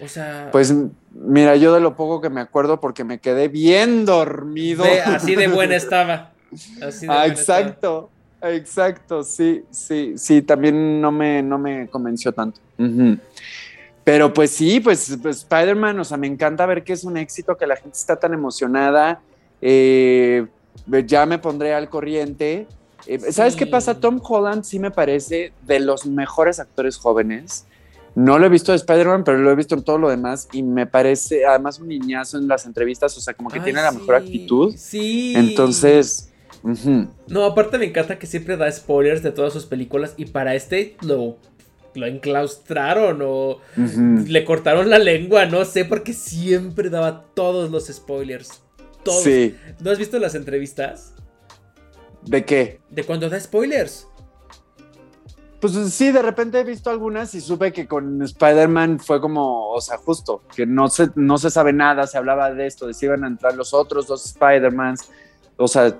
[0.00, 0.48] O sea...
[0.52, 0.72] Pues
[1.12, 4.84] mira, yo de lo poco que me acuerdo porque me quedé bien dormido.
[5.06, 6.32] así de buena estaba.
[6.80, 8.10] Así de ah, exacto.
[8.40, 12.60] Exacto, sí, sí, sí, también no me, no me convenció tanto.
[14.04, 17.56] Pero pues sí, pues, pues, Spider-Man, o sea, me encanta ver que es un éxito,
[17.56, 19.20] que la gente está tan emocionada.
[19.60, 20.46] Eh,
[21.04, 22.66] ya me pondré al corriente.
[23.06, 23.98] Eh, ¿Sabes qué pasa?
[24.00, 27.66] Tom Holland sí me parece de los mejores actores jóvenes.
[28.14, 30.62] No lo he visto de Spider-Man, pero lo he visto en todo lo demás y
[30.62, 34.14] me parece, además, un niñazo en las entrevistas, o sea, como que tiene la mejor
[34.14, 34.74] actitud.
[34.76, 35.34] Sí.
[35.36, 36.27] Entonces.
[37.28, 40.96] No, aparte me encanta que siempre da spoilers de todas sus películas y para este
[41.02, 41.38] lo,
[41.94, 48.62] lo enclaustraron o le cortaron la lengua, no sé, porque siempre daba todos los spoilers.
[49.04, 49.22] Todos.
[49.22, 49.56] Sí.
[49.80, 51.14] ¿No has visto las entrevistas?
[52.22, 52.80] ¿De qué?
[52.90, 54.08] De cuando da spoilers.
[55.60, 59.80] Pues sí, de repente he visto algunas y supe que con Spider-Man fue como, o
[59.80, 63.06] sea, justo, que no se, no se sabe nada, se hablaba de esto, de si
[63.06, 65.10] iban a entrar los otros dos Spider-Mans,
[65.56, 65.96] o sea,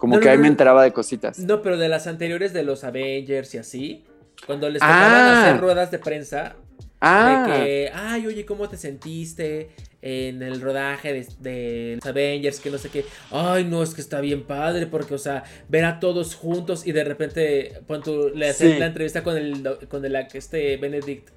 [0.00, 1.38] como que ahí me enteraba de cositas.
[1.38, 4.04] No, pero de las anteriores de los Avengers y así,
[4.46, 5.58] cuando les tocaban hacer ah.
[5.58, 6.56] ruedas de prensa,
[7.00, 7.46] Ah.
[7.48, 9.70] De que, ay, oye, ¿cómo te sentiste
[10.02, 12.60] en el rodaje de, los Avengers?
[12.60, 13.06] Que no sé qué.
[13.30, 16.92] Ay, no, es que está bien padre porque, o sea, ver a todos juntos y
[16.92, 21.30] de repente, cuando le hacen la entrevista con el, con el, este Benedict.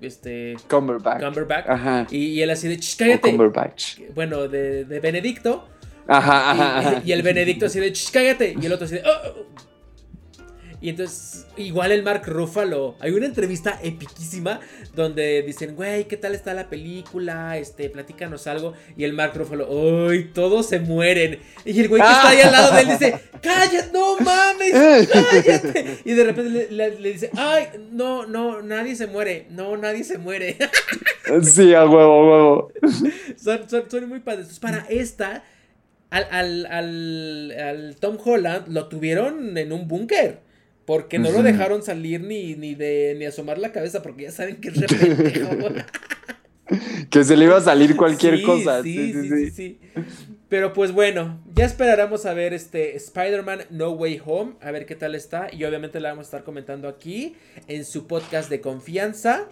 [0.00, 0.56] Este.
[0.68, 1.22] Cumberbatch.
[1.22, 1.66] Cumberbatch.
[1.68, 2.06] Ajá.
[2.10, 3.30] Y, él así de, cállate.
[3.30, 4.00] Cumberbatch.
[4.14, 5.68] Bueno, de, de Benedicto.
[6.06, 8.54] Ajá, ajá, y, el Benedicto así de, cállate.
[8.60, 9.46] Y el otro así de, oh,
[10.84, 12.96] y entonces, igual el Mark Ruffalo.
[13.00, 14.60] Hay una entrevista epiquísima
[14.94, 17.56] donde dicen, güey, ¿qué tal está la película?
[17.56, 18.74] Este, platícanos algo.
[18.94, 19.66] Y el Mark Ruffalo,
[20.10, 21.38] ¡ay, todos se mueren!
[21.64, 25.08] Y el güey que está ahí al lado de él dice, ¡cállate, no mames!
[25.10, 26.00] ¡cállate!
[26.04, 29.46] Y de repente le, dice, ¡ay, no, no, nadie se muere!
[29.48, 30.58] No, nadie se muere.
[31.42, 32.72] Sí, a huevo, a huevo.
[33.42, 34.58] Son, son, son muy padres.
[34.58, 35.42] para esta,
[36.14, 40.38] al, al, al, al Tom Holland lo tuvieron en un búnker.
[40.84, 44.56] Porque no lo dejaron salir ni, ni de ni asomar la cabeza porque ya saben
[44.56, 45.84] que es re
[47.10, 48.82] que se le iba a salir cualquier cosa.
[48.82, 49.78] Sí sí, sí sí,
[50.50, 54.94] Pero pues bueno, ya esperaremos a ver este Spider-Man No Way Home, a ver qué
[54.94, 55.48] tal está.
[55.50, 57.34] Y obviamente la vamos a estar comentando aquí
[57.66, 59.48] en su podcast de confianza.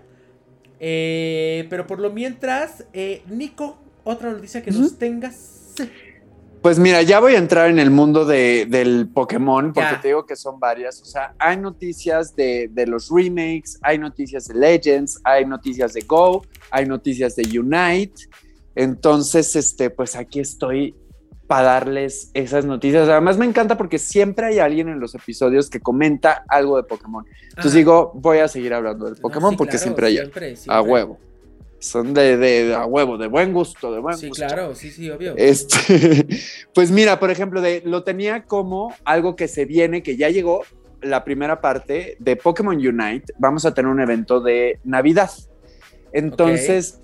[0.80, 5.62] Eh, pero por lo mientras, eh, Nico, otra noticia que nos tengas.
[6.62, 10.24] Pues mira, ya voy a entrar en el mundo de, del Pokémon, porque te digo
[10.24, 11.02] que son varias.
[11.02, 16.46] O sea, hay noticias de, los remakes, hay noticias de Legends, hay noticias de Go,
[16.70, 18.28] hay noticias de Unite.
[18.76, 20.94] Entonces, este, pues aquí estoy
[21.48, 23.08] para darles esas noticias.
[23.08, 27.26] Además, me encanta porque siempre hay alguien en los episodios que comenta algo de Pokémon.
[27.48, 30.18] Entonces digo, voy a seguir hablando del Pokémon porque siempre hay
[30.68, 31.18] a huevo
[31.82, 34.44] son de, de, a huevo, de buen gusto, de buen sí, gusto.
[34.44, 35.34] Sí, claro, sí, sí, obvio.
[35.36, 36.26] Este,
[36.74, 40.62] pues mira, por ejemplo, de, lo tenía como algo que se viene, que ya llegó
[41.00, 43.34] la primera parte de Pokémon Unite.
[43.36, 45.30] Vamos a tener un evento de Navidad.
[46.12, 47.00] Entonces,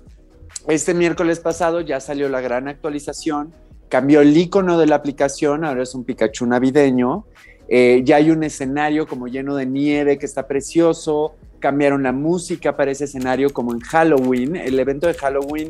[0.69, 3.53] este miércoles pasado ya salió la gran actualización,
[3.89, 7.25] cambió el icono de la aplicación, ahora es un Pikachu navideño.
[7.67, 12.75] Eh, ya hay un escenario como lleno de nieve que está precioso cambiaron la música
[12.75, 14.55] para ese escenario como en Halloween.
[14.55, 15.69] El evento de Halloween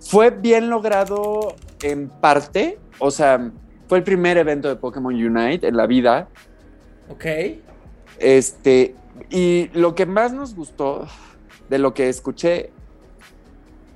[0.00, 3.50] fue bien logrado en parte, o sea,
[3.88, 6.28] fue el primer evento de Pokémon Unite en la vida.
[7.08, 7.24] Ok.
[8.18, 8.94] Este,
[9.30, 11.06] y lo que más nos gustó
[11.68, 12.70] de lo que escuché,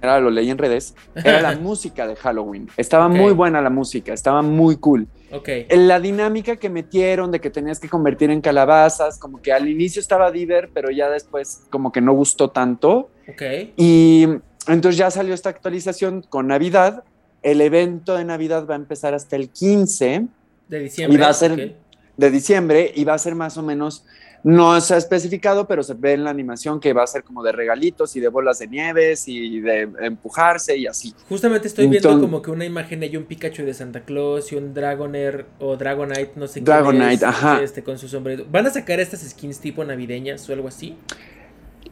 [0.03, 2.69] era lo leí en redes, era la música de Halloween.
[2.77, 5.07] Estaba muy buena la música, estaba muy cool.
[5.33, 5.49] Ok.
[5.71, 10.01] La dinámica que metieron de que tenías que convertir en calabazas, como que al inicio
[10.01, 13.11] estaba diver, pero ya después como que no gustó tanto.
[13.29, 13.43] Ok.
[13.77, 14.27] Y
[14.67, 17.05] entonces ya salió esta actualización con Navidad.
[17.43, 20.27] El evento de Navidad va a empezar hasta el 15.
[20.69, 21.19] De diciembre.
[21.19, 21.77] Y va a ser
[22.17, 24.05] de diciembre y va a ser más o menos
[24.43, 27.43] no se ha especificado, pero se ve en la animación que va a ser como
[27.43, 31.15] de regalitos y de bolas de nieves y de empujarse y así.
[31.29, 34.73] Justamente estoy viendo como que una imagen hay un Pikachu de Santa Claus y un
[34.75, 36.65] Dragonair o Dragonite, no sé qué.
[36.65, 37.63] Dragonite, ajá.
[37.63, 38.45] Este, con su sombrero.
[38.51, 40.97] ¿Van a sacar estas skins tipo navideñas o algo así?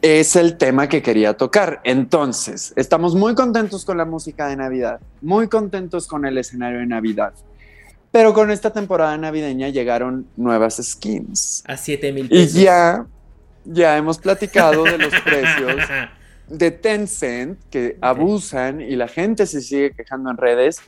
[0.01, 1.81] Es el tema que quería tocar.
[1.83, 6.85] Entonces, estamos muy contentos con la música de Navidad, muy contentos con el escenario de
[6.85, 7.33] Navidad.
[8.11, 11.63] Pero con esta temporada navideña llegaron nuevas skins.
[11.67, 12.55] A 7 mil pesos.
[12.55, 13.05] Y ya,
[13.65, 15.83] ya hemos platicado de los precios
[16.47, 20.81] de Tencent que abusan y la gente se sigue quejando en redes.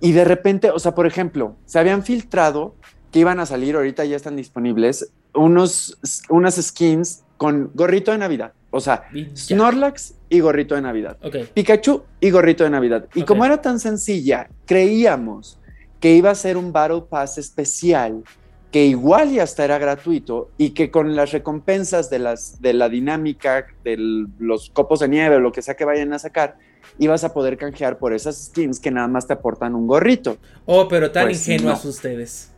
[0.00, 2.74] Y de repente, o sea, por ejemplo, se habían filtrado
[3.12, 5.98] que iban a salir, ahorita ya están disponibles, unos,
[6.30, 8.52] unas skins con gorrito de Navidad.
[8.70, 9.04] O sea,
[9.36, 11.18] Snorlax y gorrito de Navidad.
[11.52, 13.06] Pikachu y gorrito de Navidad.
[13.14, 15.58] Y como era tan sencilla, creíamos
[16.02, 18.24] que iba a ser un Battle Pass especial,
[18.72, 23.66] que igual ya estará gratuito y que con las recompensas de, las, de la dinámica,
[23.84, 26.56] de los copos de nieve o lo que sea que vayan a sacar,
[26.98, 30.38] ibas a poder canjear por esas skins que nada más te aportan un gorrito.
[30.66, 32.50] Oh, pero tan pues ingenuos ustedes.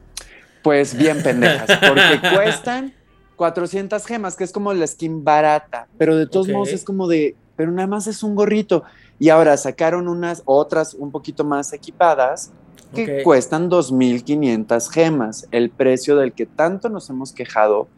[0.62, 2.94] Pues bien pendejas, porque cuestan
[3.36, 7.36] 400 gemas, que es como la skin barata, pero de todos modos es como de,
[7.56, 8.84] pero nada más es un gorrito.
[9.18, 12.50] Y ahora sacaron unas otras un poquito más equipadas
[12.94, 17.88] que cuestan 2.500 gemas, el precio del que tanto nos hemos quejado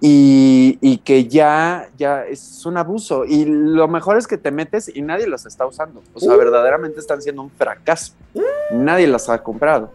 [0.00, 3.24] y, que ya, ya es un abuso.
[3.24, 6.02] Y lo mejor es que te metes y nadie las está usando.
[6.12, 6.38] O sea, uh.
[6.38, 8.12] verdaderamente están siendo un fracaso.
[8.34, 8.42] Uh.
[8.72, 9.90] Nadie las ha comprado.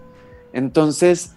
[0.52, 1.34] Entonces,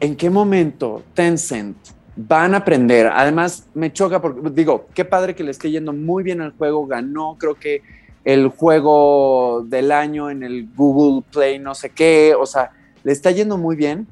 [0.00, 1.76] ¿en qué momento Tencent
[2.16, 3.08] van a aprender?
[3.08, 6.86] Además, me choca porque digo, qué padre que le esté yendo muy bien al juego.
[6.86, 7.82] Ganó, creo que
[8.24, 12.34] el juego del año en el Google Play, no sé qué.
[12.38, 12.70] O sea,
[13.04, 14.06] le está yendo muy bien.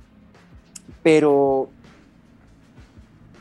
[1.03, 1.71] Pero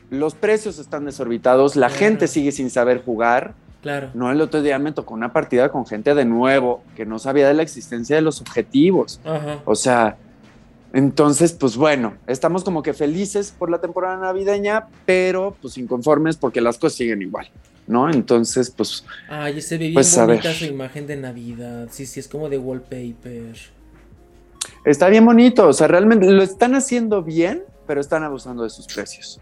[0.10, 3.54] los precios están desorbitados, la gente sigue sin saber jugar.
[3.82, 4.10] Claro.
[4.14, 7.48] No, el otro día me tocó una partida con gente de nuevo que no sabía
[7.48, 9.22] de la existencia de los objetivos.
[9.66, 10.18] O sea,
[10.92, 16.62] entonces, pues bueno, estamos como que felices por la temporada navideña, pero pues inconformes porque
[16.62, 17.50] las cosas siguen igual,
[17.90, 18.10] ¿no?
[18.10, 19.04] Entonces, pues.
[19.28, 21.88] Ay, se ve bien pues, bonita su imagen de Navidad.
[21.92, 23.58] Sí, sí, es como de wallpaper.
[24.86, 28.86] Está bien bonito, o sea, realmente lo están haciendo bien, pero están abusando de sus
[28.86, 29.42] precios.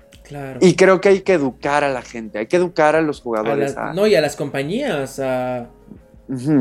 [0.59, 3.75] Y creo que hay que educar a la gente, hay que educar a los jugadores.
[3.93, 5.19] No, y a las compañías.
[5.19, 5.67] A...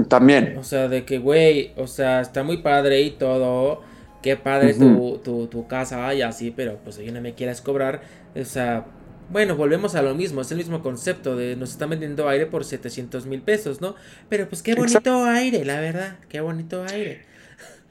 [0.09, 0.57] también.
[0.59, 3.83] O sea, de que, güey, o sea, está muy padre y todo.
[4.23, 8.03] Qué padre tu, tu, casa y así, pero pues si no me quieras cobrar.
[8.35, 8.85] O sea,
[9.31, 12.65] bueno, volvemos a lo mismo, es el mismo concepto de nos están vendiendo aire por
[12.65, 13.95] 700 mil pesos, ¿no?
[14.29, 17.25] Pero pues qué bonito aire, la verdad, qué bonito aire.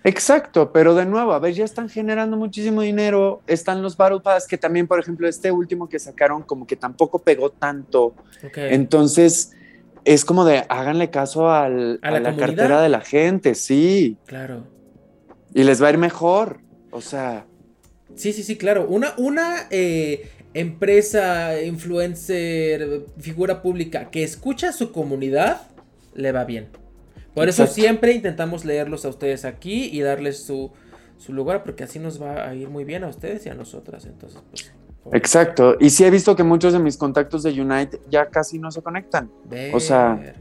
[0.06, 4.48] Exacto, pero de nuevo, a ver, ya están generando muchísimo dinero, están los Battle Pass,
[4.48, 8.14] que también, por ejemplo, este último que sacaron como que tampoco pegó tanto.
[8.56, 9.54] Entonces,
[10.04, 14.18] es como de, háganle caso a, la, cartera de la gente, sí.
[14.28, 14.68] Claro.
[15.56, 16.60] Y les va a ir mejor,
[16.92, 17.48] o sea.
[18.14, 18.86] Sí, sí, sí, claro.
[18.88, 25.62] Una, una eh, empresa, influencer, figura pública que escucha a su comunidad,
[26.16, 26.70] le va bien.
[27.36, 30.72] Por eso siempre intentamos leerlos a ustedes aquí y darles su,
[31.28, 34.06] lugar, porque así nos va a ir muy bien a ustedes y a nosotras.
[34.06, 34.72] Entonces, pues,
[35.12, 35.76] Exacto.
[35.82, 38.82] Y sí he visto que muchos de mis contactos de Unite ya casi no se
[38.82, 39.30] conectan.
[39.74, 40.34] O sea.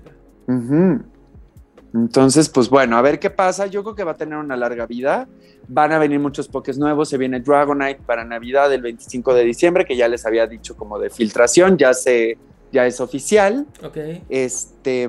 [1.94, 3.66] Entonces, pues bueno, a ver qué pasa.
[3.66, 5.28] Yo creo que va a tener una larga vida.
[5.68, 7.08] Van a venir muchos pokés nuevos.
[7.08, 10.98] Se viene Dragonite para Navidad el 25 de diciembre, que ya les había dicho como
[10.98, 11.78] de filtración.
[11.78, 12.36] Ya se,
[12.72, 13.66] ya es oficial.
[13.82, 13.96] Ok.
[14.28, 15.08] Este.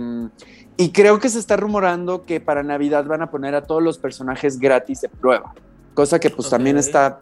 [0.77, 3.97] Y creo que se está rumorando que para Navidad van a poner a todos los
[3.97, 5.55] personajes gratis de prueba.
[5.95, 7.19] Cosa que pues también está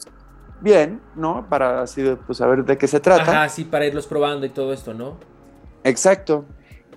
[0.60, 1.48] bien, ¿no?
[1.48, 3.32] Para así pues saber de qué se trata.
[3.32, 5.18] Ajá, sí, para irlos probando y todo esto, ¿no?
[5.84, 6.46] Exacto.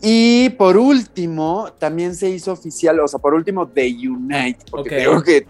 [0.02, 5.22] Y por último, también se hizo oficial, o sea, por último, The Unite, porque creo
[5.22, 5.46] que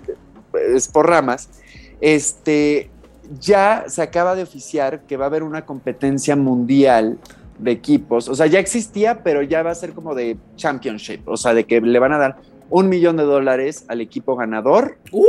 [0.74, 1.48] es por ramas.
[2.00, 2.90] Este,
[3.40, 7.18] ya se acaba de oficiar que va a haber una competencia mundial
[7.58, 8.28] de equipos.
[8.28, 11.26] O sea, ya existía, pero ya va a ser como de championship.
[11.26, 12.36] O sea, de que le van a dar
[12.70, 15.24] un millón de dólares al equipo ganador uh.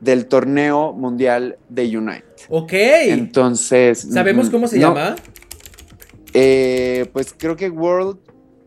[0.00, 2.24] del torneo mundial de Unite.
[2.48, 2.72] Ok.
[2.72, 4.08] Entonces.
[4.10, 5.16] ¿Sabemos cómo se llama?
[6.34, 8.18] Eh, pues creo que World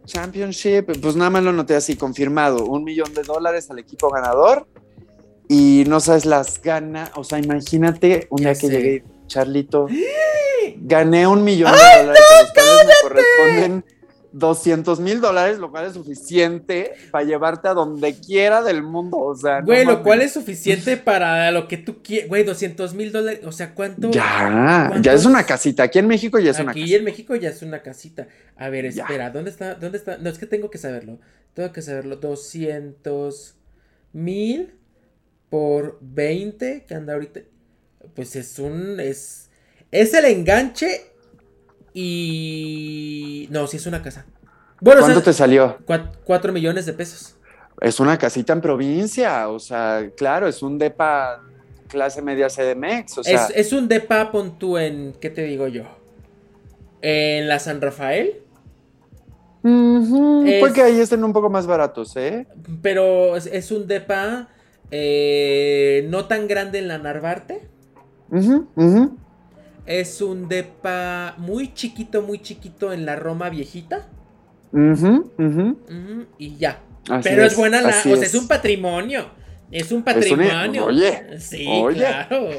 [0.05, 2.65] Championship, pues nada más lo noté así, confirmado.
[2.65, 4.67] Un millón de dólares al equipo ganador.
[5.47, 7.11] Y no sabes las ganas.
[7.15, 9.87] O sea, imagínate un día que llegué, Charlito.
[10.77, 13.85] gané un millón de dólares, los cuales me corresponden
[14.33, 19.17] 200 mil dólares, lo cual es suficiente para llevarte a donde quiera del mundo.
[19.17, 22.29] O sea, güey, lo cual es suficiente para lo que tú quieras.
[22.29, 23.41] Güey, 200 mil dólares.
[23.45, 24.11] O sea, ¿cuánto?
[24.11, 25.83] Ya, ya es una casita.
[25.83, 26.85] Aquí en México ya es una casita.
[26.85, 28.27] Aquí en México ya es una casita.
[28.57, 29.75] A ver, espera, ¿dónde está?
[29.75, 30.17] ¿Dónde está?
[30.17, 31.19] No, es que tengo que saberlo.
[31.53, 32.15] Tengo que saberlo.
[32.15, 33.55] 200
[34.13, 34.73] mil
[35.49, 37.41] por 20, que anda ahorita.
[38.15, 38.99] Pues es un.
[38.99, 39.49] Es
[39.91, 41.10] es el enganche
[41.93, 43.47] y...
[43.51, 44.25] No, sí es una casa.
[44.79, 45.77] Bueno, ¿Cuánto te salió?
[46.23, 47.35] Cuatro, millones de pesos.
[47.79, 51.41] Es una casita en provincia, o sea, claro, es un depa
[51.87, 53.47] clase media CDMX, o sea...
[53.53, 55.83] Es, un depa, pon tú en, ¿qué te digo yo?
[57.01, 58.41] En la San Rafael.
[59.61, 62.47] porque ahí estén un poco más baratos, ¿eh?
[62.81, 64.47] Pero es, un depa
[64.89, 67.67] eh, no tan grande en la Narvarte.
[69.91, 74.07] Es un depa muy chiquito, muy chiquito en la Roma viejita.
[76.37, 76.79] y ya.
[77.21, 77.89] Pero es, buena la.
[77.89, 78.33] O sea, es.
[78.33, 79.25] un patrimonio.
[79.69, 80.85] Es un patrimonio.
[80.85, 81.37] oye.
[81.39, 82.51] Sí, claro.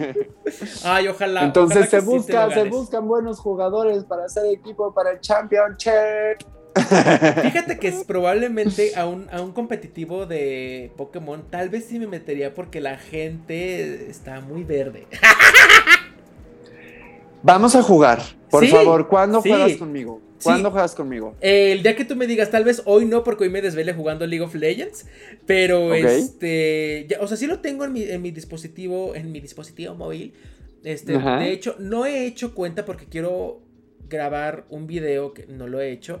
[0.84, 1.44] Ay, ojalá.
[1.44, 6.46] Entonces se busca, se buscan buenos jugadores para hacer equipo para el Championship.
[7.42, 12.06] Fíjate que es probablemente a un, a un competitivo de Pokémon, tal vez sí me
[12.06, 15.06] metería porque la gente está muy verde.
[17.42, 18.20] Vamos a jugar.
[18.50, 20.20] Por favor, ¿cuándo juegas conmigo?
[20.42, 21.36] ¿Cuándo juegas conmigo?
[21.40, 24.26] el día que tú me digas, tal vez hoy no, porque hoy me desvele jugando
[24.26, 25.06] League of Legends.
[25.46, 27.08] Pero este.
[27.20, 29.14] o sea, sí lo tengo en mi, en mi dispositivo.
[29.14, 30.34] En mi dispositivo móvil.
[30.82, 33.60] Este, de hecho, no he hecho cuenta porque quiero
[34.08, 36.20] grabar un video que no lo he hecho.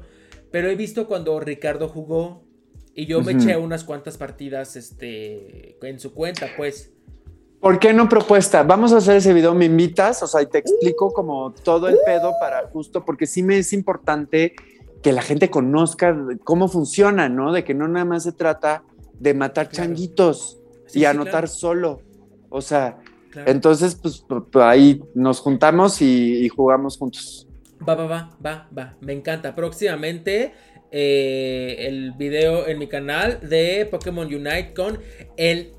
[0.50, 2.44] Pero he visto cuando Ricardo jugó.
[2.92, 6.92] Y yo me eché unas cuantas partidas este, en su cuenta, pues.
[7.60, 8.62] ¿Por qué no propuesta?
[8.62, 11.98] Vamos a hacer ese video, me invitas, o sea, y te explico como todo el
[12.06, 14.54] pedo para justo, porque sí me es importante
[15.02, 17.52] que la gente conozca cómo funciona, ¿no?
[17.52, 18.82] De que no nada más se trata
[19.18, 20.58] de matar changuitos
[20.94, 22.00] y anotar solo.
[22.48, 22.98] O sea,
[23.46, 27.46] entonces, pues, ahí nos juntamos y, jugamos juntos.
[27.86, 28.96] Va, va, va, va, va.
[29.00, 29.54] Me encanta.
[29.54, 30.54] Próximamente
[30.90, 34.98] eh, el video en mi canal de Pokémon Unite con
[35.36, 35.74] el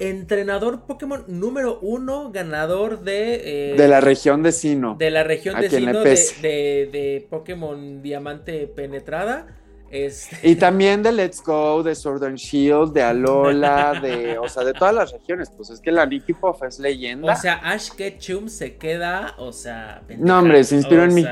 [0.00, 3.72] entrenador Pokémon número uno, ganador de...
[3.72, 4.94] Eh, de la región de Sino.
[4.96, 9.46] De la región de Sino de, de, Pokémon Diamante Penetrada.
[9.90, 10.48] Este...
[10.48, 14.72] Y también de Let's Go, de Sword and Shield, de Alola, de, o sea, de
[14.72, 15.50] todas las regiones.
[15.56, 17.32] Pues es que la Nicky Puff es leyenda.
[17.32, 20.02] O sea, Ash Ketchum se queda, o sea...
[20.18, 21.24] no, hombre, se inspiró en mí.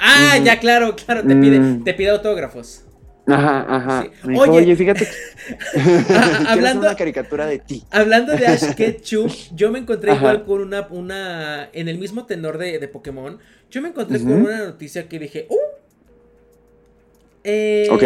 [0.00, 1.84] Ah, ya, claro, claro, te pide, mm.
[1.84, 2.84] te pide autógrafos.
[3.26, 4.06] Ajá, ajá.
[4.36, 5.06] Oye, fíjate
[6.48, 7.84] hablando una caricatura de ti.
[7.90, 12.58] Hablando de Ash Ketchum, yo me encontré igual con una, una, en el mismo tenor
[12.58, 13.38] de, de Pokémon,
[13.70, 15.56] yo me encontré con una noticia que dije, ¡uh!
[17.44, 18.02] Eh, ok.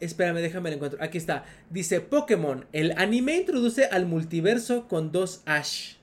[0.00, 1.02] Espérame, déjame el encuentro.
[1.02, 1.44] Aquí está.
[1.70, 5.94] Dice Pokémon, el anime introduce al multiverso con dos Ash.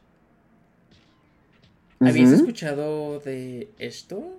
[1.99, 4.37] ¿Habéis escuchado de esto?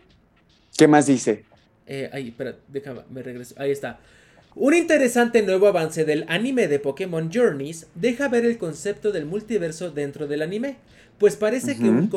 [0.76, 1.45] ¿Qué más dice?
[1.87, 3.55] Eh, ay, espera, déjame, me regreso.
[3.59, 4.01] Ahí está.
[4.55, 9.91] Un interesante nuevo avance del anime de Pokémon Journeys deja ver el concepto del multiverso
[9.91, 10.76] dentro del anime,
[11.18, 12.11] pues parece que un,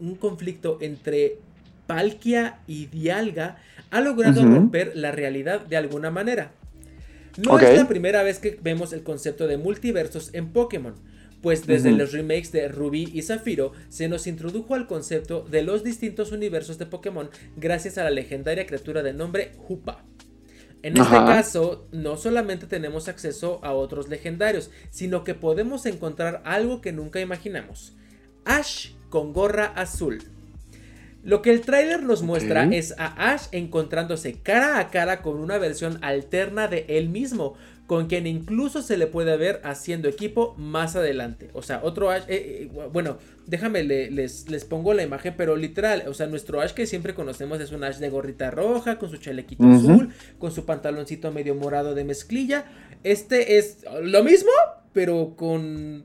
[0.00, 1.38] un, conflicto entre
[1.86, 3.56] Palkia y Dialga
[3.90, 6.52] ha logrado romper la realidad de alguna manera.
[7.38, 10.94] No es la primera vez que vemos el concepto de multiversos en Pokémon,
[11.42, 15.82] pues desde los remakes de Ruby y Zafiro se nos introdujo al concepto de los
[15.82, 20.04] distintos universos de Pokémon gracias a la legendaria criatura de nombre Hoopa.
[20.82, 26.80] En este caso, no solamente tenemos acceso a otros legendarios, sino que podemos encontrar algo
[26.80, 27.94] que nunca imaginamos.
[28.44, 30.22] Ash con gorra azul.
[31.22, 35.56] Lo que el tráiler nos muestra es a Ash encontrándose cara a cara con una
[35.56, 37.54] versión alterna de él mismo,
[37.86, 41.50] con quien incluso se le puede ver haciendo equipo más adelante.
[41.52, 46.04] O sea, otro Ash, eh, eh, bueno, déjame, les, les pongo la imagen, pero literal,
[46.06, 49.16] o sea, nuestro Ash que siempre conocemos es un Ash de gorrita roja, con su
[49.16, 52.64] chalequito azul, con su pantaloncito medio morado de mezclilla.
[53.02, 54.52] Este es lo mismo,
[54.92, 56.04] pero con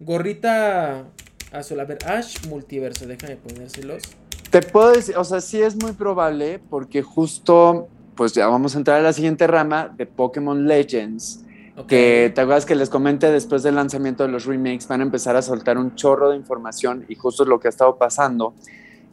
[0.00, 1.06] gorrita
[1.52, 1.80] azul.
[1.80, 4.02] A ver, Ash multiverso, déjame ponérselos.
[4.50, 8.78] Te puedo decir, o sea, sí es muy probable porque justo pues ya vamos a
[8.78, 11.40] entrar a la siguiente rama de Pokémon Legends.
[11.88, 15.34] Que te acuerdas que les comenté después del lanzamiento de los remakes, van a empezar
[15.34, 18.54] a soltar un chorro de información y justo es lo que ha estado pasando.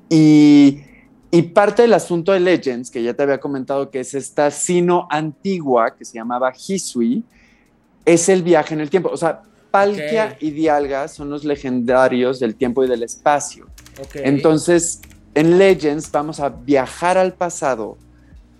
[0.10, 0.82] Y,
[1.32, 5.08] y parte del asunto de Legends, que ya te había comentado que es esta sino
[5.10, 7.24] antigua que se llamaba Hisui,
[8.06, 9.10] es el viaje en el tiempo.
[9.10, 9.42] O sea,
[9.72, 13.66] Palkia y Dialga son los legendarios del tiempo y del espacio.
[14.14, 15.02] Entonces,
[15.34, 17.98] en Legends vamos a viajar al pasado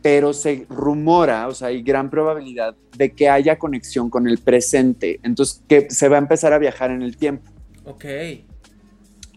[0.02, 5.20] pero se rumora, o sea, hay gran probabilidad de que haya conexión con el presente.
[5.24, 7.50] Entonces, que se va a empezar a viajar en el tiempo.
[7.86, 8.06] Ok.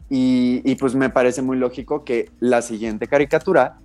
[0.08, 3.78] Y, pues me parece muy lógico que la siguiente caricatura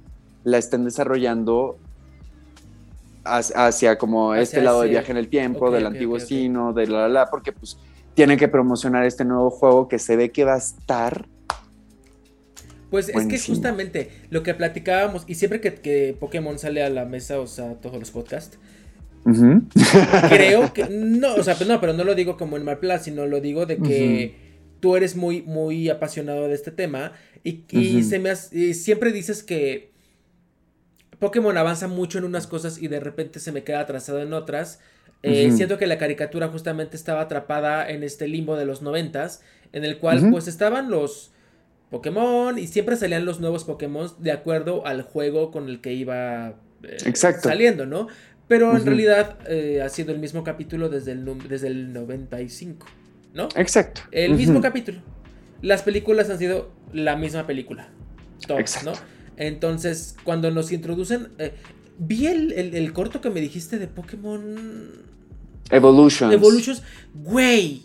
[0.43, 1.77] la estén desarrollando
[3.23, 7.09] hacia, como este lado de viaje en el tiempo, del antiguo sino, de la, la,
[7.09, 7.77] la, porque pues
[8.13, 11.27] tienen que promocionar este nuevo juego que se ve que va a estar
[12.89, 17.39] pues es que justamente lo que platicábamos, y siempre que, Pokémon sale a la mesa,
[17.39, 18.57] o sea, todos los podcasts,
[20.29, 23.01] creo que, no, o sea, pues no, pero no lo digo como en mal plan,
[23.03, 24.35] sino lo digo de que
[24.79, 27.13] tú eres muy, muy apasionado de este tema
[27.43, 29.91] y, se me siempre dices que
[31.19, 34.79] Pokémon avanza mucho en unas cosas y de repente se me queda atrasado en otras.
[35.21, 39.41] Eh, siento que la caricatura justamente estaba atrapada en este limbo de los noventas,
[39.73, 41.31] en el cual pues estaban los
[41.89, 46.55] Pokémon y siempre salían los nuevos Pokémon de acuerdo al juego con el que iba
[46.83, 48.07] eh, saliendo, ¿no?
[48.47, 52.87] Pero en realidad eh, ha sido el mismo capítulo desde el, desde el 95,
[53.33, 53.47] ¿no?
[53.55, 54.01] Exacto.
[54.11, 54.99] El mismo capítulo.
[55.61, 57.89] Las películas han sido la misma película.
[58.47, 58.93] Todas, ¿no?
[59.37, 61.29] Entonces, cuando nos introducen...
[61.37, 61.53] Eh,
[61.99, 65.03] vi el, corto que me dijiste de Pokémon...
[65.69, 66.33] Evolutions.
[66.33, 66.83] Evolutions.
[67.13, 67.83] Güey.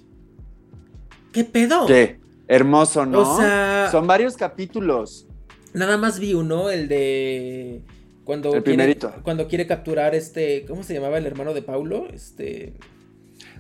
[1.33, 1.87] ¿Qué pedo?
[1.87, 2.21] ¿Qué?
[2.49, 3.21] Hermoso, ¿no?
[3.21, 5.27] O sea, son varios capítulos.
[5.73, 7.83] Nada más vi uno, el de.
[8.25, 9.13] Cuando El quiere, primerito.
[9.23, 10.65] cuando quiere capturar este.
[10.67, 12.07] ¿Cómo se llamaba el hermano de Paulo?
[12.13, 12.75] Este.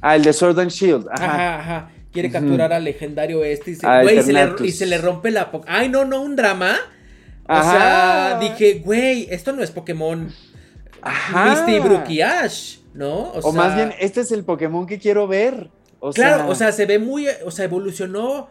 [0.00, 1.06] Ah, el de Sword and Shield.
[1.10, 1.24] Ajá.
[1.24, 1.90] Ajá, ajá.
[2.12, 4.98] Quiere capturar al legendario este y se, A güey, y se le, y se le
[4.98, 5.50] rompe la.
[5.66, 6.76] Ay, no, no, un drama.
[7.46, 7.72] O Ajá.
[7.72, 10.32] sea, dije, güey, esto no es Pokémon
[11.02, 11.50] Ajá.
[11.50, 13.32] Misty, Brook y Ash, ¿no?
[13.32, 15.68] O, sea, más bien, este es el Pokémon que quiero ver.
[16.00, 17.26] O Claro, sea, o sea, se ve muy.
[17.44, 18.48] O sea, evolucionó.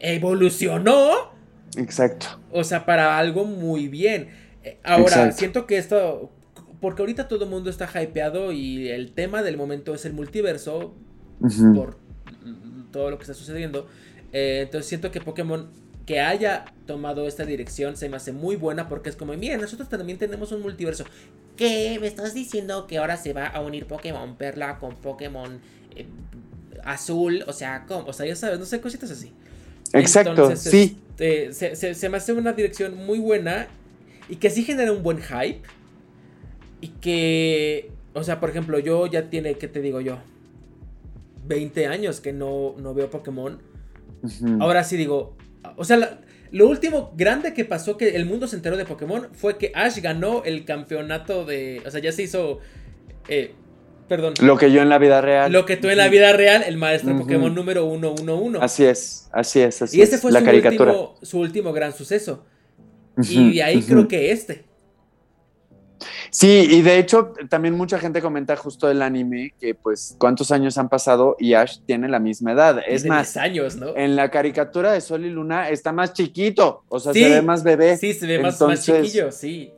[0.00, 1.30] Evolucionó.
[1.76, 2.26] Exacto.
[2.52, 4.28] O sea, para algo muy bien.
[4.64, 5.36] Eh, Ahora, Exacto.
[5.36, 6.30] siento que esto.
[6.80, 10.94] Porque ahorita todo el mundo está hypeado y el tema del momento es el multiverso
[11.74, 11.98] por
[12.90, 13.86] todo lo que está sucediendo.
[14.32, 15.68] Eh, entonces siento que Pokémon
[16.06, 19.88] que haya tomado esta dirección se me hace muy buena porque es como, miren, nosotros
[19.88, 21.04] también tenemos un multiverso.
[21.56, 21.98] ¿Qué?
[22.00, 25.60] ¿Me estás diciendo que ahora se va a unir Pokémon Perla con Pokémon
[25.94, 26.06] eh,
[26.82, 27.44] Azul?
[27.46, 28.06] O sea, ¿cómo?
[28.06, 29.32] O sea, ya sabes, no sé, cositas así.
[29.92, 30.98] Exacto, Entonces, sí.
[31.10, 33.66] este, se, se- se me hace una dirección muy buena
[34.28, 35.62] y que sí genera un buen hype.
[36.80, 40.18] Y que, o sea, por ejemplo, yo ya tiene, ¿qué te digo yo?
[41.46, 43.58] 20 años que no, no veo Pokémon.
[44.60, 45.36] Ahora sí digo,
[45.76, 46.20] o sea, la-
[46.52, 49.98] lo último grande que pasó que el mundo se enteró de Pokémon fue que Ash
[50.00, 52.58] ganó el campeonato de, o sea, ya se hizo,
[53.28, 53.52] eh,
[54.10, 55.52] perdón, Lo que yo en la vida real.
[55.52, 57.20] lo que tú en la vida real, el maestro Ujú.
[57.22, 58.58] Pokémon número 111.
[58.60, 60.20] Así es, así es, así Y este es.
[60.20, 60.90] fue la su caricatura.
[60.92, 62.44] último, su último gran suceso.
[63.22, 64.64] Y de ahí creo que este.
[66.30, 70.76] Sí, y de hecho también mucha gente comenta justo del anime que pues cuántos años
[70.78, 72.78] han pasado y Ash tiene la misma edad.
[72.86, 73.96] Es Tiene más, 10 años, ¿no?
[73.96, 77.22] en la caricatura de Sol y Luna está más chiquito, o sea, Sí.
[77.22, 77.96] se ve más bebé.
[77.96, 79.72] Sí, se ve más, más chiquillo, sí.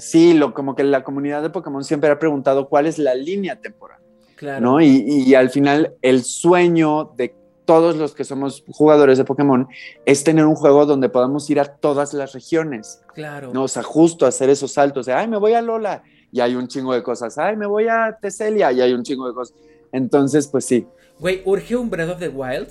[0.00, 3.60] Sí, lo, como que la comunidad de Pokémon siempre ha preguntado cuál es la línea
[3.60, 3.98] temporal,
[4.36, 4.60] Claro.
[4.60, 4.80] ¿no?
[4.80, 7.34] Y, y al final el sueño de
[7.66, 9.68] todos los que somos jugadores de Pokémon
[10.04, 13.52] es tener un juego donde podamos ir a todas las regiones, Claro.
[13.52, 13.64] ¿no?
[13.64, 16.66] O sea, justo hacer esos saltos de, ay, me voy a Lola y hay un
[16.66, 19.56] chingo de cosas, ay, me voy a Teselia y hay un chingo de cosas.
[19.92, 20.86] Entonces, pues sí.
[21.18, 22.68] Güey, urge un Breath of the Wild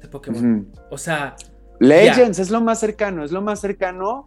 [0.00, 0.68] de Pokémon.
[0.72, 0.84] Ujú.
[0.90, 1.34] O sea,
[1.78, 4.24] Legends es lo más cercano, es lo más cercano.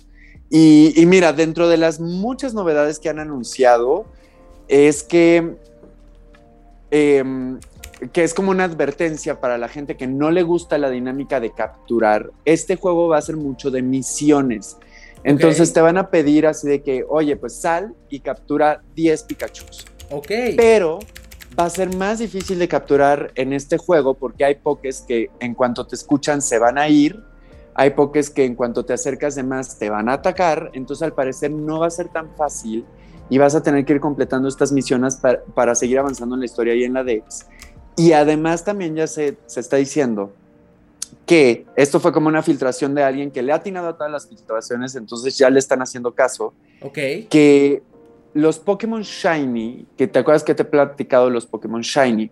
[0.56, 4.06] Y, y mira, dentro de las muchas novedades que han anunciado,
[4.68, 5.56] es que,
[6.92, 7.60] em,
[8.12, 11.52] que es como una advertencia para la gente que no le gusta la dinámica de
[11.52, 12.30] capturar.
[12.46, 14.78] Este juego va a ser mucho de misiones.
[15.24, 19.88] Entonces te van a pedir así de que, oye, pues sal y captura 10 Pikachus.
[20.12, 20.32] ok.
[20.56, 21.00] Pero
[21.58, 25.56] va a ser más difícil de capturar en este juego porque hay pokés que en
[25.56, 27.24] cuanto te escuchan se van a ir,
[27.76, 31.14] hay pokés que en cuanto te acercas de más te van a atacar, entonces al
[31.14, 32.86] parecer no va a ser tan fácil
[33.30, 36.46] y vas a tener que ir completando estas misiones para, para seguir avanzando en la
[36.46, 37.48] historia y en la Dex.
[37.96, 40.32] Y además también ya se, se está diciendo
[41.26, 44.28] que esto fue como una filtración de alguien que le ha atinado a todas las
[44.28, 46.98] filtraciones, entonces ya le están haciendo caso Ok.
[47.30, 47.82] que
[48.34, 52.30] los Pokémon Shiny, que te acuerdas que te he platicado los Pokémon Shiny,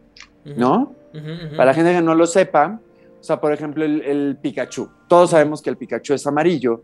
[0.58, 0.94] ¿no?
[1.56, 2.80] Para la gente que no lo sepa,
[3.22, 4.90] o sea, por ejemplo, el, el Pikachu.
[5.08, 6.82] Todos sabemos que el Pikachu es amarillo,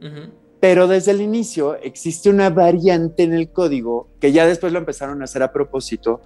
[0.59, 5.19] pero desde el inicio existe una variante en el código, que ya después lo empezaron
[5.21, 6.21] a hacer a propósito,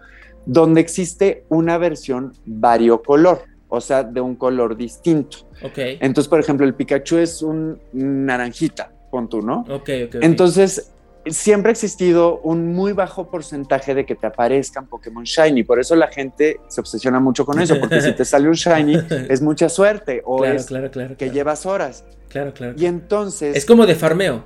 [0.45, 5.37] donde existe una versión variocolor, o sea, de un color distinto.
[5.63, 5.77] Ok.
[5.77, 9.61] Entonces, por ejemplo, el Pikachu es un naranjita, pon tú, ¿no?
[9.69, 10.15] Ok, ok.
[10.15, 10.23] ok.
[10.23, 10.91] Entonces,
[11.27, 15.63] siempre ha existido un muy bajo porcentaje de que te aparezcan Pokémon Shiny.
[15.63, 18.97] Por eso la gente se obsesiona mucho con eso, porque si te sale un Shiny
[19.29, 21.17] es mucha suerte o claro, es claro, claro.
[21.17, 22.05] que llevas horas.
[22.29, 22.73] Claro, claro.
[22.77, 23.55] Y entonces...
[23.55, 24.43] Es como de farmeo.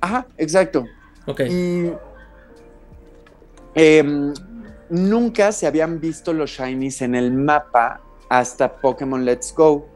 [0.00, 0.84] Ajá, exacto.
[1.26, 1.40] Ok.
[1.48, 1.92] Y
[3.74, 4.34] em,
[4.90, 9.86] nunca se habían visto los Shinies en el mapa hasta Pokémon Let's Go.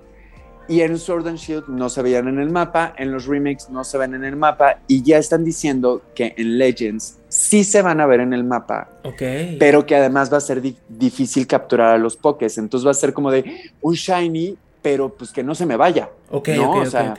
[0.68, 3.84] Y en Sword and Shield no se veían en el mapa, en los remakes no
[3.84, 8.01] se ven en el mapa, y ya están diciendo que en Legends sí se van
[8.01, 9.22] a ver en el mapa, Ok.
[9.60, 12.59] pero que además va a ser di- difícil capturar a los Pokés.
[12.59, 13.44] Entonces va a ser como de
[13.80, 16.09] un Shiny, pero pues que no se me vaya.
[16.30, 17.14] ok, no, ok, o ok, sea.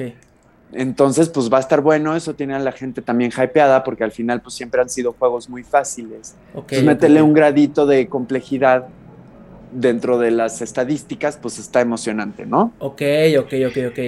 [0.74, 4.12] Entonces, pues va a estar bueno, eso tiene a la gente también hypeada, porque al
[4.12, 6.36] final, pues siempre han sido juegos muy fáciles.
[6.54, 7.28] Ok, Entonces, meterle ok.
[7.28, 8.88] un gradito de complejidad
[9.72, 12.74] dentro de las estadísticas, pues está emocionante, ¿no?
[12.80, 13.02] Ok,
[13.40, 14.00] ok, ok, ok.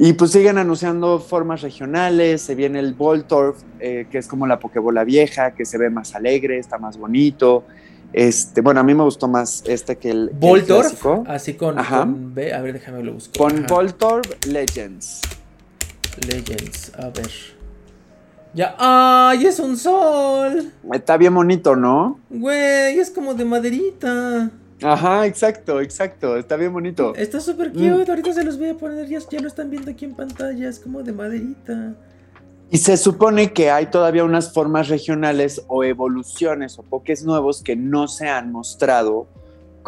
[0.00, 4.60] Y pues siguen anunciando formas regionales, se viene el Voltorb, eh, que es como la
[4.60, 7.64] Pokébola vieja, que se ve más alegre, está más bonito.
[8.12, 11.24] Este, bueno, a mí me gustó más este que el, que el Voltorb, clásico.
[11.26, 11.98] así con, Ajá.
[12.00, 12.54] con B.
[12.54, 13.36] A ver, déjame lo busco.
[13.36, 13.74] Con Ajá.
[13.74, 15.20] Voltorb Legends.
[16.26, 17.57] Legends, a ver.
[18.54, 19.46] Ya, ¡ay!
[19.46, 20.72] Es un sol.
[20.92, 22.18] Está bien bonito, ¿no?
[22.30, 24.50] Güey, es como de maderita.
[24.82, 27.14] Ajá, exacto, exacto, está bien bonito.
[27.14, 27.72] Está súper Mm.
[27.98, 28.10] cute.
[28.10, 29.06] Ahorita se los voy a poner.
[29.08, 30.68] Ya, ya lo están viendo aquí en pantalla.
[30.68, 31.94] Es como de maderita.
[32.70, 37.76] Y se supone que hay todavía unas formas regionales o evoluciones o poques nuevos que
[37.76, 39.26] no se han mostrado,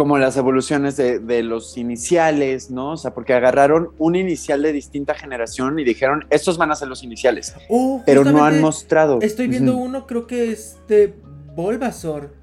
[0.00, 2.92] como las evoluciones de, los iniciales, ¿no?
[2.92, 6.88] O sea, porque agarraron un inicial de distinta generación y dijeron, estos van a ser
[6.88, 7.54] los iniciales.
[7.68, 9.18] Oh, pero no han mostrado.
[9.20, 11.14] Estoy viendo uno, creo que es de
[11.54, 12.34] Bulbasaur.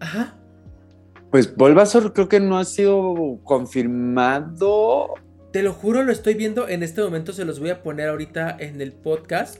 [0.00, 0.36] Ajá.
[1.30, 5.14] Pues Bulbasaur creo que no ha sido confirmado.
[5.52, 8.58] Te lo juro, lo estoy viendo en este momento, se los voy a poner ahorita
[8.60, 9.56] en el podcast.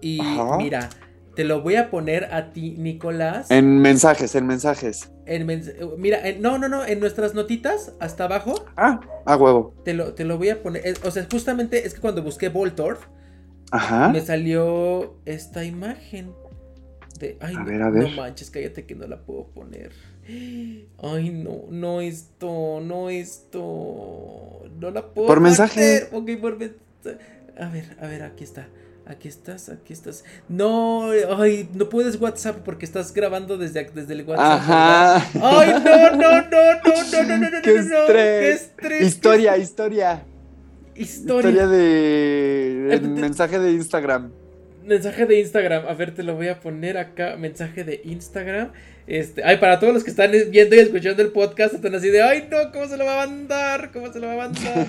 [0.00, 0.20] Y
[0.58, 0.90] mira,
[1.34, 3.50] te lo voy a poner a ti, Nicolás.
[3.50, 5.10] En mensajes, en mensajes.
[5.26, 5.46] En
[5.98, 8.64] mira, no, no, no, en nuestras notitas, hasta abajo.
[8.76, 9.74] Ah, a huevo.
[9.84, 10.82] Te lo, te lo voy a poner.
[11.04, 13.06] o sea, justamente es que cuando busqué Voltorf,
[14.12, 16.32] me salió esta imagen.
[17.18, 18.02] De, ay, a ver, a ver.
[18.04, 19.92] no manches, cállate que no la puedo poner.
[20.26, 24.62] Ay, no, no esto, no esto.
[24.78, 26.08] No la puedo Por mensaje.
[26.12, 26.58] Ok, por
[27.58, 28.68] A ver, a ver, aquí está.
[29.06, 30.24] Aquí estás, aquí estás.
[30.48, 34.62] No, ay, no puedes WhatsApp porque estás grabando desde, desde el WhatsApp.
[34.62, 35.16] Ajá.
[35.42, 38.06] Ay, no, no, no, no, no, no, no, no, qué estrés.
[38.06, 39.02] Qué estrés.
[39.02, 40.24] Historia, historia.
[40.94, 41.50] Historia.
[41.50, 44.30] Historia de mensaje de Instagram.
[44.86, 45.86] Mensaje de Instagram.
[45.86, 47.36] A ver, te lo voy a poner acá.
[47.36, 48.70] Mensaje de Instagram.
[49.06, 52.22] Este, ay, para todos los que están viendo y escuchando el podcast, están así de,
[52.22, 53.90] ay, no, ¿cómo se lo va a mandar?
[53.92, 54.86] ¿Cómo se lo va a mandar?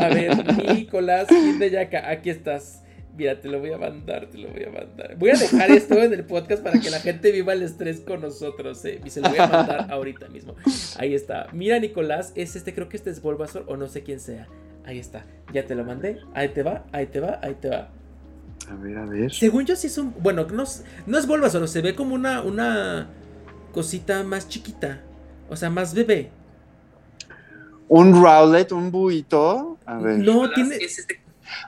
[0.00, 2.83] A ver, Nicolás de Yaca, aquí estás.
[3.16, 5.16] Mira, te lo voy a mandar, te lo voy a mandar.
[5.16, 8.20] Voy a dejar esto en el podcast para que la gente viva el estrés con
[8.20, 9.00] nosotros, ¿eh?
[9.04, 10.56] Y se lo voy a mandar ahorita mismo.
[10.98, 11.46] Ahí está.
[11.52, 14.48] Mira, Nicolás, es este, creo que este es Bulbasaur o no sé quién sea.
[14.84, 15.24] Ahí está.
[15.52, 16.18] Ya te lo mandé.
[16.34, 17.88] Ahí te va, ahí te va, ahí te va.
[18.68, 19.32] A ver, a ver.
[19.32, 20.12] Según yo sí es un...
[20.20, 20.64] Bueno, no,
[21.06, 23.10] no es Bulbasaur, se ve como una, una
[23.72, 25.02] cosita más chiquita.
[25.48, 26.30] O sea, más bebé.
[27.88, 29.78] Un Rowlet, un buito.
[29.86, 30.18] A ver.
[30.18, 30.76] No, tiene...
[30.76, 31.23] Este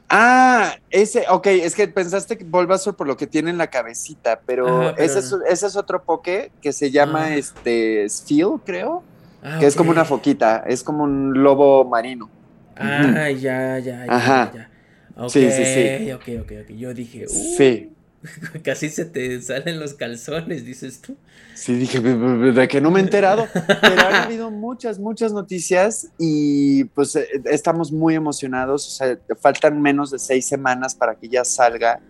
[0.09, 4.41] Ah, ese, ok, es que pensaste que Bulbasaur por lo que tiene en la cabecita,
[4.47, 7.37] pero, ese, es, otro poke que se llama ah.
[7.37, 9.03] este Sphere, creo,
[9.43, 12.31] ah, que es como una foquita, es como un lobo marino.
[12.77, 14.53] Ah, ya, ya, ya, Ajá.
[14.55, 15.29] ya.
[15.29, 16.13] sí, sí, sí.
[16.13, 16.71] Ok, ok, ok.
[16.77, 17.96] Yo dije, uh, sí.
[18.63, 21.17] Casi se te salen los calzones, dices tú.
[21.55, 23.47] Sí, dije, de que no me he enterado.
[23.53, 28.87] Pero han habido muchas, muchas noticias y pues eh, estamos muy emocionados.
[28.87, 32.01] O sea, faltan menos de seis semanas para que ya salga.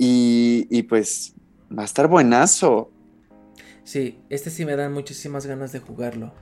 [0.00, 1.34] Y, pues
[1.76, 2.92] va a estar buenazo.
[3.82, 6.32] Sí, este sí me dan muchísimas ganas de jugarlo.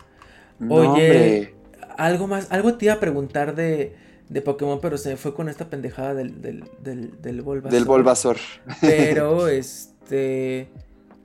[0.68, 1.54] Oye,
[1.96, 3.96] algo más, algo te iba a preguntar de,
[4.28, 7.73] de Pokémon, pero se fue con esta pendejada del, del, del, del Bulbasaur.
[7.73, 8.36] Del Bulbasaur.
[8.81, 10.69] Pero, este,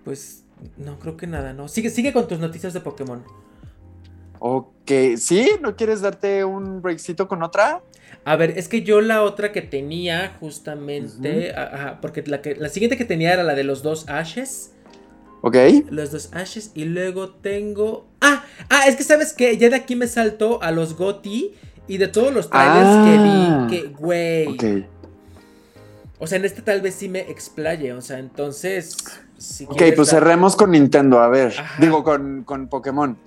[0.03, 0.43] pues,
[0.77, 1.67] no, creo que nada, ¿no?
[1.67, 3.23] Sigue, sigue con tus noticias de Pokémon.
[4.39, 5.51] Ok, ¿sí?
[5.61, 7.81] ¿No quieres darte un breakcito con otra?
[8.23, 12.69] A ver, es que yo la otra que tenía justamente, ajá, porque la, que, la
[12.69, 14.71] siguiente que tenía era la de los dos Ashes.
[15.41, 15.57] Ok.
[15.89, 18.07] Los dos Ashes y luego tengo...
[18.19, 21.55] Ah, ah, es que sabes que ya de aquí me saltó a los Goti
[21.91, 23.67] y de todos los trailers que vi, ah.
[23.69, 24.87] que, güey.
[26.19, 27.91] O sea, en este tal vez sí me explaye.
[27.91, 28.95] O sea, entonces.
[29.67, 31.53] ok, pues cerremos con Nintendo, a ver.
[31.79, 33.17] Digo, con, con Pokémon.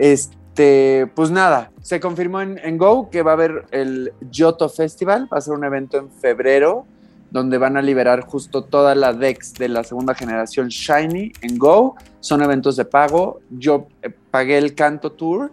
[0.00, 5.28] Este, pues nada, se confirmó en, en, Go que va a haber el Yoto Festival.
[5.32, 6.86] Va a ser un evento en febrero
[7.30, 11.94] donde van a liberar justo toda la Dex de la segunda generación Shiny en Go.
[12.18, 13.38] Son eventos de pago.
[13.48, 15.52] Yo eh, pagué el Canto Tour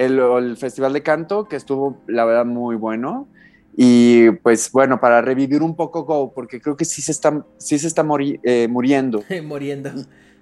[0.00, 3.28] el, Festival de Canto, que estuvo, la verdad, muy bueno.
[3.76, 7.78] Y pues bueno, para revivir un poco Go, porque creo que sí se está, sí
[7.78, 8.04] se está
[8.42, 9.22] eh, muriendo.
[9.44, 9.90] muriendo.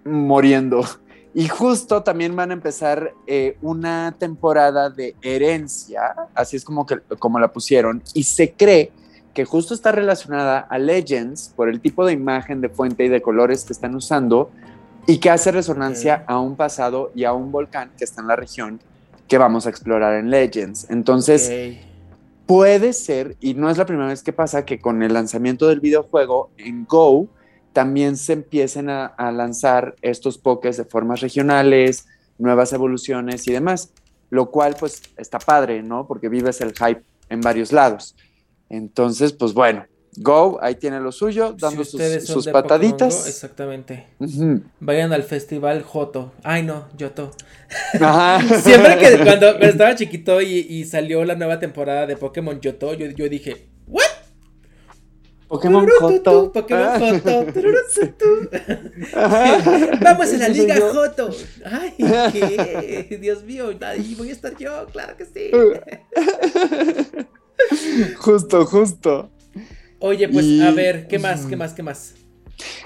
[0.04, 0.84] Muriendo.
[1.34, 7.00] Y justo también van a empezar eh, una temporada de herencia, así es como, que,
[7.18, 8.92] como la pusieron, y se cree
[9.34, 13.20] que justo está relacionada a Legends por el tipo de imagen de fuente y de
[13.20, 14.50] colores que están usando
[15.06, 18.36] y que hace resonancia a un pasado y a un volcán que está en la
[18.36, 18.80] región
[19.28, 20.88] que vamos a explorar en Legends.
[20.90, 21.78] Entonces,
[22.46, 25.80] puede ser, y no es la primera vez que pasa, que con el lanzamiento del
[25.80, 27.28] videojuego en Go
[27.72, 32.06] también se empiecen a, lanzar estos pokés de formas regionales,
[32.38, 33.92] nuevas evoluciones y demás,
[34.30, 36.06] lo cual pues está padre, ¿no?
[36.06, 38.16] Porque vives el hype en varios lados.
[38.70, 39.84] Entonces, pues bueno,
[40.16, 43.28] Go, ahí tiene lo suyo, dando sus, pataditas.
[43.28, 44.08] exactamente.
[44.80, 46.32] Vayan al festival Joto.
[46.42, 47.30] Ay, no, Yoto.
[48.62, 53.28] Siempre que cuando, estaba chiquito y, salió la nueva temporada de Pokémon Yoto, yo, yo
[53.28, 54.02] dije, ¿what?
[55.46, 56.52] Pokémon Joto.
[56.52, 57.46] Pokémon Joto.
[60.02, 61.30] Vamos a la Liga Joto.
[61.64, 61.94] Ay,
[62.32, 63.18] qué.
[63.20, 65.50] Dios mío, ahí voy a estar yo, claro que sí.
[68.18, 69.30] justo, justo.
[70.00, 71.44] Oye, pues a ver, ¿qué más?
[71.46, 71.72] ¿Qué más?
[71.72, 72.14] ¿Qué más?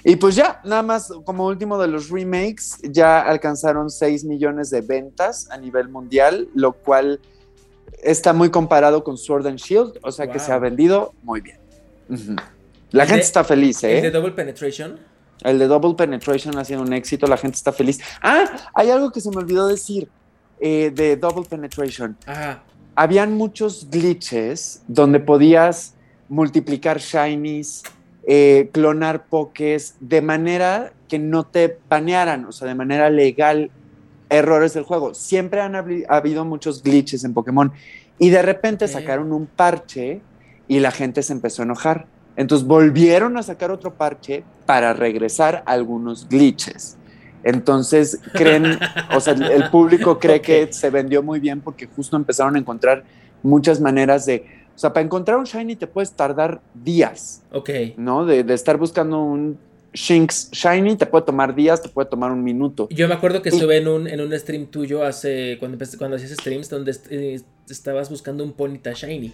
[0.05, 4.81] Y pues ya, nada más como último de los remakes, ya alcanzaron 6 millones de
[4.81, 7.21] ventas a nivel mundial, lo cual
[8.03, 11.59] está muy comparado con Sword and Shield, o sea que se ha vendido muy bien.
[12.91, 13.99] La gente está feliz, ¿eh?
[13.99, 14.99] ¿El de Double Penetration?
[15.43, 18.01] El de Double Penetration ha sido un éxito, la gente está feliz.
[18.21, 18.45] Ah,
[18.75, 20.09] hay algo que se me olvidó decir
[20.61, 22.17] eh, de Double Penetration.
[22.27, 22.63] Ajá.
[22.95, 25.95] Habían muchos glitches donde podías
[26.33, 27.83] multiplicar shinies,
[28.27, 33.71] eh, clonar pokés de manera que no te banearan, o sea, de manera legal
[34.31, 35.13] errores del juego.
[35.13, 35.75] Siempre han
[36.09, 37.71] habido muchos glitches en Pokémon
[38.19, 40.23] y de repente sacaron un parche
[40.69, 42.07] y la gente se empezó a enojar.
[42.37, 46.97] Entonces volvieron a sacar otro parche para regresar algunos glitches.
[47.45, 48.79] Entonces creen,
[49.15, 53.05] o sea, el público cree que se vendió muy bien porque justo empezaron a encontrar
[53.43, 57.43] muchas maneras de, o sea, para encontrar un shiny te puedes tardar días.
[57.53, 57.71] Ok.
[57.97, 58.25] ¿No?
[58.25, 59.59] De, de estar buscando un
[59.95, 62.89] Shinx Shiny te puede tomar días, te puede tomar un minuto.
[62.91, 66.33] Yo me acuerdo que estuve en un, en un stream tuyo hace, cuando, cuando hacías
[66.33, 69.33] streams, donde eh, estabas buscando un Ponita Shiny.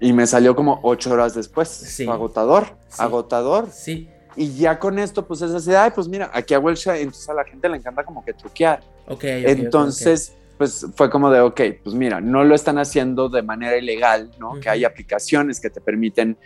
[0.00, 1.68] Y me salió como ocho horas después.
[1.68, 2.06] Sí.
[2.06, 2.66] Agotador,
[2.98, 3.68] agotador.
[3.72, 4.08] Sí.
[4.36, 7.28] Y ya con esto, pues es así, ay, pues mira, aquí hago el Shiny, entonces
[7.28, 8.80] a la gente le encanta como que truquear.
[9.06, 9.24] Ok.
[9.24, 14.32] entonces, pues fue como de, ok, pues mira, no lo están haciendo de manera ilegal,
[14.38, 14.58] ¿no?
[14.60, 16.36] Que hay aplicaciones que te permiten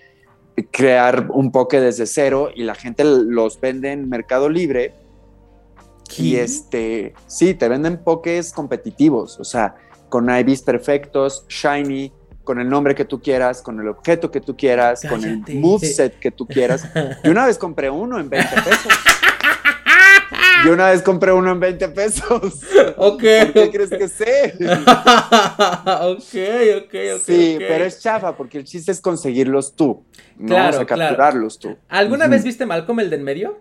[0.70, 4.94] crear un poke desde cero y la gente los vende en Mercado Libre.
[6.18, 9.76] Y este, sí, te venden pokés competitivos, o sea,
[10.10, 12.12] con IVs perfectos, shiny,
[12.44, 16.18] con el nombre que tú quieras, con el objeto que tú quieras, con el moveset
[16.18, 16.86] que tú quieras.
[17.24, 18.92] Y una vez compré uno en 20 pesos.
[20.64, 22.62] Yo una vez compré uno en 20 pesos.
[22.96, 23.20] Ok.
[23.20, 24.54] qué crees que sé?
[24.60, 26.34] ok,
[26.76, 27.22] ok, ok.
[27.24, 30.04] Sí, pero es chafa porque el chiste es conseguirlos tú.
[30.46, 31.76] Claro, o capturarlos tú.
[31.88, 33.58] ¿Alguna vez viste Malcolm el de en medio?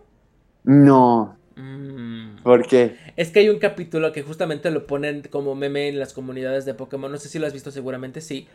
[0.63, 1.37] No.
[1.55, 2.43] Mm.
[2.43, 2.97] ¿Por qué?
[3.15, 6.73] Es que hay un capítulo que justamente lo ponen como meme en las comunidades de
[6.73, 7.11] Pokémon.
[7.11, 8.47] No sé si lo has visto, seguramente sí.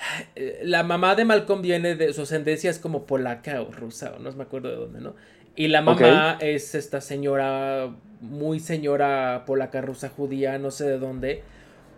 [0.62, 4.32] La mamá de Malcolm viene de su ascendencia es como polaca o rusa, o no
[4.32, 5.14] me acuerdo de dónde, ¿no?
[5.56, 11.42] Y la mamá es esta señora, muy señora polaca, rusa, judía, no sé de dónde.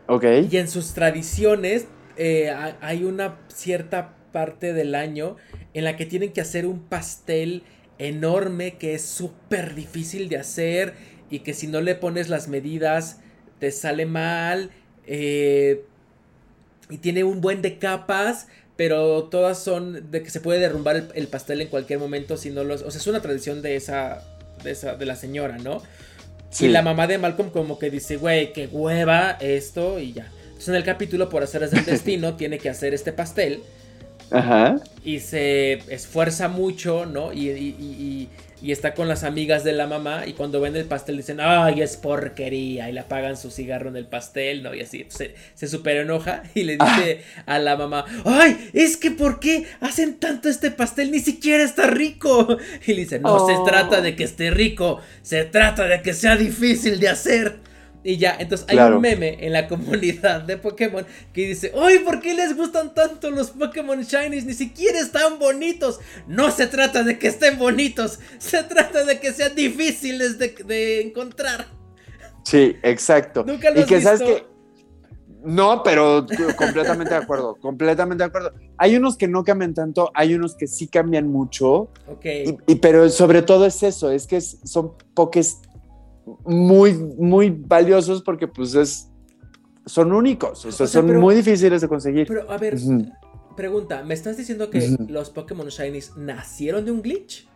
[0.09, 0.25] Ok.
[0.51, 5.37] Y en sus tradiciones eh, hay una cierta parte del año
[5.75, 7.63] en la que tienen que hacer un pastel
[7.99, 10.95] enorme que es súper difícil de hacer
[11.31, 13.21] y que si no le pones las medidas
[13.59, 14.71] te sale mal.
[15.07, 15.85] Eh,
[16.91, 18.49] y tiene un buen de capas
[18.83, 22.65] pero todas son de que se puede derrumbar el, pastel en cualquier momento si no
[22.65, 22.83] los...
[22.83, 24.25] O sea, es una tradición de esa,
[24.65, 25.81] de, esa, de la señora, ¿no?
[26.59, 30.27] Y la mamá de Malcolm como que dice, güey, qué hueva esto y ya.
[30.47, 33.63] Entonces en el capítulo, por hacer el destino, tiene que hacer este pastel.
[34.33, 34.75] Ajá.
[35.05, 37.33] Y se esfuerza mucho, ¿no?
[37.33, 38.29] y, y
[38.71, 41.97] está con las amigas de la mamá y cuando ven el pastel dicen, ay, es
[41.97, 44.73] porquería y le apagan su cigarro en el pastel, ¿no?
[44.75, 49.11] Y así se, se super enoja y le dice a la mamá, ay, es que
[49.11, 51.11] ¿por qué hacen tanto este pastel?
[51.11, 52.57] Ni siquiera está rico.
[52.87, 56.37] Y le dice, no se trata de que esté rico, se trata de que sea
[56.37, 57.72] difícil de hacer.
[58.05, 62.21] Y ya, entonces hay un meme en la comunidad de Pokémon que dice, ¡Ay, ¿por
[62.21, 64.45] qué les gustan tanto los Pokémon Shinies?
[64.45, 66.01] Ni siquiera están bonitos.
[66.27, 71.67] No se trata de que estén bonitos, se trata de que sean difíciles de, encontrar.
[72.45, 73.45] Sí, exacto.
[73.47, 74.53] Nunca los y que sabes que
[75.45, 76.27] no, pero
[76.57, 78.53] completamente de acuerdo, completamente de acuerdo.
[78.79, 81.89] Hay unos que no cambian tanto, hay unos que sí cambian mucho.
[82.09, 82.27] Ok.
[82.67, 85.59] Y, pero sobre todo es eso, es que son pokés
[86.45, 89.11] muy, muy valiosos porque pues es,
[89.87, 92.27] son únicos, o sea, son muy difíciles de conseguir.
[92.29, 92.77] Pero a ver,
[93.57, 97.49] pregunta, ¿me estás diciendo que los Pokémon Shinies nacieron de un glitch?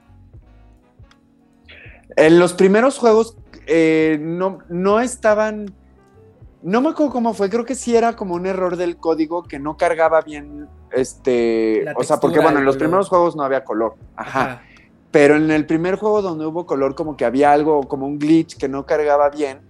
[2.17, 3.37] En los primeros juegos
[3.67, 5.75] eh, no, no estaban...
[6.63, 9.61] No me acuerdo cómo fue, creo que sí era como un error del código que
[9.61, 13.95] no cargaba bien, este, o sea, porque bueno, en los primeros juegos no había color,
[14.17, 14.63] ajá.
[15.11, 18.57] Pero en el primer juego donde hubo color, como que había algo, como un glitch
[18.57, 19.61] que no cargaba bien,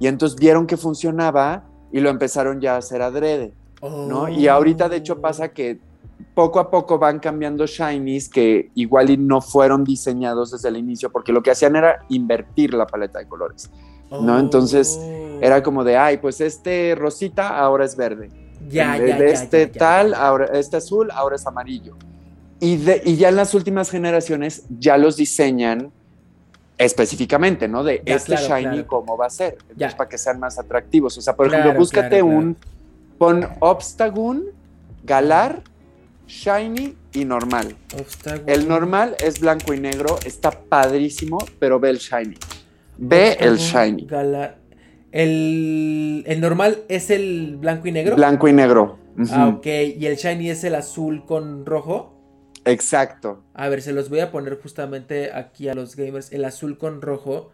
[0.00, 3.52] y entonces vieron que funcionaba y lo empezaron ya a hacer adrede,
[3.82, 4.28] ¿no?
[4.28, 5.78] Y ahorita de hecho pasa que
[6.34, 11.10] poco a poco van cambiando shinies que igual y no fueron diseñados desde el inicio,
[11.10, 13.70] porque lo que hacían era invertir la paleta de colores,
[14.10, 14.38] ¿no?
[14.38, 15.38] Entonces Oh.
[15.40, 18.30] era como de, ay, pues este rosita ahora es verde.
[18.68, 21.96] Ya, En vez ya, de ya, este tal, ahora este azul, ahora es amarillo.
[22.64, 25.92] Y, de, y ya en las últimas generaciones ya los diseñan
[26.78, 27.84] específicamente, ¿no?
[27.84, 29.58] De este shiny cómo va a ser,
[29.98, 31.18] para que sean más atractivos.
[31.18, 32.56] O sea, por ejemplo, búscate un,
[33.18, 34.44] pon Obstagoon,
[35.04, 35.62] Galar,
[36.26, 37.76] Shiny y normal.
[38.46, 42.38] El normal es blanco y negro, está padrísimo, pero ve el Shiny.
[42.96, 44.06] Ve el Shiny.
[44.06, 44.56] Galar.
[45.12, 48.16] El, el, normal es el blanco y negro.
[48.16, 48.98] Blanco y negro.
[49.30, 49.66] Ah, ok.
[49.66, 52.13] ¿Y el Shiny es el azul con rojo?
[52.64, 53.42] Exacto.
[53.54, 56.32] A ver, se los voy a poner justamente aquí a los gamers.
[56.32, 57.52] El azul con rojo.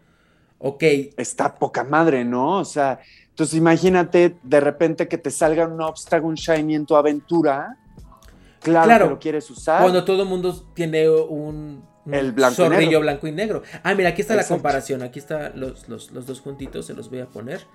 [0.59, 0.83] Ok.
[1.17, 2.59] Está poca madre, ¿no?
[2.59, 6.97] O sea, entonces imagínate de repente que te salga un obstáculo, un shiny en tu
[6.97, 7.77] aventura.
[8.61, 9.81] Claro, que lo quieres usar.
[9.81, 13.63] Cuando todo el mundo tiene un, el blanco zorrillo blanco y negro.
[13.83, 15.03] Ah, mira, aquí está la comparación.
[15.03, 17.67] Aquí están los, los, dos juntitos, se los voy a poner.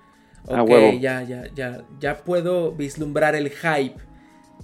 [0.46, 4.00] Ok, ya, ya, ya, ya puedo vislumbrar el hype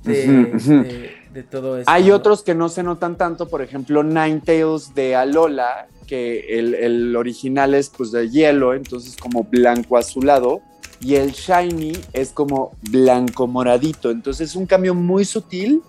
[0.04, 1.90] de, todo esto.
[1.90, 7.74] Hay otros que no se notan tanto, por ejemplo, Ninetales de Alola, que el, original
[7.74, 10.60] es pues de hielo, entonces como blanco azulado,
[11.00, 15.82] y el Shiny es como blanco moradito, entonces es un cambio muy sutil,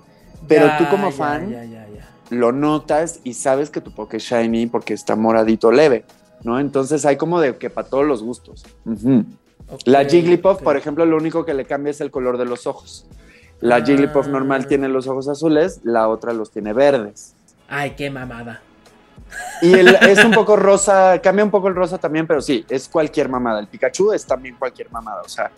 [0.47, 1.53] pero tú como fan
[2.29, 6.05] lo notas y sabes que tu Poké Shiny porque está moradito leve,
[6.43, 6.59] ¿no?
[6.59, 8.65] Entonces hay como de que para todos los gustos.
[9.85, 13.05] la Jigglypuff, por ejemplo, lo único que le cambia es el color de los ojos.
[13.63, 17.33] La Jigglypuff normal tiene los ojos azules, la otra los tiene verdes.
[17.69, 18.61] Ay, qué mamada.
[19.61, 23.29] Y es un poco rosa, cambia un poco el rosa también, pero sí, es cualquier
[23.29, 23.61] mamada.
[23.61, 25.49] El Pikachu es también cualquier mamada, o sea,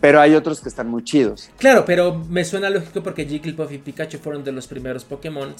[0.00, 1.50] pero hay otros que están muy chidos.
[1.58, 5.52] Claro, pero me suena lógico porque Jigglypuff y Pikachu fueron de los primeros Pokémon.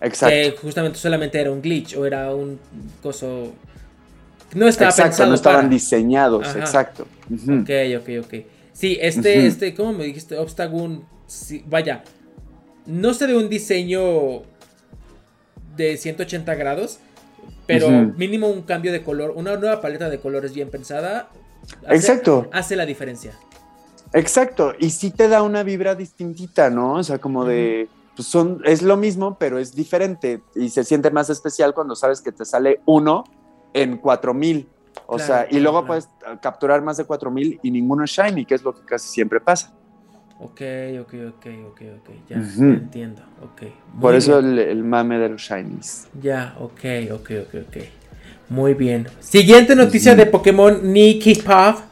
[0.00, 0.34] Exacto.
[0.34, 2.58] Que justamente solamente era un glitch o era un
[3.00, 3.52] coso.
[4.54, 7.06] No estaba exacto, no estaban diseñados, exacto.
[7.32, 7.70] Ok,
[8.00, 8.34] ok, ok.
[8.72, 10.36] Sí, este, este, ¿cómo me dijiste?
[10.36, 11.04] Obstagoon
[11.66, 12.02] vaya,
[12.86, 14.42] no sé de un diseño
[15.76, 16.98] de 180 grados,
[17.66, 21.28] pero mínimo un cambio de color, una nueva paleta de colores bien pensada.
[21.86, 22.48] Hace, Exacto.
[22.52, 23.32] Hace la diferencia.
[24.12, 26.94] Exacto, y sí te da una vibra distintita, ¿no?
[26.94, 31.10] O sea, como de, pues son, es lo mismo, pero es diferente y se siente
[31.10, 33.24] más especial cuando sabes que te sale uno
[33.72, 34.68] en 4000.
[35.06, 36.08] O sea, y luego puedes
[36.42, 39.72] capturar más de 4000 y ninguno es shiny, que es lo que casi siempre pasa.
[40.42, 40.62] Ok,
[41.02, 43.70] ok, ok, ok, ok, ya, entiendo, ok.
[44.00, 46.08] Por eso el, mame de los shinies.
[46.18, 46.80] Ya, ok,
[47.12, 47.76] ok, ok, ok.
[48.48, 49.06] Muy bien.
[49.20, 51.82] Siguiente noticia de Pokémon Nikki Puff.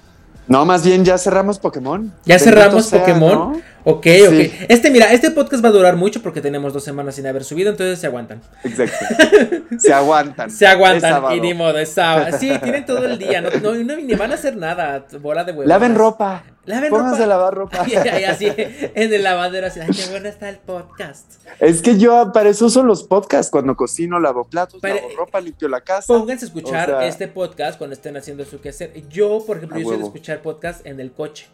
[0.46, 2.10] No, más bien ya cerramos Pokémon.
[2.24, 3.62] Ya cerramos Pokémon.
[3.84, 4.52] Ok, ok.
[4.68, 7.70] Este, mira, este podcast va a durar mucho porque tenemos dos semanas sin haber subido,
[7.70, 8.40] entonces se aguantan.
[8.64, 8.96] Exacto.
[9.78, 10.50] se aguantan.
[10.50, 12.34] Se aguantan y ni modo, es sábado.
[12.38, 15.66] Sí, tienen todo el día, no, no, ni van a hacer nada, bola de huevos.
[15.66, 16.44] Laven ropa.
[16.68, 17.24] Laven Pónganse ropa.
[17.24, 17.86] a lavar ropa.
[18.20, 21.42] y, así, en el lavadero, así, ay, qué bueno está el podcast.
[21.60, 25.66] Es que yo, para eso son los podcasts, cuando cocino, lavo platos, lavo ropa, limpio
[25.66, 26.06] la casa.
[26.06, 28.92] Pónganse a escuchar este podcast cuando estén haciendo su quehacer.
[29.08, 31.48] Yo, por ejemplo, yo suelo escuchar podcast en el coche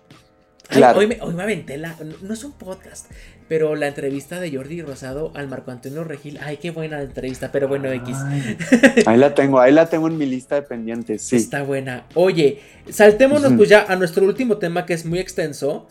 [0.95, 1.97] hoy, me, hoy me aventé la.
[2.23, 3.11] No es un podcast,
[3.49, 6.39] pero la entrevista de Jordi Rosado al Marco Antonio Regil.
[6.43, 8.17] Ay, qué buena entrevista, pero bueno, X.
[9.07, 11.37] ahí la tengo, ahí la tengo en mi lista de pendientes, sí.
[11.37, 12.07] Está buena.
[12.15, 15.87] Oye, saltémonos pues ya a nuestro último tema que es muy extenso.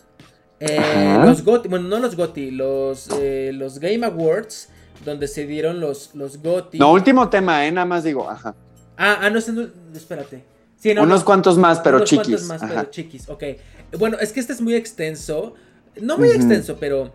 [0.59, 4.69] Eh, los GOTI, bueno, no los GOTI, los, eh, los Game Awards,
[5.03, 6.79] donde se dieron los, los GOTI.
[6.79, 8.55] No, último tema, eh, nada más digo, ajá.
[8.97, 10.43] Ah, ah, no, espérate.
[10.99, 12.45] unos cuantos más, pero unos chiquis.
[12.45, 13.43] Cuantos más, pero chiquis, ok.
[13.99, 15.53] Bueno, es que este es muy extenso.
[16.01, 17.13] No muy extenso, pero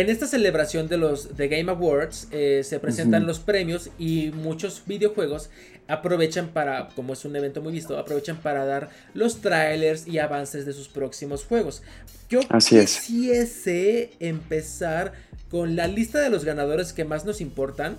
[0.00, 4.82] en esta celebración de los The Game Awards eh, se presentan los premios y muchos
[4.84, 5.48] videojuegos
[5.88, 10.66] aprovechan para, como es un evento muy visto, aprovechan para dar los trailers y avances
[10.66, 11.82] de sus próximos juegos.
[12.28, 15.12] Yo Así quisiese empezar
[15.50, 17.96] con la lista de los ganadores que más nos importan.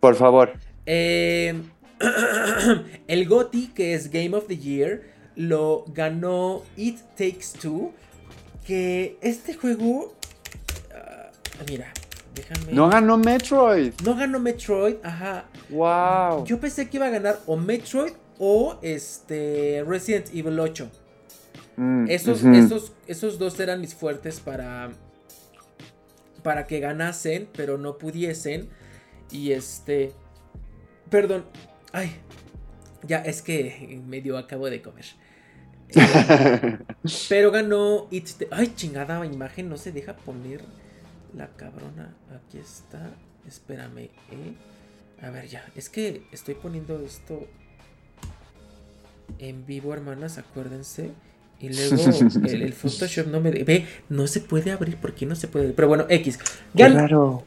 [0.00, 0.52] Por favor.
[0.86, 1.54] Eh,
[3.08, 5.02] el GOTY, que es Game of the Year
[5.38, 7.92] lo ganó It Takes Two.
[8.66, 10.17] Que este juego.
[11.58, 11.92] Ah, mira,
[12.34, 12.72] déjame.
[12.72, 13.92] No ganó Metroid.
[14.04, 15.46] No ganó Metroid, ajá.
[15.70, 16.44] Wow.
[16.44, 20.90] Yo pensé que iba a ganar o Metroid o este Resident Evil 8.
[21.76, 24.90] Mm, esos, esos, esos dos eran mis fuertes para.
[26.42, 28.68] Para que ganasen, pero no pudiesen.
[29.30, 30.12] Y este.
[31.10, 31.44] Perdón.
[31.92, 32.16] Ay.
[33.06, 35.04] Ya, es que medio acabo de comer.
[37.30, 38.08] pero ganó
[38.50, 40.60] Ay, chingada imagen, no se deja poner
[41.36, 42.14] la cabrona.
[42.34, 43.10] Aquí está.
[43.46, 44.54] Espérame, ¿eh?
[45.22, 45.64] A ver, ya.
[45.74, 47.46] Es que estoy poniendo esto
[49.38, 51.10] en vivo, hermanas, acuérdense.
[51.60, 51.96] Y luego
[52.46, 53.50] el, Photoshop no me...
[53.50, 54.96] Ve, no se puede abrir.
[54.96, 55.72] ¿Por qué no se puede?
[55.72, 56.38] Pero bueno, X.
[56.72, 57.44] ganó,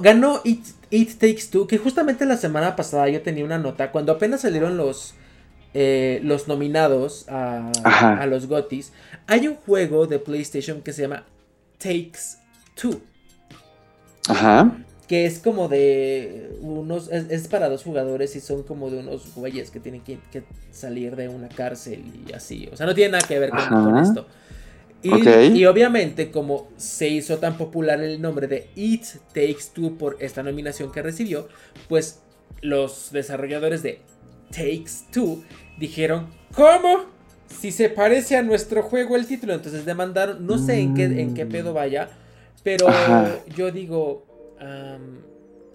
[0.00, 1.66] ganó It, It, Takes Two.
[1.66, 3.92] Que justamente la semana pasada yo tenía una nota.
[3.92, 5.14] Cuando apenas salieron los...
[5.76, 8.92] Eh, los nominados a, a los GOTIS.
[9.26, 11.24] Hay un juego de PlayStation que se llama
[11.78, 12.38] Takes
[12.76, 13.00] Two.
[14.28, 14.78] Ajá.
[15.08, 19.70] Que es como de unos, es, para dos jugadores y son como de unos güeyes
[19.70, 20.18] que tienen que,
[20.70, 24.26] salir de una cárcel y así, o sea, no tiene nada que ver con, esto.
[25.02, 30.42] Y, obviamente como se hizo tan popular el nombre de It Takes Two por esta
[30.42, 31.48] nominación que recibió,
[31.88, 32.20] pues
[32.62, 34.00] los desarrolladores de
[34.50, 35.42] Takes Two
[35.78, 37.12] dijeron, ¿cómo?
[37.46, 41.34] Si se parece a nuestro juego el título, entonces demandaron, no sé en qué, en
[41.34, 42.08] qué pedo vaya,
[42.64, 42.88] pero
[43.54, 44.26] yo digo,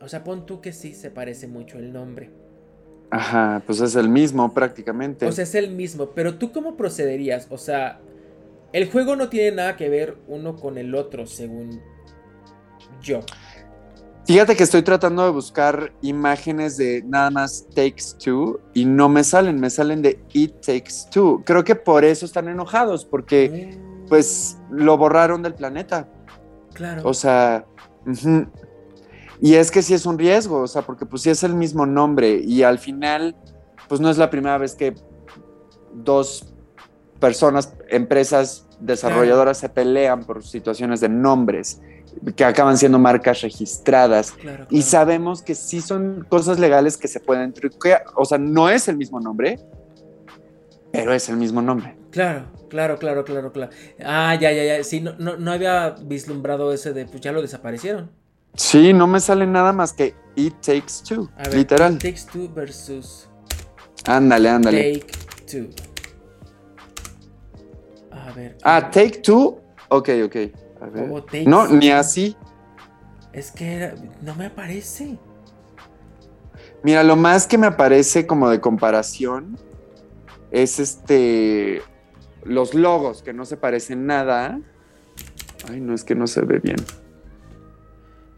[0.02, 2.32] o sea, pon tú que sí se parece mucho el nombre.
[3.12, 5.26] Ajá, pues es el mismo prácticamente.
[5.26, 7.48] O sea, es el mismo, pero tú cómo procederías?
[7.50, 8.02] O sea,
[8.74, 11.82] el juego no tiene nada que ver uno con el otro, según
[13.02, 13.22] yo.
[14.26, 19.24] Fíjate que estoy tratando de buscar imágenes de nada más Takes Two y no me
[19.24, 21.42] salen, me salen de It Takes Two.
[21.46, 24.06] Creo que por eso están enojados, porque mm.
[24.08, 26.08] pues lo borraron del planeta.
[26.80, 27.02] Claro.
[27.04, 27.66] O sea,
[29.42, 31.86] y es que sí es un riesgo, o sea, porque pues sí es el mismo
[31.86, 33.36] nombre y al final,
[33.90, 34.96] pues no es la primera vez que
[35.94, 36.54] dos
[37.20, 41.82] personas, empresas desarrolladoras se pelean por situaciones de nombres
[42.38, 44.34] que acaban siendo marcas registradas.
[44.70, 48.06] Y sabemos que sí son cosas legales que se pueden truquear.
[48.16, 49.60] O sea, no es el mismo nombre,
[50.94, 51.98] pero es el mismo nombre.
[52.10, 53.72] Claro, claro, claro, claro, claro.
[54.04, 54.84] Ah, ya, ya, ya.
[54.84, 58.12] Sí, no, no, no había vislumbrado ese de, pues ya lo desaparecieron.
[58.56, 61.94] Sí, no me sale nada más que It Takes Two, literal.
[61.96, 63.30] It Takes Two versus.
[64.06, 65.00] Ándale, ándale.
[65.00, 65.14] Take
[65.46, 65.70] Two.
[68.12, 68.58] A ver.
[68.64, 69.62] Ah, Take Two.
[69.90, 70.36] Ok, ok.
[70.82, 71.48] A ver.
[71.48, 72.36] no, ni así.
[73.34, 75.18] Es que no me aparece.
[76.84, 79.58] Mira, lo más que me aparece como de comparación
[80.52, 81.82] es este.
[82.44, 84.60] Los logos que no se parecen nada.
[85.70, 86.78] Ay, no es que no se ve bien.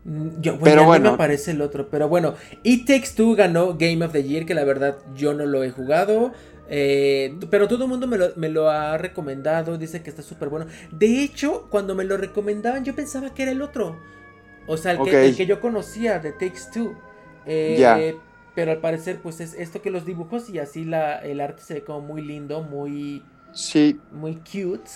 [0.04, 1.90] Mm, yo, pero bueno, me aparece el otro.
[1.90, 5.46] Pero bueno, It Takes Two ganó Game of the Year, que la verdad yo no
[5.46, 6.32] lo he jugado.
[6.74, 10.68] Eh, pero todo el mundo me lo, ha recomendado, dice que está súper bueno.
[10.92, 14.00] De hecho, cuando me lo recomendaban, yo pensaba que era el otro.
[14.68, 16.96] O sea, el, que, yo conocía de Takes Two.
[17.46, 18.16] Eh,
[18.56, 21.74] pero al parecer, pues es esto que los dibujos y así la, el arte se
[21.76, 23.24] ve como muy lindo, muy.
[23.54, 24.00] Sí.
[24.12, 24.90] Muy cute.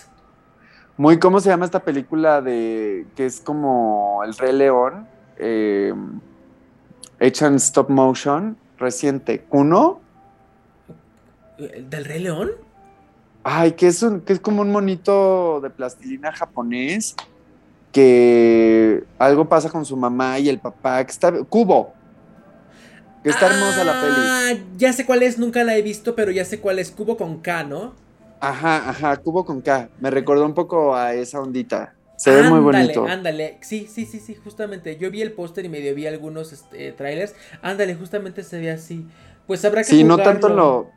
[0.97, 5.07] Muy, ¿cómo se llama esta película de que es como El Rey León?
[5.37, 5.93] Eh,
[7.19, 9.41] hecha en stop motion, reciente.
[9.41, 9.99] ¿Cuno?
[11.57, 12.51] ¿Del Rey León?
[13.43, 17.15] Ay, que es, un, que es como un monito de plastilina japonés
[17.91, 21.31] que algo pasa con su mamá y el papá, que está...
[21.43, 21.93] Cubo.
[23.23, 24.15] Que está hermosa la peli.
[24.17, 26.91] Ah, ya sé cuál es, nunca la he visto, pero ya sé cuál es.
[26.91, 27.93] Cubo con K, ¿no?
[28.39, 29.89] Ajá, ajá, cubo con K.
[29.99, 31.95] Me recordó un poco a esa ondita.
[32.17, 33.05] Se ve muy bonito.
[33.05, 34.97] Ándale, sí, sí, sí, sí, justamente.
[34.97, 37.35] Yo vi el póster y medio vi algunos este, trailers.
[37.61, 39.05] Ándale, justamente se ve así.
[39.47, 40.89] Pues habrá que Sí, no tanto en lo,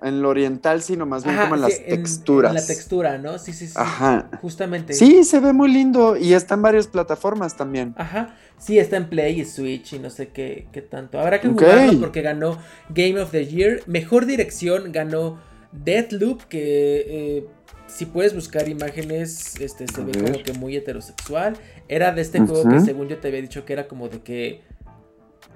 [0.00, 2.50] en lo oriental, sino más bien como en las texturas.
[2.50, 3.38] En la textura, ¿no?
[3.38, 3.74] Sí, sí, sí.
[3.76, 4.30] Ajá.
[4.40, 4.94] Justamente.
[4.94, 7.94] Sí, se ve muy lindo y está en varias plataformas también.
[7.96, 8.34] Ajá.
[8.58, 11.20] Sí, está en Play y Switch y no sé qué, qué tanto.
[11.20, 12.58] Habrá que jugarlo porque ganó
[12.90, 13.82] Game of the Year.
[13.86, 15.38] Mejor dirección ganó
[15.72, 17.46] Deathloop, que eh,
[17.86, 21.54] si puedes buscar imágenes, este, se ve como que muy heterosexual.
[21.88, 24.62] Era de este juego que según yo te había dicho que era como de que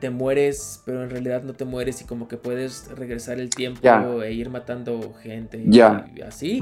[0.01, 4.23] te mueres, pero en realidad no te mueres y como que puedes regresar el tiempo
[4.23, 5.81] e ir matando gente y
[6.23, 6.61] así.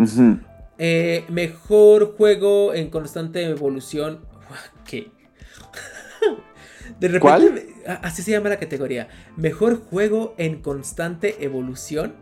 [0.78, 4.20] Eh, mejor juego en constante evolución.
[4.84, 5.10] ¿Qué?
[7.00, 9.08] De repente, así se llama la categoría.
[9.36, 12.14] Mejor juego en constante evolución.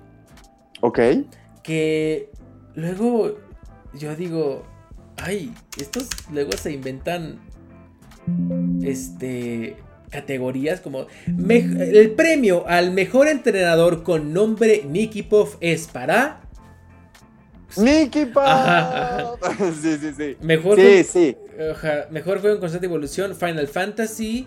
[0.83, 0.99] Ok.
[1.63, 2.29] Que
[2.75, 3.39] luego
[3.95, 4.65] yo digo,
[5.17, 7.39] ay, estos luego se inventan
[8.83, 9.77] este
[10.11, 16.43] categorías como el premio al mejor entrenador con nombre Nicky Puff es para
[17.77, 18.43] Nicky Puff.
[19.83, 20.37] sí, sí, sí.
[20.41, 21.37] Mejor sí, sí.
[22.11, 24.47] mejor juego en constante evolución Final Fantasy.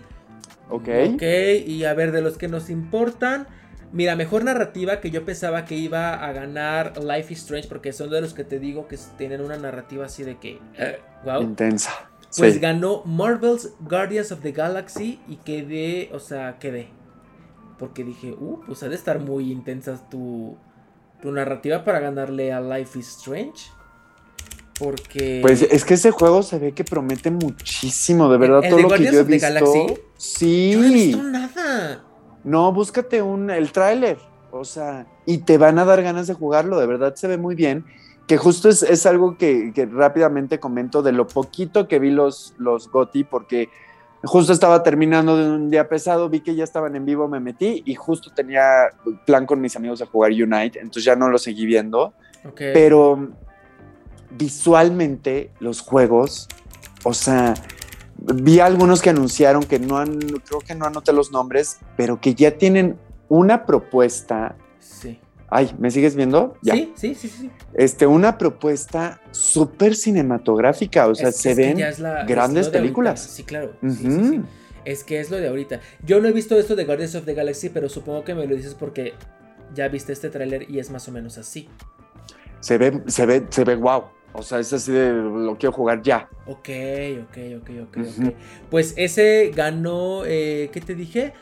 [0.68, 0.88] Ok.
[1.14, 1.22] Ok,
[1.66, 3.46] y a ver de los que nos importan.
[3.92, 8.10] Mira, mejor narrativa que yo pensaba que iba a ganar Life is Strange porque son
[8.10, 10.58] de los que te digo que tienen una narrativa así de que...
[11.24, 11.42] wow.
[11.42, 11.92] Intensa.
[12.36, 16.88] Pues ganó Marvel's Guardians of the Galaxy y quedé, o sea, quedé.
[17.78, 20.56] Porque dije, uh, pues ha de estar muy intensa tu,
[21.22, 23.70] tu narrativa para ganarle a Life is Strange.
[24.78, 25.38] Porque.
[25.40, 28.68] Pues es que ese juego se ve que promete muchísimo, de verdad.
[28.68, 29.46] todo lo que yo he visto.
[29.46, 29.94] Galaxy?
[30.18, 30.72] Sí.
[30.72, 32.05] Yo no he visto nada.
[32.46, 34.18] No, búscate un, el tráiler.
[34.52, 37.54] O sea, y te van a dar ganas de jugarlo, de verdad se ve muy
[37.54, 37.84] bien.
[38.26, 42.54] Que justo es, es algo que, que, rápidamente comento de lo poquito que vi los,
[42.56, 43.68] los GOTI, porque
[44.22, 47.82] justo estaba terminando de un día pesado, vi que ya estaban en vivo, me metí
[47.84, 48.90] y justo tenía
[49.26, 52.14] plan con mis amigos a jugar Unite, entonces ya no lo seguí viendo.
[52.48, 52.72] Okay.
[52.72, 53.28] Pero
[54.30, 56.48] visualmente los juegos,
[57.04, 57.54] o sea,
[58.18, 62.34] vi algunos que anunciaron que no han, creo que no anoté los nombres, pero que
[62.34, 62.96] ya tienen
[63.28, 64.56] una propuesta.
[64.78, 65.18] Sí.
[65.48, 66.56] Ay, ¿me sigues viendo?
[66.62, 66.74] Ya.
[66.74, 67.50] Sí, sí, sí, sí.
[67.74, 73.20] Este, una propuesta súper cinematográfica, o sea, es, se es ven la, grandes películas.
[73.20, 73.76] Sí, claro.
[73.82, 73.94] Uh -huh.
[73.94, 74.42] sí, sí, sí.
[74.84, 75.80] Es que es lo de ahorita.
[76.04, 78.54] Yo no he visto esto de Guardians of the Galaxy, pero supongo que me lo
[78.54, 79.14] dices porque
[79.74, 81.68] ya viste este tráiler y es más o menos así.
[82.60, 84.04] Se ve, se ve, se ve wow.
[84.36, 86.28] O sea, es así de lo quiero jugar ya.
[86.46, 86.68] Ok,
[87.24, 88.28] ok, ok, ok, uh -huh.
[88.28, 88.34] ok.
[88.70, 91.32] Pues ese ganó, eh, ¿qué te dije?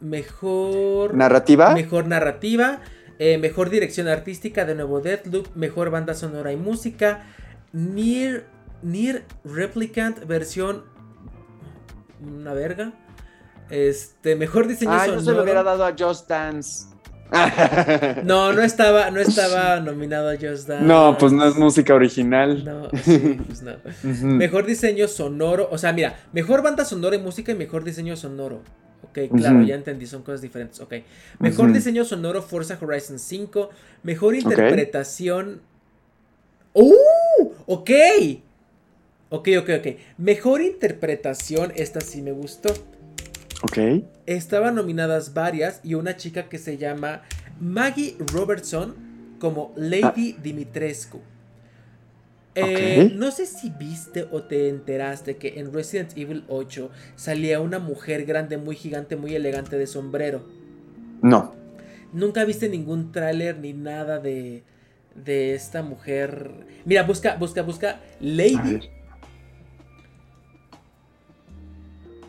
[0.00, 1.14] Mejor...
[1.14, 1.74] ¿Narrativa?
[1.74, 2.80] Mejor narrativa,
[3.18, 7.24] eh, mejor dirección artística, de nuevo Deathloop, mejor banda sonora y música,
[7.72, 8.44] Near,
[8.82, 10.84] Near Replicant versión...
[12.20, 12.92] Una verga.
[13.70, 15.20] Este, mejor diseño ah, sonoro.
[15.20, 16.91] yo se lo hubiera dado a Just Dance.
[18.24, 20.84] No, no estaba, no estaba nominado a Just Dance.
[20.84, 22.64] No, pues no es música original.
[22.64, 23.72] No, sí, pues no.
[23.72, 24.22] uh -huh.
[24.24, 28.62] Mejor diseño sonoro, o sea, mira, mejor banda sonora y música y mejor diseño sonoro.
[29.04, 29.66] Ok, claro, uh -huh.
[29.66, 30.80] ya entendí, son cosas diferentes.
[30.80, 30.94] Ok.
[31.38, 31.74] Mejor uh -huh.
[31.74, 33.70] diseño sonoro, Forza Horizon 5.
[34.02, 35.60] Mejor interpretación.
[36.72, 36.92] Okay.
[37.38, 37.52] ¡Uh!
[37.66, 37.90] Ok.
[39.30, 39.86] Ok, ok, ok.
[40.18, 42.72] Mejor interpretación, esta sí me gustó.
[43.62, 43.78] Ok.
[44.26, 47.22] Estaban nominadas varias y una chica que se llama
[47.60, 48.94] Maggie Robertson
[49.38, 50.40] como Lady ah.
[50.42, 51.20] Dimitrescu.
[52.54, 53.16] Eh, okay.
[53.16, 58.26] No sé si viste o te enteraste que en Resident Evil 8 salía una mujer
[58.26, 60.44] grande, muy gigante, muy elegante de sombrero.
[61.22, 61.54] No.
[62.12, 64.64] Nunca viste ningún tráiler ni nada de,
[65.14, 66.50] de esta mujer.
[66.84, 68.80] Mira, busca, busca, busca Lady.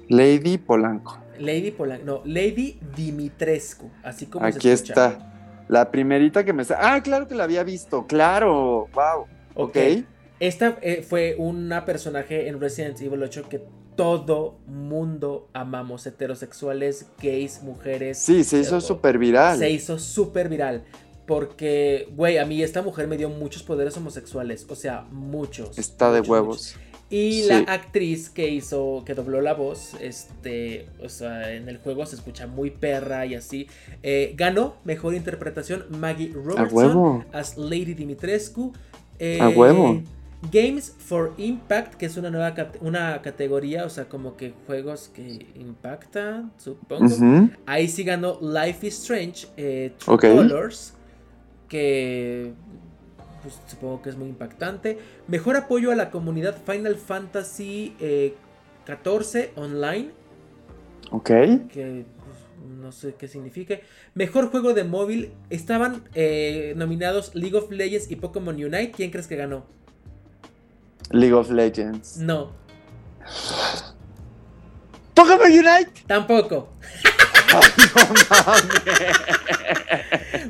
[0.08, 1.23] Lady Polanco.
[1.40, 5.30] Lady Polanco, no, Lady Dimitrescu, así como Aquí se está.
[5.68, 6.64] La primerita que me.
[6.78, 8.90] Ah, claro que la había visto, claro.
[8.94, 9.22] Wow.
[9.56, 9.70] Ok.
[9.70, 10.06] okay.
[10.40, 13.62] Esta eh, fue una personaje en Resident Evil 8 que
[13.96, 16.06] todo mundo amamos.
[16.06, 18.18] Heterosexuales, gays, mujeres.
[18.18, 19.58] Sí, se hizo súper viral.
[19.58, 20.84] Se hizo súper viral.
[21.26, 24.66] Porque, güey, a mí esta mujer me dio muchos poderes homosexuales.
[24.70, 25.78] O sea, muchos.
[25.78, 26.76] Está muchos, de huevos.
[26.76, 26.93] Muchos.
[27.14, 27.48] Y sí.
[27.48, 32.16] la actriz que hizo, que dobló la voz, este, o sea, en el juego se
[32.16, 33.68] escucha muy perra y así.
[34.02, 38.74] Eh, ganó mejor interpretación Maggie Robertson as Lady Dimitrescu.
[39.20, 40.02] Eh, A huevo.
[40.52, 45.46] Games for Impact, que es una nueva una categoría, o sea, como que juegos que
[45.54, 47.06] impactan, supongo.
[47.06, 47.58] Uh -huh.
[47.68, 50.36] Ahí sí ganó Life is Strange, eh, True okay.
[50.36, 50.96] Colors,
[51.70, 52.54] que
[53.44, 54.98] pues, supongo que es muy impactante.
[55.28, 58.36] Mejor apoyo a la comunidad Final Fantasy eh,
[58.86, 60.12] 14 online.
[61.12, 61.28] Ok.
[61.28, 62.38] Que pues,
[62.80, 63.84] no sé qué signifique.
[64.16, 65.34] Mejor juego de móvil.
[65.50, 68.92] Estaban eh, nominados League of Legends y Pokémon Unite.
[68.92, 69.66] ¿Quién crees que ganó?
[71.12, 72.18] League of Legends.
[72.18, 72.54] No.
[75.14, 76.04] Pokémon Unite.
[76.08, 76.70] Tampoco.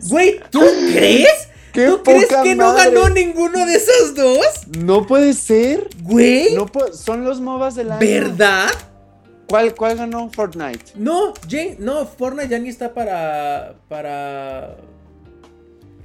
[0.10, 0.62] Güey, ¿tú
[0.94, 1.50] crees?
[1.74, 4.46] ¿Qué ¿Tú crees que no ganó ninguno de esos dos?
[4.78, 5.90] No puede ser.
[6.04, 6.54] Güey.
[6.54, 8.00] No son los MOBAs del año.
[8.00, 8.70] ¿Verdad?
[9.48, 10.94] ¿Cuál, ¿Cuál ganó Fortnite?
[10.96, 13.76] No, Jane, no, Fortnite ya ni está para.
[13.90, 14.78] para.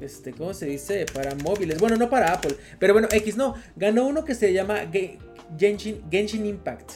[0.01, 1.05] Este, ¿cómo se dice?
[1.13, 1.79] Para móviles.
[1.79, 2.57] Bueno, no para Apple.
[2.79, 3.55] Pero bueno, X no.
[3.77, 4.81] Ganó uno que se llama
[5.59, 6.93] Genshin, Genshin Impact.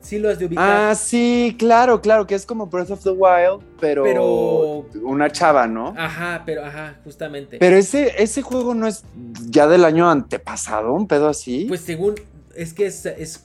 [0.00, 0.90] Sí lo has de ubicar.
[0.90, 5.66] Ah, sí, claro, claro, que es como Breath of the Wild, pero, pero, una chava,
[5.66, 5.94] ¿no?
[5.96, 7.58] Ajá, pero ajá, justamente.
[7.58, 9.04] Pero ese, ese juego no es
[9.48, 11.66] ya del año antepasado, un pedo así.
[11.68, 12.14] Pues según,
[12.54, 13.44] es que es, es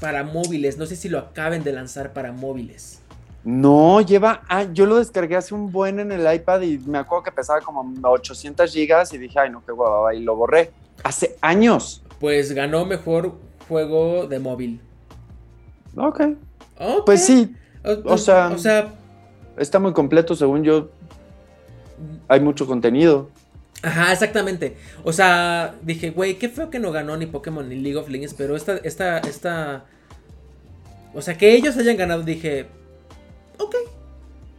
[0.00, 3.00] para móviles, no sé si lo acaben de lanzar para móviles.
[3.42, 7.24] No, lleva, ah, yo lo descargué hace un buen en el iPad y me acuerdo
[7.24, 10.70] que pesaba como 800 gigas y dije, ay no, qué guapa, y lo borré.
[11.02, 12.02] Hace años.
[12.18, 13.32] Pues ganó mejor
[13.66, 14.80] juego de móvil.
[15.96, 16.20] Ok.
[16.20, 16.36] okay.
[17.04, 17.54] Pues sí.
[17.84, 18.92] O, o, sea, o sea,
[19.56, 20.90] está muy completo, según yo.
[22.28, 23.28] Hay mucho contenido.
[23.82, 24.76] Ajá, exactamente.
[25.04, 28.34] O sea, dije, güey, qué feo que no ganó ni Pokémon ni League of Legends,
[28.34, 29.84] pero esta, esta, esta.
[31.14, 32.66] O sea, que ellos hayan ganado, dije.
[33.58, 33.74] Ok.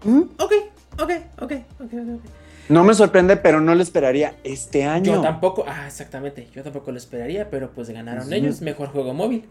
[0.04, 0.22] ¿Mm?
[0.40, 0.54] Ok,
[1.00, 2.22] ok, ok, ok, ok.
[2.70, 5.16] No me sorprende, pero no lo esperaría este año.
[5.16, 9.46] Yo tampoco, ah, exactamente, yo tampoco lo esperaría, pero pues ganaron ellos, mejor juego móvil.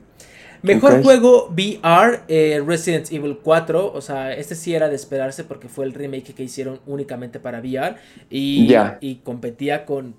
[0.63, 3.93] Mejor juego VR, eh, Resident Evil 4.
[3.93, 7.61] O sea, este sí era de esperarse porque fue el remake que hicieron únicamente para
[7.61, 7.97] VR.
[8.29, 10.15] Y, y competía con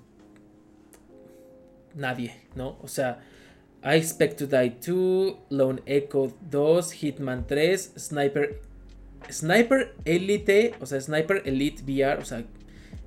[1.94, 2.76] nadie, ¿no?
[2.82, 3.20] O sea,
[3.84, 8.60] I Expect to Die 2, Lone Echo 2, Hitman 3, Sniper.
[9.30, 12.42] Sniper Elite, o sea, Sniper Elite VR, o sea,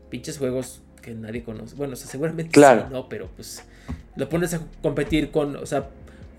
[0.10, 1.76] pinches juegos que nadie conoce.
[1.76, 2.86] Bueno, o sea, seguramente claro.
[2.88, 3.64] sí, no, pero pues
[4.16, 5.90] lo pones a competir con, o sea,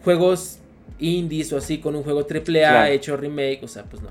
[0.02, 0.60] juegos
[0.99, 4.11] indies o así con un juego AAA hecho remake, o sea, pues no.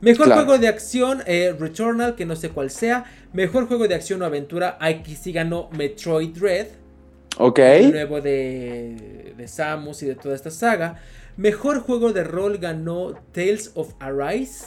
[0.00, 3.04] Mejor juego de acción, eh, Returnal, que no sé cuál sea.
[3.32, 6.68] Mejor juego de acción o aventura, aquí sí ganó Metroid Dread.
[7.36, 7.58] Ok.
[7.58, 11.00] El nuevo de, de Samus y de toda esta saga.
[11.36, 14.66] Mejor juego de rol ganó Tales of Arise,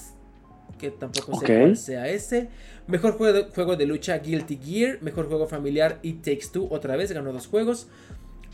[0.77, 2.49] que tampoco sé cuál sea ese.
[2.87, 4.97] Mejor juego de, juego de lucha Guilty Gear.
[5.01, 7.87] Mejor juego familiar It Takes Two, otra vez ganó dos juegos.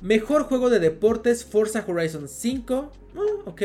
[0.02, 2.92] Mejor juego de deportes, Forza Horizon 5.
[3.16, 3.62] Ah, ok.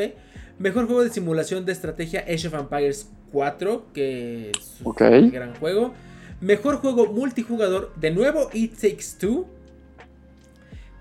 [0.58, 5.92] Mejor juego de simulación de estrategia, Age of Empires 4, que es un gran juego.
[6.40, 9.46] Mejor juego multijugador, de nuevo It Takes Two.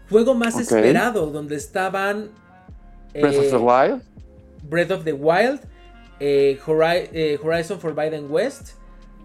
[0.10, 2.32] Juego más esperado, donde estaban...
[3.14, 4.02] Breath of the eh, Wild.
[4.64, 5.62] Breath of the Wild.
[6.20, 8.74] Eh, eh, Horizon Forbidden West.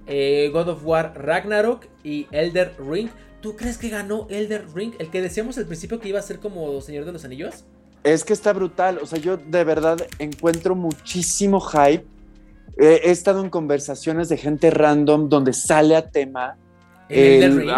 [0.06, 3.10] God of War Ragnarok y Elder Ring.
[3.40, 4.94] ¿Tú crees que ganó Elder Ring?
[4.98, 7.64] El que decíamos al principio que iba a ser como Señor de los Anillos.
[8.02, 8.98] Es que está brutal.
[9.02, 12.06] O sea, yo de verdad encuentro muchísimo hype.
[12.78, 16.56] he estado en conversaciones de gente random donde sale a tema.
[17.08, 17.70] Elder Ring.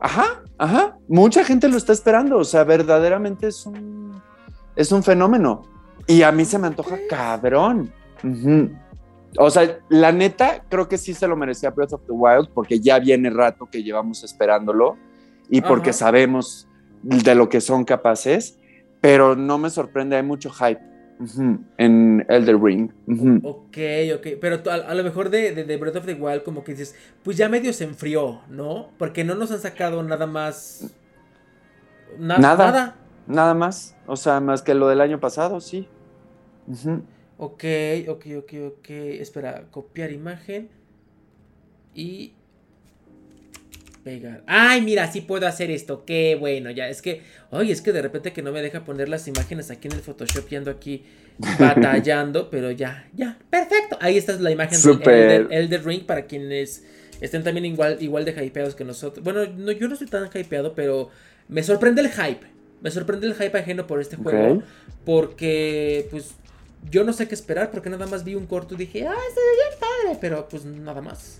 [0.00, 0.96] Ajá, ajá.
[1.08, 2.38] Mucha gente lo está esperando.
[2.38, 4.20] O sea, verdaderamente es un,
[4.76, 5.62] es un fenómeno.
[6.06, 7.92] Y a mí se me antoja cabrón.
[9.36, 12.80] O sea, la neta, creo que sí se lo merecía Breath of the Wild porque
[12.80, 14.96] ya viene rato que llevamos esperándolo
[15.50, 16.66] y porque sabemos
[17.02, 18.58] de lo que son capaces,
[19.00, 20.80] pero no me sorprende, hay mucho hype
[21.78, 22.90] en Elder Ring.
[23.44, 23.76] Ok,
[24.16, 27.36] ok, pero a, lo mejor de, de, Breath of the Wild como que dices, pues
[27.36, 28.90] ya medio se enfrió, ¿no?
[28.98, 30.94] Porque no nos han sacado nada más...
[32.18, 32.38] nada.
[32.38, 32.96] Nada.
[33.28, 35.86] Nada más, o sea, más que lo del año pasado, sí.
[37.38, 37.64] Ok,
[38.08, 38.90] ok, ok, ok.
[38.90, 40.68] Espera, copiar imagen.
[41.94, 42.32] Y
[44.02, 44.42] pegar.
[44.46, 46.04] Ay, mira, sí puedo hacer esto.
[46.04, 46.88] Qué bueno, ya.
[46.88, 49.86] Es que, oye, es que de repente que no me deja poner las imágenes aquí
[49.86, 51.04] en el Photoshop y ando aquí
[51.58, 53.96] batallando, pero ya, ya, perfecto.
[54.00, 56.84] Ahí está la imagen del Elder, Ring para quienes
[57.20, 59.22] estén también igual, igual de hypeados que nosotros.
[59.22, 61.10] Bueno, no, yo no estoy tan hypeado, pero
[61.48, 62.46] me sorprende el hype.
[62.80, 64.62] Me sorprende el hype ajeno por este juego.
[65.04, 66.34] Porque, pues,
[66.90, 69.40] yo no sé qué esperar porque nada más vi un corto y dije, ah, se
[69.40, 71.38] ve bien padre, pero pues nada más.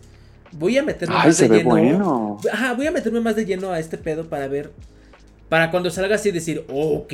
[0.52, 2.38] Voy a meterme más de lleno.
[2.52, 4.72] Ajá, voy a meterme más de lleno a este pedo para ver.
[5.48, 7.12] Para cuando salga así decir, ok,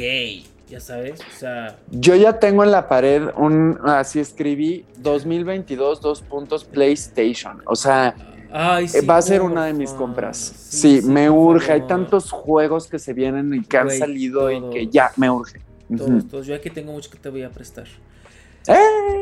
[0.68, 1.78] ya sabes, o sea.
[1.90, 3.78] Yo ya tengo en la pared un.
[3.84, 7.62] Así escribí 2022, dos puntos PlayStation.
[7.66, 8.14] O sea.
[8.52, 10.38] va a ser una de mis compras.
[10.38, 11.72] Sí, me urge.
[11.72, 15.60] Hay tantos juegos que se vienen y que han salido y que ya me urge.
[15.96, 16.46] Todos, todos.
[16.46, 17.86] Yo aquí tengo mucho que te voy a prestar.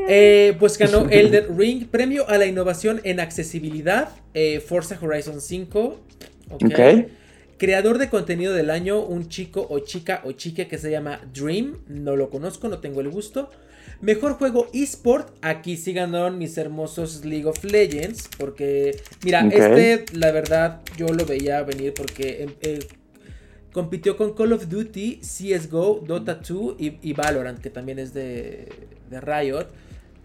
[0.09, 6.01] Eh, pues ganó Elder Ring, premio a la innovación en accesibilidad, eh, Forza Horizon 5.
[7.59, 11.79] Creador de contenido del año, un chico o chica o chique que se llama Dream,
[11.87, 13.51] no lo conozco, no tengo el gusto.
[14.01, 20.33] Mejor juego eSport, aquí sí ganaron mis hermosos League of Legends, porque mira, este la
[20.33, 22.49] verdad yo lo veía venir porque...
[22.61, 22.81] Eh,
[23.73, 28.69] compitió con Call of Duty, CSGO, Dota 2 y Valorant, que también es de,
[29.13, 29.69] de Riot.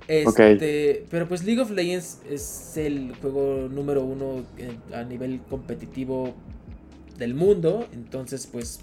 [0.08, 4.46] Este, Pero pues League of Legends es el juego número uno
[4.94, 6.34] a nivel competitivo
[7.18, 7.88] del mundo.
[7.92, 8.80] Entonces, pues.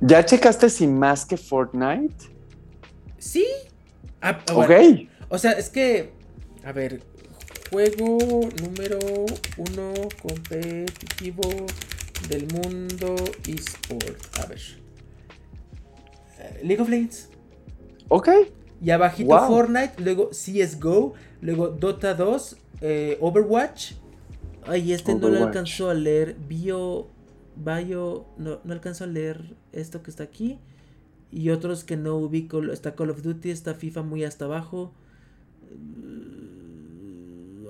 [0.00, 2.26] ¿Ya checaste si más que Fortnite?
[3.18, 3.46] Sí.
[4.20, 4.70] Ah, ah, ok.
[5.28, 6.12] O sea, es que.
[6.64, 7.02] A ver.
[7.70, 8.18] Juego
[8.60, 8.98] número
[9.56, 11.42] uno competitivo
[12.28, 13.14] del mundo
[13.48, 14.38] eSport.
[14.40, 14.60] A ver.
[16.38, 17.30] Eh, League of Legends.
[18.08, 18.28] Ok.
[18.82, 23.92] Y abajito Fortnite, luego CSGO, luego Dota 2, eh, Overwatch.
[24.66, 26.36] Ay, este no lo alcanzó a leer.
[26.48, 27.06] Bio.
[27.56, 28.24] Bio.
[28.38, 30.58] No, no alcanzó a leer esto que está aquí.
[31.30, 32.62] Y otros que no ubico.
[32.72, 34.92] Está Call of Duty, está FIFA muy hasta abajo.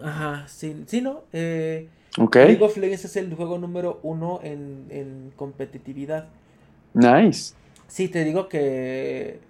[0.03, 1.25] Ajá, sí, sí ¿no?
[1.33, 6.29] Eh, League of Legends es el juego número uno en, en competitividad.
[6.95, 7.55] Nice.
[7.87, 9.41] Sí, te digo que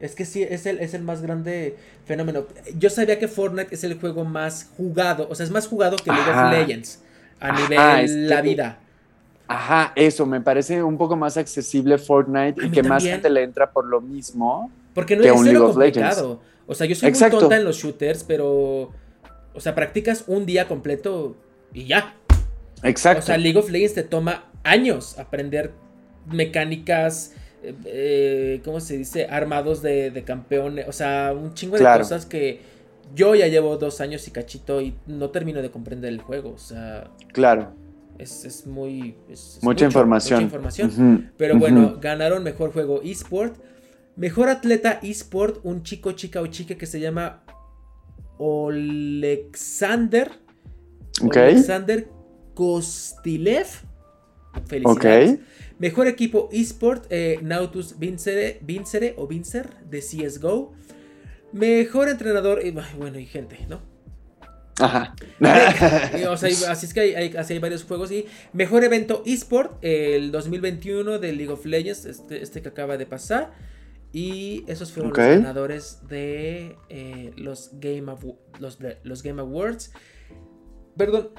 [0.00, 2.46] es que sí, es el, es el más grande fenómeno.
[2.76, 6.10] Yo sabía que Fortnite es el juego más jugado, o sea, es más jugado que
[6.10, 7.02] League of Legends.
[7.40, 8.78] a nivel la vida.
[9.48, 13.70] Ajá, eso, me parece un poco más accesible Fortnite y que más gente le entra
[13.70, 14.70] por lo mismo.
[14.94, 16.40] Porque no es cero complicado.
[16.66, 18.92] O sea, yo soy muy tonta en los shooters, pero.
[19.54, 21.34] O sea, practicas un día completo
[21.72, 22.14] y ya.
[22.82, 23.22] Exacto.
[23.22, 25.72] O sea, League of Legends te toma años aprender
[26.26, 29.26] mecánicas, eh, ¿cómo se dice?
[29.26, 30.86] Armados de, de campeones.
[30.88, 32.60] O sea, un chingo de cosas que
[33.14, 36.52] yo ya llevo dos años y cachito y no termino de comprender el juego.
[36.52, 37.10] O sea.
[37.32, 37.72] Claro.
[38.18, 39.14] Es, muy...
[39.62, 40.42] mucha, información.
[40.42, 41.30] Mucha información.
[41.36, 43.56] Pero bueno, ganaron mejor juego eSport.
[44.16, 47.44] Mejor atleta eSport, un chico, chica o chica que se llama
[48.40, 50.32] Alexander.
[51.22, 52.08] Alexander
[52.54, 53.68] Kostilev.
[54.66, 55.38] Felicidades.
[55.78, 60.72] Mejor equipo eSport, eh, Nautus Vincere, Vincere o Vincer de CSGO.
[61.52, 62.60] Mejor entrenador,
[62.96, 63.80] bueno, y gente, ¿no?
[64.80, 65.14] Ajá.
[65.40, 68.10] así es que hay, así hay varios juegos.
[68.10, 73.06] Y mejor evento eSport, el 2021 de League of Legends, este, este que acaba de
[73.06, 73.52] pasar.
[74.12, 78.12] Y esos fueron los ganadores de, eh, los, Game
[78.58, 79.92] los, los Game Awards.
[80.96, 81.30] Perdón.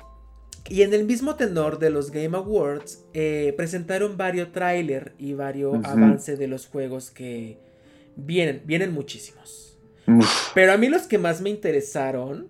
[0.67, 5.83] Y en el mismo tenor de los Game Awards, eh, presentaron varios trailers y varios
[5.85, 7.57] avances de los juegos que
[8.15, 9.77] vienen, vienen muchísimos.
[10.55, 12.47] Pero a mí los que más me interesaron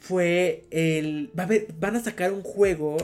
[0.00, 1.30] fue el.
[1.38, 1.48] Va a
[1.78, 2.96] van a sacar un juego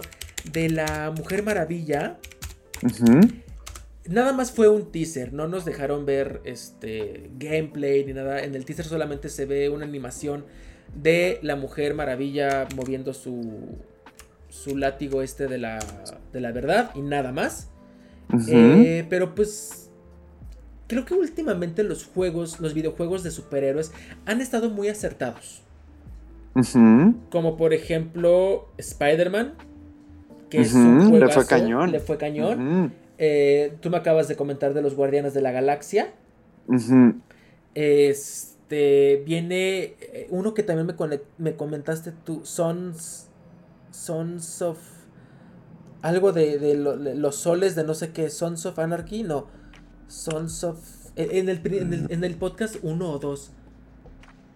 [0.51, 2.18] de la Mujer Maravilla.
[4.09, 8.43] Nada más fue un teaser, no nos dejaron ver este gameplay ni nada.
[8.43, 10.44] En el teaser solamente se ve una animación
[10.94, 13.77] de la Mujer Maravilla moviendo su,
[14.48, 15.78] su látigo este de la,
[16.32, 17.70] de la verdad y nada más.
[18.48, 19.90] Eh, pero pues
[20.86, 23.93] creo que últimamente los juegos, los videojuegos de superhéroes
[24.27, 25.62] han estado muy acertados.
[27.31, 29.55] Como por ejemplo Spider-Man,
[30.51, 31.93] que es un juegazo, Le fue cañón.
[31.93, 32.93] Le fue cañón.
[33.16, 36.12] Eh, tú me acabas de comentar de los Guardianes de la Galaxia.
[38.72, 43.28] Este viene eh, uno que también me, me comentaste tú, Sons,
[43.90, 44.78] Sons of
[46.00, 49.46] algo de, los soles de no sé qué, Sons of Anarchy, no,
[50.08, 50.78] Sons of
[51.16, 51.60] en el,
[52.10, 53.50] en el, podcast uno o dos.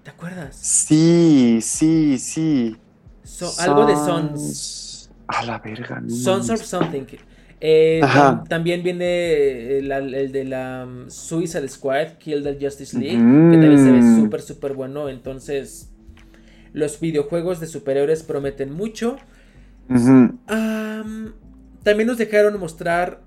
[0.03, 0.57] ¿Te acuerdas?
[0.57, 2.77] Sí, sí, sí.
[3.59, 5.11] algo de Sons.
[5.29, 6.03] A la verga.
[6.09, 7.05] Sons of Something.
[7.61, 8.03] Eh,
[8.49, 13.93] también viene el, de la um, Suicide Squad, Kill the Justice League, que también se
[13.93, 15.09] ve súper, súper bueno.
[15.09, 15.91] Entonces,
[16.73, 19.17] los videojuegos de superhéroes prometen mucho.
[19.89, 23.23] también nos dejaron mostrar,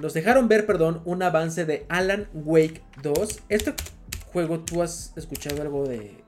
[0.00, 3.40] nos dejaron ver, perdón, un avance de Alan Wake 2.
[3.48, 3.74] Este
[4.32, 6.22] juego, ¿tú has escuchado algo de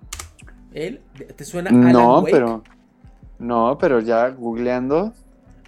[0.73, 1.01] él?
[1.37, 2.33] ¿Te suena Alan no, Wake?
[2.33, 2.65] pero
[3.39, 5.13] no, pero ya googleando.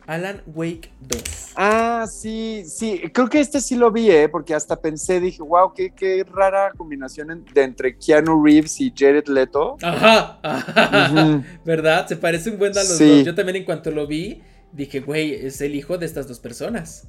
[0.07, 1.23] Alan Wake 2.
[1.57, 4.29] Ah, sí, sí, creo que este sí lo vi, ¿eh?
[4.29, 9.27] porque hasta pensé, dije, wow, qué, qué rara combinación de entre Keanu Reeves y Jared
[9.27, 9.77] Leto.
[9.83, 10.39] Ajá,
[11.65, 12.07] ¿verdad?
[12.07, 13.25] Se parece un buen a los dos.
[13.25, 14.43] Yo también en cuanto lo vi,
[14.73, 17.09] dije, güey, es el hijo de estas dos personas.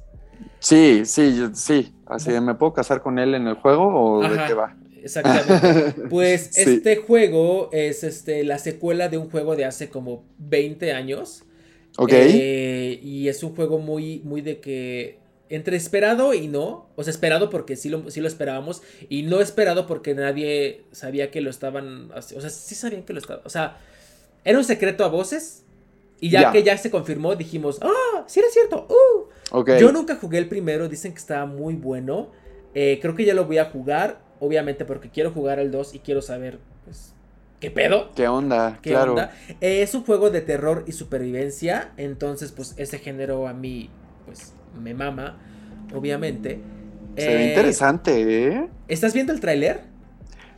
[0.58, 4.54] Sí, sí, sí, así me puedo casar con él en el juego o de qué
[4.54, 4.76] va.
[5.02, 6.02] Exactamente.
[6.08, 11.44] Pues este juego es este, la secuela de un juego de hace como 20 años.
[12.00, 12.12] Ok.
[12.12, 15.18] Eh, y es un juego muy, muy de que.
[15.50, 16.88] Entre esperado y no.
[16.94, 18.82] O sea, esperado porque sí lo, sí lo esperábamos.
[19.08, 22.12] Y no esperado porque nadie sabía que lo estaban.
[22.12, 23.42] O sea, sí sabían que lo estaban.
[23.44, 23.78] O sea,
[24.44, 25.64] era un secreto a voces.
[26.20, 28.24] Y ya que ya se confirmó, dijimos, ¡ah!
[28.26, 28.86] sí era cierto.
[28.88, 29.64] Uh".
[29.80, 30.88] Yo nunca jugué el primero.
[30.88, 32.30] Dicen que estaba muy bueno.
[32.74, 34.20] Eh, creo que ya lo voy a jugar.
[34.38, 37.12] Obviamente porque quiero jugar el 2 y quiero saber, pues,
[37.60, 38.12] ¿Qué pedo?
[38.14, 38.78] ¿Qué onda?
[38.82, 39.16] claro.
[39.60, 41.92] es un juego de terror y supervivencia.
[41.96, 43.90] Entonces, pues, ese género a mí,
[44.26, 45.38] pues, me mama,
[45.92, 46.60] obviamente.
[47.16, 48.68] Se ve eh, interesante, ¿eh?
[48.86, 49.80] ¿Estás viendo el tráiler?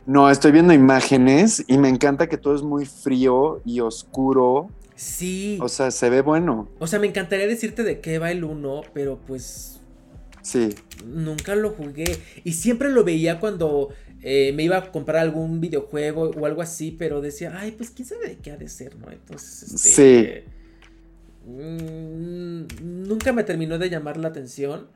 [0.05, 4.69] No, estoy viendo imágenes y me encanta que todo es muy frío y oscuro.
[4.95, 5.57] Sí.
[5.61, 6.69] O sea, se ve bueno.
[6.77, 9.81] O sea, me encantaría decirte de qué va el 1, pero pues.
[10.43, 10.75] Sí.
[11.05, 12.19] Nunca lo jugué.
[12.43, 13.89] Y siempre lo veía cuando
[14.23, 18.07] eh, me iba a comprar algún videojuego o algo así, pero decía, ay, pues quién
[18.07, 19.11] sabe de qué ha de ser, ¿no?
[19.11, 21.49] Entonces, este, sí.
[21.49, 24.89] Mm, nunca me terminó de llamar la atención.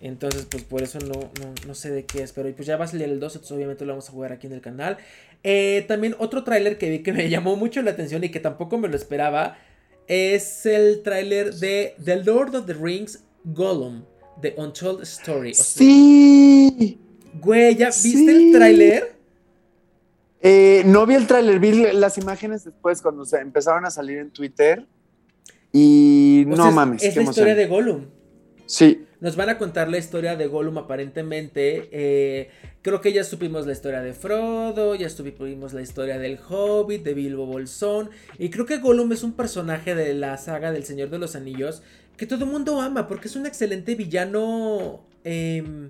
[0.00, 1.30] Entonces, pues por eso no,
[1.66, 2.32] no, sé de qué es.
[2.32, 4.48] Pero pues ya va a salir el 2, entonces obviamente lo vamos a jugar aquí
[4.48, 4.98] en el canal.
[5.44, 8.78] Eh, también otro tráiler que vi que me llamó mucho la atención y que tampoco
[8.78, 9.56] me lo esperaba.
[10.08, 14.04] Es el tráiler de The Lord of the Rings Gollum.
[14.40, 15.54] The Untold Story.
[15.54, 16.98] sí.
[17.40, 19.14] Güey, ¿ya viste el tráiler?
[20.40, 24.30] Eh, no vi el tráiler, vi las imágenes después cuando se empezaron a salir en
[24.30, 24.86] Twitter.
[25.72, 27.02] Y no mames.
[27.02, 28.06] Es la historia de Gollum.
[28.66, 29.06] Sí.
[29.20, 31.88] Nos van a contar la historia de Gollum aparentemente.
[31.92, 32.50] Eh,
[32.82, 37.14] creo que ya supimos la historia de Frodo, ya supimos la historia del Hobbit, de
[37.14, 38.10] Bilbo Bolsón.
[38.38, 41.82] Y creo que Gollum es un personaje de la saga del Señor de los Anillos
[42.16, 45.88] que todo el mundo ama porque es un excelente villano eh,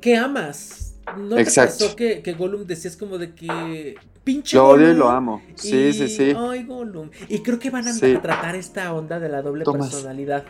[0.00, 0.94] que amas.
[1.16, 5.08] ¿No te pasó que, que Gollum decías como de que pinche Lo odio y lo
[5.08, 5.42] amo.
[5.54, 6.34] Sí, sí, sí.
[6.36, 7.10] Ay, Gollum.
[7.28, 10.44] Y creo que van a, tratar esta onda de la doble personalidad.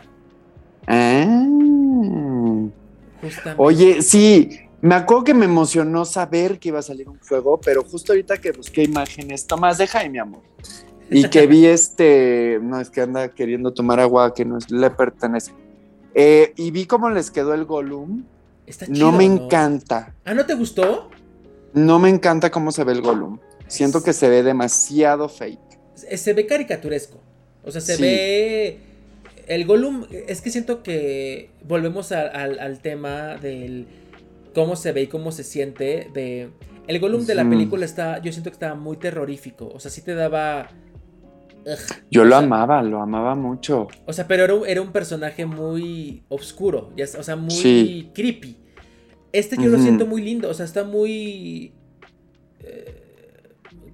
[0.85, 1.35] Ah.
[3.57, 4.49] Oye, sí,
[4.81, 8.37] me acuerdo que me emocionó saber que iba a salir un juego, pero justo ahorita
[8.37, 10.41] que busqué imágenes, Tomás, deja ahí, mi amor.
[11.09, 15.53] Y que vi este, no es que anda queriendo tomar agua que no le pertenece.
[16.15, 18.23] Eh, y vi cómo les quedó el Gollum.
[18.69, 20.13] Está chido, no me encanta.
[20.23, 21.09] ¿Ah, no te gustó?
[21.73, 23.39] No me encanta cómo se ve el Gollum.
[23.67, 25.59] Siento que se ve demasiado fake.
[25.95, 27.19] Se ve caricaturesco.
[27.63, 28.79] O sea, se ve
[29.47, 33.87] el Gollum, es que siento que volvemos al tema del
[34.53, 36.09] cómo se ve y cómo se siente.
[36.13, 36.49] De,
[36.87, 39.71] el Gollum de la película está, yo siento que estaba muy terrorífico.
[39.73, 40.69] O sea, sí te daba...
[42.09, 43.87] yo lo amaba, lo amaba mucho.
[44.05, 48.57] O sea, pero era, un personaje muy oscuro, o sea, muy creepy.
[49.31, 51.73] Este yo lo siento muy lindo, o sea, está muy...
[52.61, 53.03] Eh,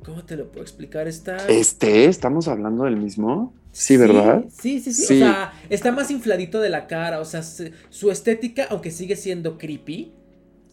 [0.03, 1.07] ¿Cómo te lo puedo explicar?
[1.07, 1.37] Está...
[1.47, 3.53] Este, ¿estamos hablando del mismo?
[3.71, 4.45] Sí, ¿verdad?
[4.49, 7.19] Sí, sí, sí, O sea, está más infladito de la cara.
[7.19, 10.13] O sea, su estética, aunque sigue siendo creepy.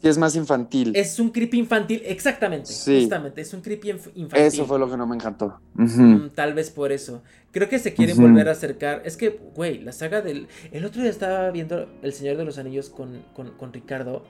[0.03, 0.93] Sí, es más infantil.
[0.97, 2.67] Es un creepy infantil, exactamente.
[2.67, 3.01] Sí.
[3.01, 4.29] Justamente, es un creepy infantil.
[4.35, 5.61] Eso fue lo que no me encantó.
[5.75, 7.23] Mm, tal vez por eso.
[7.53, 9.03] Creo que se quieren volver a acercar.
[9.05, 10.49] Es que, güey, la saga del.
[10.73, 14.25] El otro día estaba viendo El Señor de los Anillos con, con Ricardo.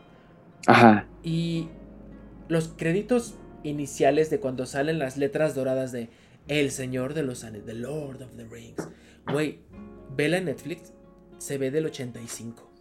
[0.67, 1.07] Ajá.
[1.23, 1.69] Y
[2.49, 6.11] los créditos iniciales de cuando salen las letras doradas de
[6.49, 8.89] el Señor de los Anillos, The Lord of the Rings.
[9.31, 9.61] Güey,
[10.17, 10.93] vela en Netflix,
[11.39, 12.72] se ve del 85.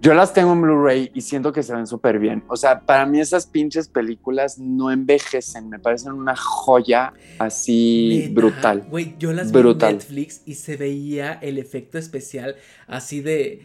[0.00, 2.42] Yo las tengo en Blu-ray y siento que se ven súper bien.
[2.48, 8.84] O sea, para mí esas pinches películas no envejecen, me parecen una joya así brutal.
[8.90, 12.56] Güey, yo las vi en Netflix y se veía el efecto especial
[12.88, 13.62] así de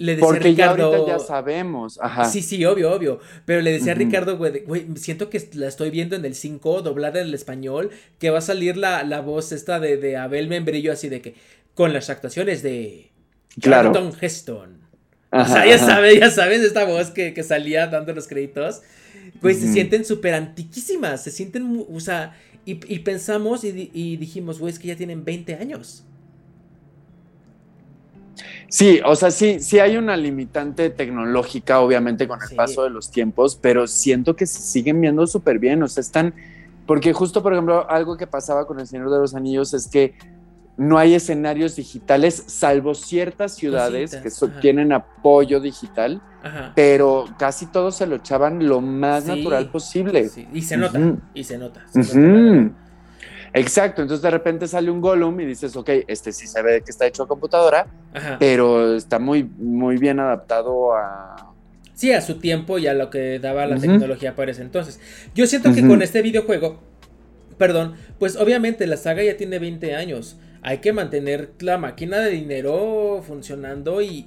[0.00, 2.00] le decía Porque Ricardo, ya ahorita ya sabemos.
[2.00, 2.24] Ajá.
[2.24, 3.20] Sí, sí, obvio, obvio.
[3.44, 6.80] Pero le decía a Ricardo, güey, güey, siento que la estoy viendo en el 5,
[6.80, 10.48] doblada en el español, que va a salir la, la voz esta de, de, Abel
[10.48, 11.34] Membrillo, así de que,
[11.74, 13.10] con las actuaciones de
[13.60, 13.92] claro.
[14.18, 14.79] Heston.
[15.30, 18.82] O sea, ya sabes, ya sabes, esta voz que, que salía dando los créditos.
[19.40, 22.36] Pues se sienten súper antiquísimas, se sienten, o sea,
[22.66, 26.04] y, y pensamos y, y dijimos, güey, es que ya tienen 20 años.
[28.68, 33.10] Sí, o sea, sí, sí hay una limitante tecnológica, obviamente, con el paso de los
[33.10, 35.82] tiempos, pero siento que se siguen viendo súper bien.
[35.82, 36.34] O sea, están.
[36.86, 40.14] Porque justo, por ejemplo, algo que pasaba con El Señor de los Anillos es que
[40.80, 44.30] no hay escenarios digitales, salvo ciertas ciudades que
[44.62, 46.22] tienen apoyo digital,
[46.74, 50.30] pero casi todos se lo echaban lo más natural posible.
[50.54, 50.98] Y se nota,
[51.34, 51.84] y se nota.
[53.52, 56.92] Exacto, entonces de repente sale un Gollum y dices, ok, este sí se ve que
[56.92, 57.86] está hecho a computadora,
[58.38, 61.52] pero está muy, muy bien adaptado a...
[61.92, 64.98] Sí, a su tiempo y a lo que daba la tecnología para ese entonces.
[65.34, 66.80] Yo siento que con este videojuego,
[67.58, 70.38] perdón, pues obviamente la saga ya tiene 20 años.
[70.62, 74.26] Hay que mantener la máquina de dinero funcionando y,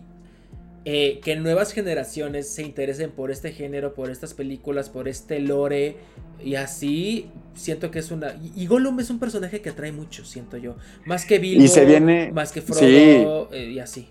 [0.85, 5.97] eh, que nuevas generaciones se interesen por este género, por estas películas, por este lore.
[6.43, 8.35] Y así siento que es una.
[8.55, 10.75] Y Gollum es un personaje que atrae mucho, siento yo.
[11.05, 12.31] Más que Bilbo, y se viene...
[12.33, 14.09] más que Frodo, eh, y así.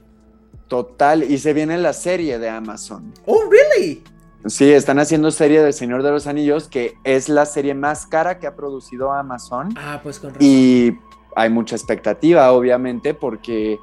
[0.69, 3.13] Total, y se viene la serie de Amazon.
[3.27, 4.03] Oh, really?
[4.47, 8.39] Sí, están haciendo serie del Señor de los Anillos, que es la serie más cara
[8.39, 9.75] que ha producido Amazon.
[9.77, 10.49] Ah, pues con razón.
[10.49, 10.93] Y
[11.37, 13.79] hay mucha expectativa, obviamente, porque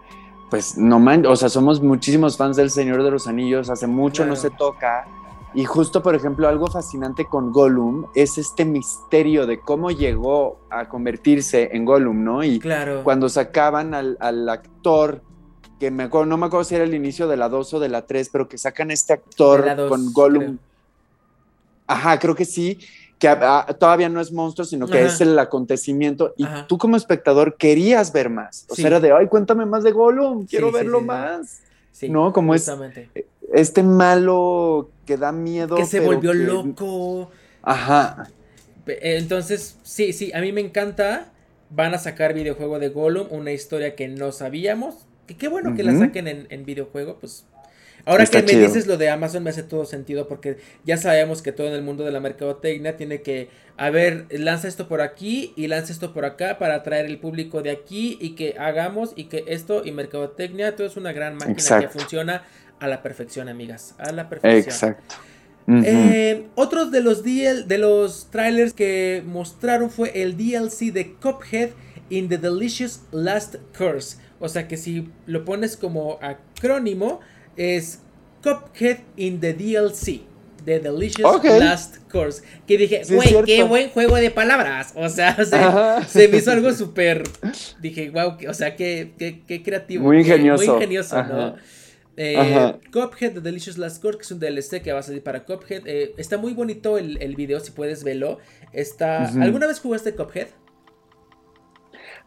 [0.50, 4.26] pues no man, o sea, somos muchísimos fans del Señor de los Anillos, hace mucho
[4.26, 5.06] no se toca.
[5.54, 10.88] Y justo, por ejemplo, algo fascinante con Gollum es este misterio de cómo llegó a
[10.88, 12.44] convertirse en Gollum, ¿no?
[12.44, 13.04] Y claro.
[13.04, 15.22] cuando sacaban al, al actor,
[15.80, 17.90] que me acuerdo, no me acuerdo si era el inicio de la 2 o de
[17.90, 20.58] la 3, pero que sacan este actor con Gollum.
[21.88, 22.78] Ajá, creo que sí
[23.20, 23.38] que
[23.78, 26.34] todavía no es monstruo, sino que es el acontecimiento.
[26.38, 28.66] Y tú como espectador querías ver más.
[28.70, 31.62] O sea, era de, ay, cuéntame más de Gollum, quiero verlo más.
[32.02, 32.32] ¿No?
[32.32, 32.72] Como es
[33.54, 35.76] este malo que da miedo.
[35.76, 37.30] Que se volvió loco.
[37.62, 38.30] Ajá.
[38.88, 41.32] Entonces, sí, sí, a mí me encanta.
[41.72, 44.96] Van a sacar videojuego de Gollum, una historia que no sabíamos.
[45.28, 47.46] Que qué bueno que la saquen en, en videojuego, pues
[48.06, 51.52] Ahora que me dices lo de Amazon me hace todo sentido porque ya sabemos que
[51.52, 55.54] todo en el mundo de la mercadotecnia tiene que, a ver, lanza esto por aquí
[55.56, 59.26] y lanza esto por acá para atraer el público de aquí y que hagamos y
[59.26, 62.44] que esto y mercadotecnia, todo es una gran máquina que funciona
[62.80, 64.64] a la perfección, amigas, a la perfección.
[64.64, 65.16] Exacto.
[65.68, 71.70] Eh, otros de los, de los trailers que mostraron fue el DLC de Cuphead
[72.10, 74.18] in the Delicious Last Curse.
[74.40, 77.20] O sea que si lo pones como acrónimo,
[77.60, 78.00] es
[78.42, 80.22] Cuphead in the DLC.
[80.66, 82.44] The Delicious Last Course.
[82.68, 84.94] Que dije, güey, qué buen juego de palabras.
[84.96, 85.36] O sea,
[86.08, 87.24] se, me hizo algo súper.
[87.82, 90.04] Dije, wow, o sea, qué, qué, creativo.
[90.04, 90.64] Muy ingenioso.
[90.64, 91.56] muy ingenioso, ¿no?
[92.18, 95.46] Eh, Cuphead, The Delicious Last Course, que es un DLC que va a salir para
[95.46, 95.88] Cuphead.
[95.88, 98.40] Eh, está muy bonito el, el, video, si puedes verlo.
[98.74, 99.30] Está.
[99.42, 100.48] ¿Alguna vez jugaste Cuphead?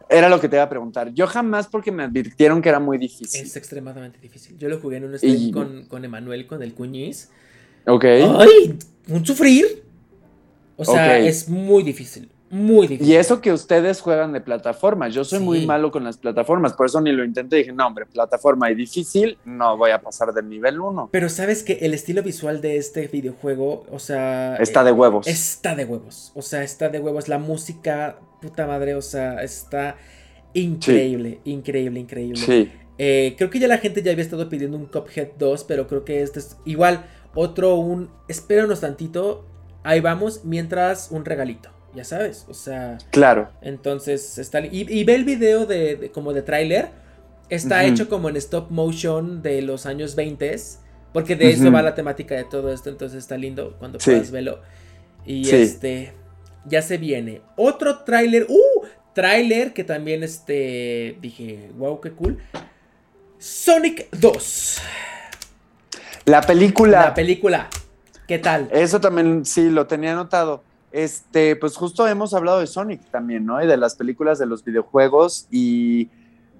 [0.09, 1.13] Era lo que te iba a preguntar.
[1.13, 3.41] Yo jamás porque me advirtieron que era muy difícil.
[3.41, 4.57] Es extremadamente difícil.
[4.57, 7.29] Yo lo jugué en un stream con, con Emanuel, con el cuñiz.
[7.85, 8.05] Ok.
[8.05, 8.77] ¡Ay!
[9.07, 9.83] Un sufrir.
[10.75, 12.29] O sea, es muy difícil.
[12.53, 13.11] Muy difícil.
[13.11, 15.11] Y eso que ustedes juegan de plataformas.
[15.11, 16.73] Yo soy muy malo con las plataformas.
[16.73, 17.55] Por eso ni lo intenté.
[17.55, 21.09] Dije, no, hombre, plataforma y difícil, no voy a pasar del nivel 1.
[21.11, 24.55] Pero sabes que el estilo visual de este videojuego, o sea.
[24.57, 25.25] Está de huevos.
[25.25, 26.31] Está de huevos.
[26.35, 27.27] O sea, está de huevos.
[27.27, 29.95] La música, puta madre, o sea, está
[30.53, 32.37] increíble, increíble, increíble.
[32.37, 32.71] Sí.
[32.99, 36.05] Eh, creo que ya la gente ya había estado pidiendo un Cuphead 2, pero creo
[36.05, 37.03] que este es igual
[37.33, 39.47] otro un espéranos tantito,
[39.83, 42.97] ahí vamos, mientras un regalito, ya sabes, o sea.
[43.11, 43.49] Claro.
[43.61, 46.89] Entonces está y, ve el video de, como de tráiler,
[47.49, 50.55] está hecho como en stop motion de los años 20
[51.13, 54.59] porque de eso va la temática de todo esto, entonces está lindo cuando puedas verlo.
[55.25, 56.13] Y este
[56.65, 62.39] ya se viene otro tráiler, uh, tráiler que también este dije, wow, qué cool.
[63.37, 64.81] Sonic 2.
[66.25, 67.01] La película.
[67.01, 67.69] La película.
[68.27, 68.69] ¿Qué tal?
[68.71, 70.63] Eso también, sí, lo tenía anotado.
[70.93, 73.61] Este, pues justo hemos hablado de Sonic también, ¿no?
[73.61, 76.09] Y de las películas de los videojuegos y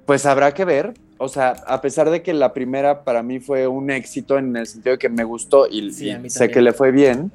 [0.07, 0.95] pues habrá que ver.
[1.19, 4.65] O sea, a pesar de que la primera para mí fue un éxito en el
[4.65, 7.31] sentido de que me gustó y, sé que le fue bien,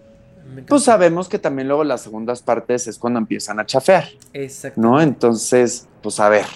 [0.66, 4.08] pues sabemos que también luego las segundas partes es cuando empiezan a chafear.
[4.32, 4.80] Exacto.
[4.80, 5.00] ¿No?
[5.00, 6.46] Entonces, pues a ver.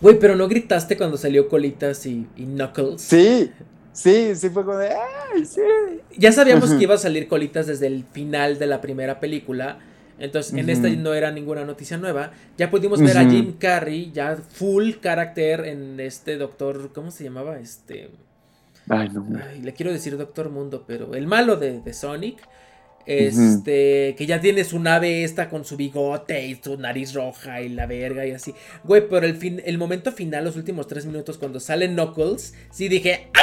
[0.00, 3.00] Güey, pero no gritaste cuando salió Colitas y, y Knuckles.
[3.00, 3.52] Sí,
[3.92, 5.60] Sí, sí fue como de, ¡ay, sí!
[6.16, 9.78] Ya sabíamos que iba a salir Colitas desde el final de la primera película.
[10.22, 12.30] Entonces, en esta no era ninguna noticia nueva.
[12.56, 17.58] Ya pudimos ver a Jim Carrey, ya full carácter en este doctor, ¿cómo se llamaba?
[17.58, 18.08] Este...
[18.88, 19.26] Ay, no.
[19.60, 22.38] le quiero decir Doctor Mundo, pero el malo de, de Sonic.
[23.06, 27.68] Este, que ya tiene su nave esta con su bigote y su nariz roja y
[27.68, 28.54] la verga y así.
[28.84, 32.88] Güey, pero el, fin, el momento final, los últimos tres minutos, cuando sale Knuckles, sí
[32.88, 33.42] dije, ¡Ah!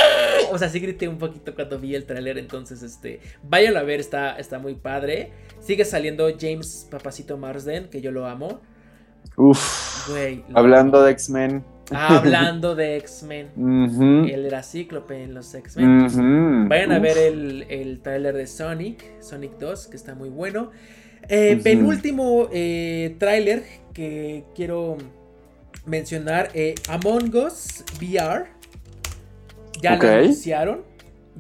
[0.52, 2.38] O sea, sí grité un poquito cuando vi el tráiler.
[2.38, 5.32] Entonces, este, váyanlo a ver, está, está muy padre.
[5.60, 8.62] Sigue saliendo James Papacito Marsden, que yo lo amo.
[9.36, 10.10] Uf.
[10.10, 10.44] Güey.
[10.54, 11.64] Hablando de X-Men.
[11.92, 14.28] Hablando de X-Men.
[14.30, 16.68] Él era Cíclope en los X-Men.
[16.70, 20.72] Vayan a ver el, el trailer de Sonic, Sonic 2, que está muy bueno.
[21.28, 23.64] Eh, penúltimo eh, trailer
[23.94, 24.98] que quiero
[25.86, 28.46] mencionar, eh, Among Us VR.
[29.82, 30.89] Ya lo anunciaron.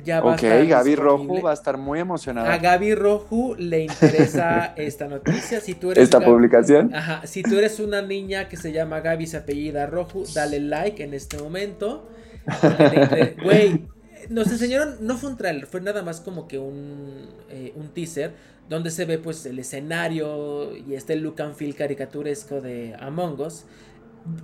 [0.04, 2.54] Ya va ok, Gaby Rojo va a estar muy emocionada.
[2.54, 5.60] A Gaby Rojo le interesa esta noticia.
[5.60, 6.94] Si tú eres esta publicación.
[6.94, 11.04] Ajá, si tú eres una niña que se llama Gaby, se apellida Rojo, dale like
[11.04, 12.10] en este momento.
[13.44, 13.86] Güey,
[14.30, 18.34] nos enseñaron, no fue un trailer, fue nada más como que un, eh, un teaser
[18.70, 23.66] donde se ve pues el escenario y este look and feel caricaturesco de Among Us,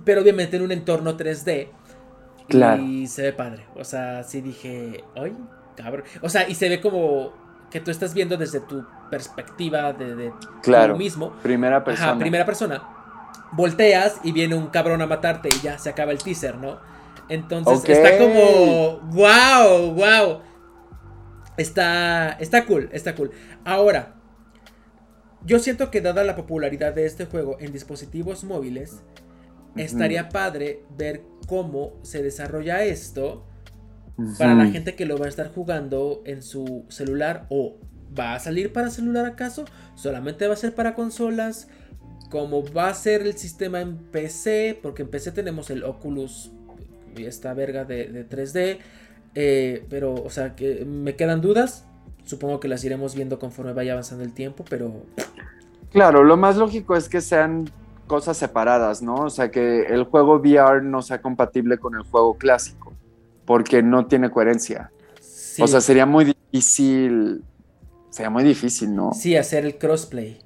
[0.04, 1.68] pero obviamente en un entorno 3D.
[2.48, 3.66] Y se ve padre.
[3.74, 5.36] O sea, sí dije, ¡ay,
[5.76, 6.04] cabrón!
[6.22, 7.32] O sea, y se ve como
[7.70, 10.32] que tú estás viendo desde tu perspectiva de, de
[10.62, 11.32] claro, mismo.
[11.42, 12.10] Primera persona.
[12.10, 12.82] Ajá, primera persona.
[13.52, 16.78] Volteas y viene un cabrón a matarte y ya se acaba el teaser, ¿no?
[17.28, 20.40] Entonces está como, wow, wow.
[21.56, 23.30] Está, está cool, está cool.
[23.64, 24.14] Ahora,
[25.44, 29.02] yo siento que dada la popularidad de este juego en dispositivos móviles,
[29.76, 33.44] estaría padre ver cómo se desarrolla esto
[34.38, 37.76] para la gente que lo va a estar jugando en su celular o
[38.18, 41.68] va a salir para celular acaso, solamente va a ser para consolas,
[42.30, 46.50] cómo va a ser el sistema en PC, porque en PC tenemos el Oculus
[47.16, 48.78] y esta verga de, 3D,
[49.34, 51.84] eh, pero o sea que me quedan dudas,
[52.24, 55.02] supongo que las iremos viendo conforme vaya avanzando el tiempo, pero...
[55.92, 57.70] Claro, lo más lógico es que sean
[58.06, 59.16] cosas separadas, ¿no?
[59.16, 62.92] O sea, que el juego VR no sea compatible con el juego clásico,
[63.44, 64.90] porque no tiene coherencia.
[65.58, 67.42] O sea, sería muy difícil.
[68.10, 69.12] Sería muy difícil, ¿no?
[69.12, 70.38] Sí, hacer el crossplay.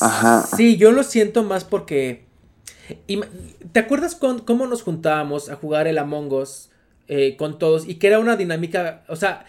[0.00, 0.46] Ajá.
[0.56, 2.26] Sí, yo lo siento más porque.
[3.72, 6.70] ¿Te acuerdas con, cómo nos juntábamos a jugar el Among Us
[7.06, 7.88] eh, con todos?
[7.88, 9.04] Y que era una dinámica.
[9.08, 9.44] O sea,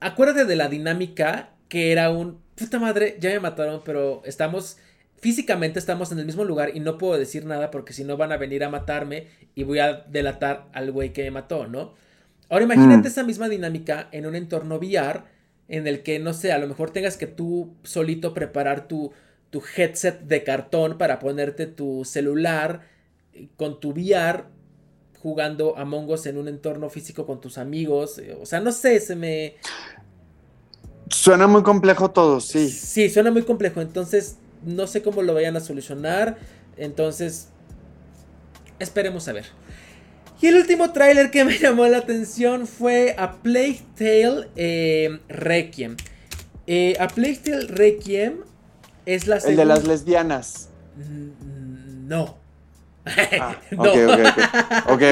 [0.00, 2.40] acuérdate de la dinámica que era un.
[2.54, 4.78] Puta madre, ya me mataron, pero estamos.
[5.22, 8.32] Físicamente estamos en el mismo lugar y no puedo decir nada porque si no van
[8.32, 11.94] a venir a matarme y voy a delatar al güey que me mató, ¿no?
[12.48, 13.12] Ahora imagínate mm.
[13.12, 15.22] esa misma dinámica en un entorno VR
[15.68, 19.12] en el que, no sé, a lo mejor tengas que tú solito preparar tu,
[19.50, 22.80] tu headset de cartón para ponerte tu celular
[23.56, 24.46] con tu VR
[25.20, 28.18] jugando a Us en un entorno físico con tus amigos.
[28.18, 29.54] Eh, o sea, no sé, se me...
[31.08, 32.68] Suena muy complejo todo, sí.
[32.68, 33.80] Sí, suena muy complejo.
[33.80, 36.38] Entonces, no sé cómo lo vayan a solucionar.
[36.76, 37.48] Entonces,
[38.78, 39.46] esperemos a ver.
[40.40, 45.96] Y el último tráiler que me llamó la atención fue A Plague Tale eh, Requiem.
[46.66, 48.40] Eh, a Plague Tale Requiem
[49.06, 50.68] es la El de las lesbianas.
[50.96, 52.38] Mm, no.
[53.04, 53.82] Ah, no.
[53.82, 53.92] Ok,
[54.86, 55.02] ok,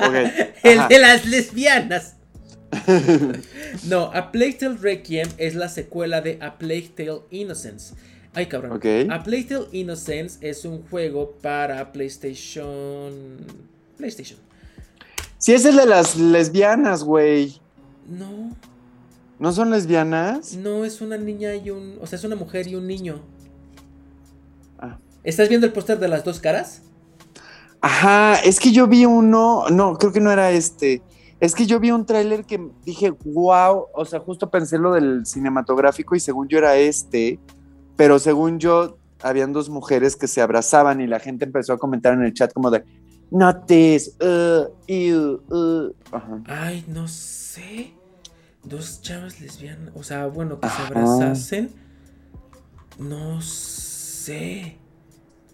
[0.00, 0.14] ok.
[0.62, 2.16] El de las lesbianas.
[3.84, 7.94] no, A Plague Tale Requiem es la secuela de A Plague Tale Innocence.
[8.34, 8.72] Ay, cabrón.
[9.10, 13.38] A Plague Tale Innocence es un juego para PlayStation.
[13.96, 14.38] PlayStation.
[15.38, 17.60] Si es el de las lesbianas, güey.
[18.06, 18.54] No.
[19.38, 20.54] ¿No son lesbianas?
[20.54, 21.98] No, es una niña y un.
[22.00, 23.20] O sea, es una mujer y un niño.
[24.78, 24.98] Ah.
[25.24, 26.82] ¿Estás viendo el póster de las dos caras?
[27.80, 29.64] Ajá, es que yo vi uno.
[29.70, 31.02] No, creo que no era este.
[31.40, 33.86] Es que yo vi un tráiler que dije, wow.
[33.94, 37.40] O sea, justo pensé lo del cinematográfico y según yo era este.
[38.00, 42.14] Pero según yo, habían dos mujeres que se abrazaban y la gente empezó a comentar
[42.14, 42.82] en el chat como de,
[43.30, 45.92] not this, uh, uh.
[46.46, 47.92] Ay, no sé
[48.64, 51.70] dos chavas lesbianas, o sea, bueno, que se abrazasen.
[52.98, 54.78] No sé.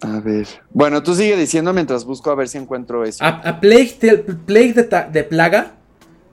[0.03, 0.47] A ver.
[0.71, 3.25] Bueno, tú sigue diciendo mientras busco a ver si encuentro eso.
[3.25, 5.75] A, Plague, de, Plaga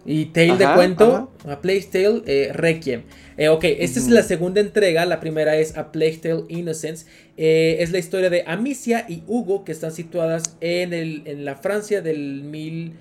[0.06, 1.32] y Tale de Cuento.
[1.48, 3.04] A Plague Tale eh, Requiem.
[3.38, 5.06] Eh, ok, esta es la segunda entrega.
[5.06, 7.06] La primera es A Plague Tale Innocence.
[7.38, 11.56] Eh, es la historia de Amicia y Hugo que están situadas en, el, en la
[11.56, 12.94] Francia del mil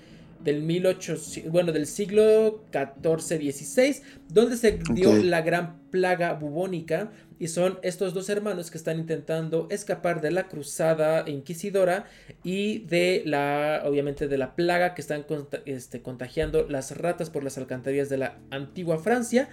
[0.43, 7.79] del 1800, bueno, del siglo XIV-XVI, donde se dio la gran plaga bubónica y son
[7.81, 12.05] estos dos hermanos que están intentando escapar de la cruzada inquisidora
[12.43, 15.25] y de la, obviamente, de la plaga que están
[15.65, 19.49] este, contagiando las ratas por las alcantarillas de la antigua Francia.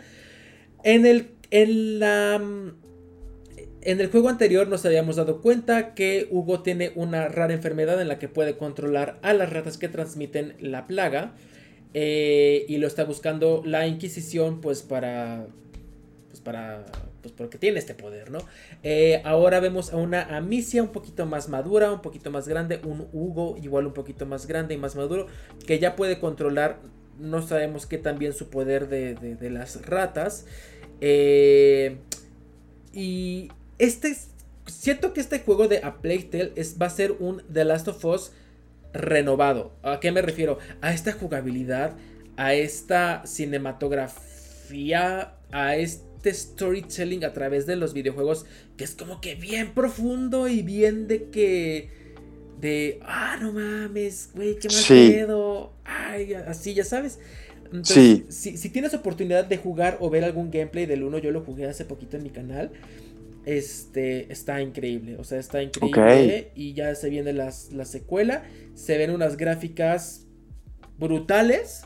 [0.84, 2.40] En el, en la
[3.82, 8.08] en el juego anterior nos habíamos dado cuenta que Hugo tiene una rara enfermedad en
[8.08, 11.32] la que puede controlar a las ratas que transmiten la plaga.
[11.92, 15.46] Eh, y lo está buscando la Inquisición, pues para.
[16.28, 16.86] Pues para.
[17.22, 18.38] Pues porque tiene este poder, ¿no?
[18.82, 22.80] Eh, ahora vemos a una Amicia un poquito más madura, un poquito más grande.
[22.84, 25.26] Un Hugo igual un poquito más grande y más maduro.
[25.66, 26.78] Que ya puede controlar.
[27.18, 30.46] No sabemos qué también su poder de, de las ratas.
[31.00, 31.96] Eh,
[32.92, 33.29] y
[33.80, 34.16] este,
[34.66, 37.88] siento que este juego de A Plague Tale es, va a ser un The Last
[37.88, 38.30] of Us
[38.92, 39.72] renovado.
[39.82, 40.58] ¿A qué me refiero?
[40.80, 41.96] A esta jugabilidad,
[42.36, 48.46] a esta cinematografía, a este storytelling a través de los videojuegos
[48.76, 51.88] que es como que bien profundo y bien de que
[52.60, 57.18] de ah no mames güey qué mal miedo ay así ya sabes.
[57.72, 61.42] Entonces, si, si, tienes oportunidad de jugar o ver algún gameplay del 1 yo lo
[61.42, 62.72] jugué hace poquito en mi canal
[63.46, 68.42] este está increíble, o sea, está increíble y ya se viene la secuela,
[68.74, 70.26] se ven unas gráficas
[70.98, 71.84] brutales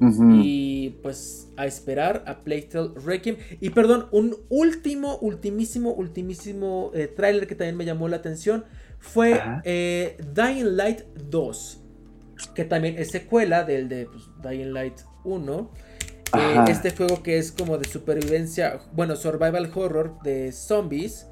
[0.00, 3.36] y pues a esperar a Playtale Requiem.
[3.60, 8.64] Y perdón, un último, ultimísimo, ultimísimo eh, tráiler que también me llamó la atención
[8.98, 11.00] fue eh, Dying Light
[11.30, 11.80] 2,
[12.54, 15.70] que también es secuela del de pues, Dying Light 1.
[16.34, 21.26] Eh, este juego que es como de supervivencia, bueno, survival horror de zombies.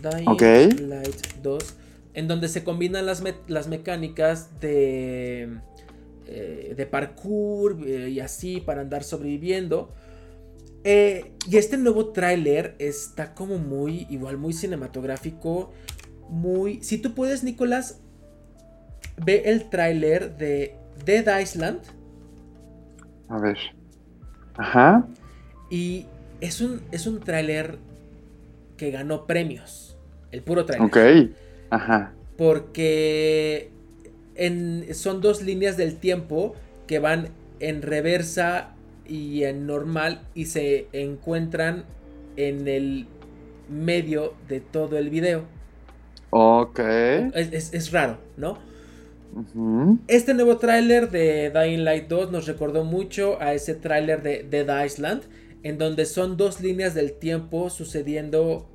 [0.00, 1.74] Dying Light 2.
[2.14, 5.58] En donde se combinan las, las mecánicas de,
[6.26, 9.94] eh, de parkour eh, y así para andar sobreviviendo.
[10.84, 15.72] y este nuevo tráiler está como muy, igual muy cinematográfico.
[16.28, 16.82] Muy...
[16.82, 18.00] Si tú puedes, Nicolás,
[19.24, 21.80] ve el tráiler de Dead Island.
[23.28, 23.58] A ver.
[24.56, 25.06] Ajá.
[25.70, 26.06] Y
[26.40, 27.78] es un, es un tráiler
[28.76, 29.96] que ganó premios.
[30.30, 30.86] El puro tráiler.
[30.86, 31.32] Ok.
[31.70, 32.12] Ajá.
[32.36, 33.70] Porque
[34.92, 36.54] son dos líneas del tiempo
[36.86, 37.28] que van
[37.60, 38.74] en reversa
[39.06, 41.84] y en normal y se encuentran
[42.36, 43.06] en el
[43.68, 45.44] medio de todo el video.
[46.30, 46.78] Ok.
[47.34, 48.58] Es, raro, ¿no?
[50.08, 54.84] Este nuevo tráiler de Dying Light 2 nos recordó mucho a ese tráiler de Dead
[54.84, 55.22] Island,
[55.62, 58.68] en donde son dos líneas del tiempo sucediendo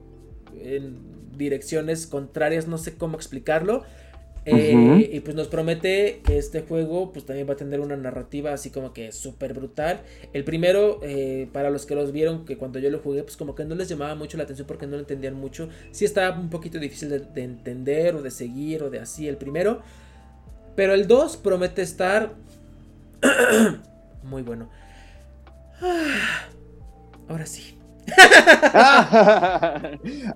[0.59, 0.97] en
[1.37, 3.83] direcciones contrarias, no sé cómo explicarlo,
[4.49, 8.53] eh, y pues nos promete que este juego pues también va a tener una narrativa
[8.53, 10.01] así como que súper brutal.
[10.31, 13.55] El primero, eh, para los que los vieron, que cuando yo lo jugué pues como
[13.55, 15.67] que no les llamaba mucho la atención porque no lo entendían mucho.
[15.91, 19.81] Sí estaba un poquito difícil de, entender o de seguir o de así el primero.
[20.77, 22.35] Pero el 2 promete estar
[24.23, 24.69] muy bueno.
[27.27, 27.79] ahora sí.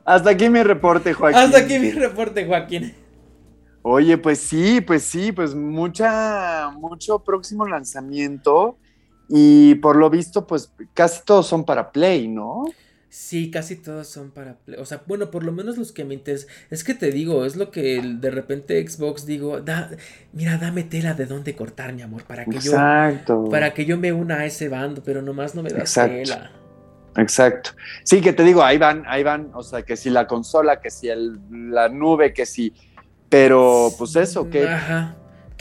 [0.04, 1.40] Hasta aquí mi reporte, Joaquín.
[1.40, 2.96] Hasta aquí mi reporte, Joaquín.
[3.84, 8.80] Oye, pues sí, pues sí, pues mucha, mucho próximo lanzamiento
[9.30, 12.66] y por lo visto, pues casi todos son para Play, ¿no?
[13.12, 14.80] Sí, casi todos son para Play.
[14.80, 16.48] O sea, bueno, por lo menos los que me interesan.
[16.70, 19.90] Es que te digo, es lo que de repente Xbox digo, da,
[20.32, 23.44] mira, dame tela de dónde cortar, mi amor, para que Exacto.
[23.44, 26.54] yo para que yo me una a ese bando, pero nomás no me das tela.
[27.18, 27.72] Exacto.
[28.06, 30.90] Sí, que te digo, ahí van, ahí van, o sea, que si la consola, que
[30.90, 32.74] si el, la nube, que si
[33.28, 34.68] pero pues eso, ¿qué,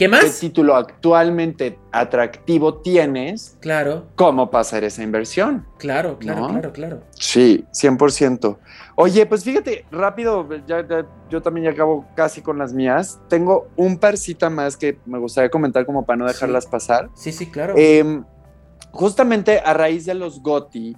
[0.01, 0.23] ¿Qué más?
[0.23, 3.55] ¿Qué título actualmente atractivo tienes?
[3.61, 4.07] Claro.
[4.15, 5.67] ¿Cómo pasar esa inversión?
[5.77, 7.03] Claro, claro, claro, claro.
[7.11, 8.57] Sí, 100%.
[8.95, 10.83] Oye, pues fíjate, rápido, ya,
[11.29, 13.21] yo también ya acabo casi con las mías.
[13.29, 17.11] Tengo un parcita más que me gustaría comentar como para no dejarlas pasar.
[17.13, 17.75] Sí, sí, claro.
[17.77, 18.23] Em,
[18.89, 20.97] justamente a raíz de los GOTI,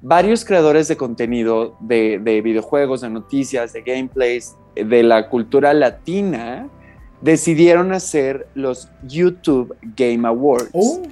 [0.00, 6.70] varios creadores de contenido de, de videojuegos, de noticias, de gameplays, de la cultura latina
[7.24, 10.68] decidieron hacer los YouTube Game Awards.
[10.74, 11.02] Oh.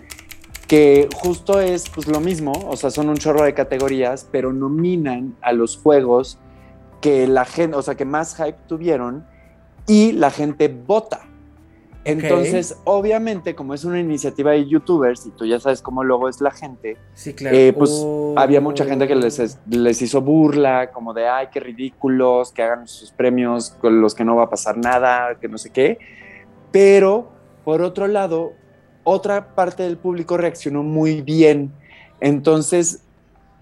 [0.68, 5.34] Que justo es pues lo mismo, o sea, son un chorro de categorías, pero nominan
[5.42, 6.38] a los juegos
[7.00, 9.26] que la gente, o sea, que más hype tuvieron
[9.86, 11.26] y la gente vota.
[12.04, 16.40] Entonces, obviamente, como es una iniciativa de youtubers y tú ya sabes cómo luego es
[16.40, 17.56] la gente, sí, claro.
[17.56, 18.04] Eh, pues
[18.36, 22.88] había mucha gente que les, les, hizo burla, como de, ay, qué ridículos, que hagan
[22.88, 25.98] sus premios con los que no va a pasar nada, que no sé qué.
[26.72, 27.30] Pero,
[27.64, 28.52] por otro lado,
[29.04, 31.72] otra parte del público reaccionó muy bien.
[32.20, 33.04] Entonces,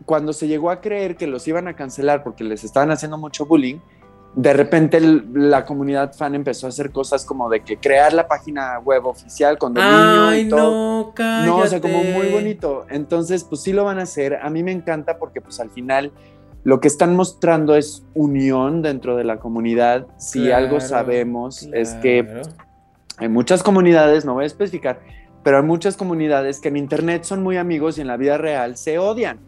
[0.07, 3.45] cuando se llegó a creer que los iban a cancelar porque les estaban haciendo mucho
[3.45, 3.81] bullying,
[4.35, 8.79] de repente la comunidad fan empezó a hacer cosas como de que crear la página
[8.79, 11.13] web oficial con dominio y todo.
[11.19, 12.87] No, no, o sea, como muy bonito.
[12.89, 14.37] Entonces, pues sí lo van a hacer.
[14.37, 16.13] A mí me encanta porque pues al final
[16.63, 20.07] lo que están mostrando es unión dentro de la comunidad.
[20.17, 22.43] Si algo sabemos es que
[23.19, 25.01] hay muchas comunidades, no voy a especificar,
[25.43, 28.77] pero hay muchas comunidades que en internet son muy amigos y en la vida real
[28.77, 29.41] se odian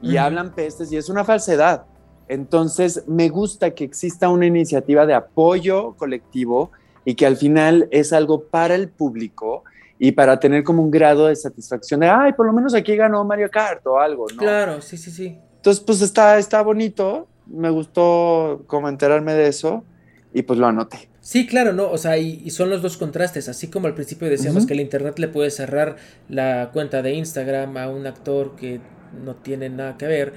[0.00, 1.86] y hablan pestes y es una falsedad.
[2.28, 6.70] Entonces, me gusta que exista una iniciativa de apoyo colectivo
[7.04, 9.64] y que al final es algo para el público
[9.98, 13.24] y para tener como un grado de satisfacción de, ay, por lo menos aquí ganó
[13.24, 14.36] Mario Kart o algo, ¿no?
[14.36, 15.38] Claro, sí, sí, sí.
[15.56, 19.84] Entonces, pues está, está bonito, me gustó como enterarme de eso
[20.32, 21.08] y pues lo anoté.
[21.20, 21.90] Sí, claro, ¿no?
[21.90, 23.48] O sea, y, son los dos contrastes.
[23.48, 25.96] Así como al principio decíamos que el Internet le puede cerrar
[26.28, 28.80] la cuenta de Instagram a un actor que
[29.24, 30.32] no tiene nada que ver,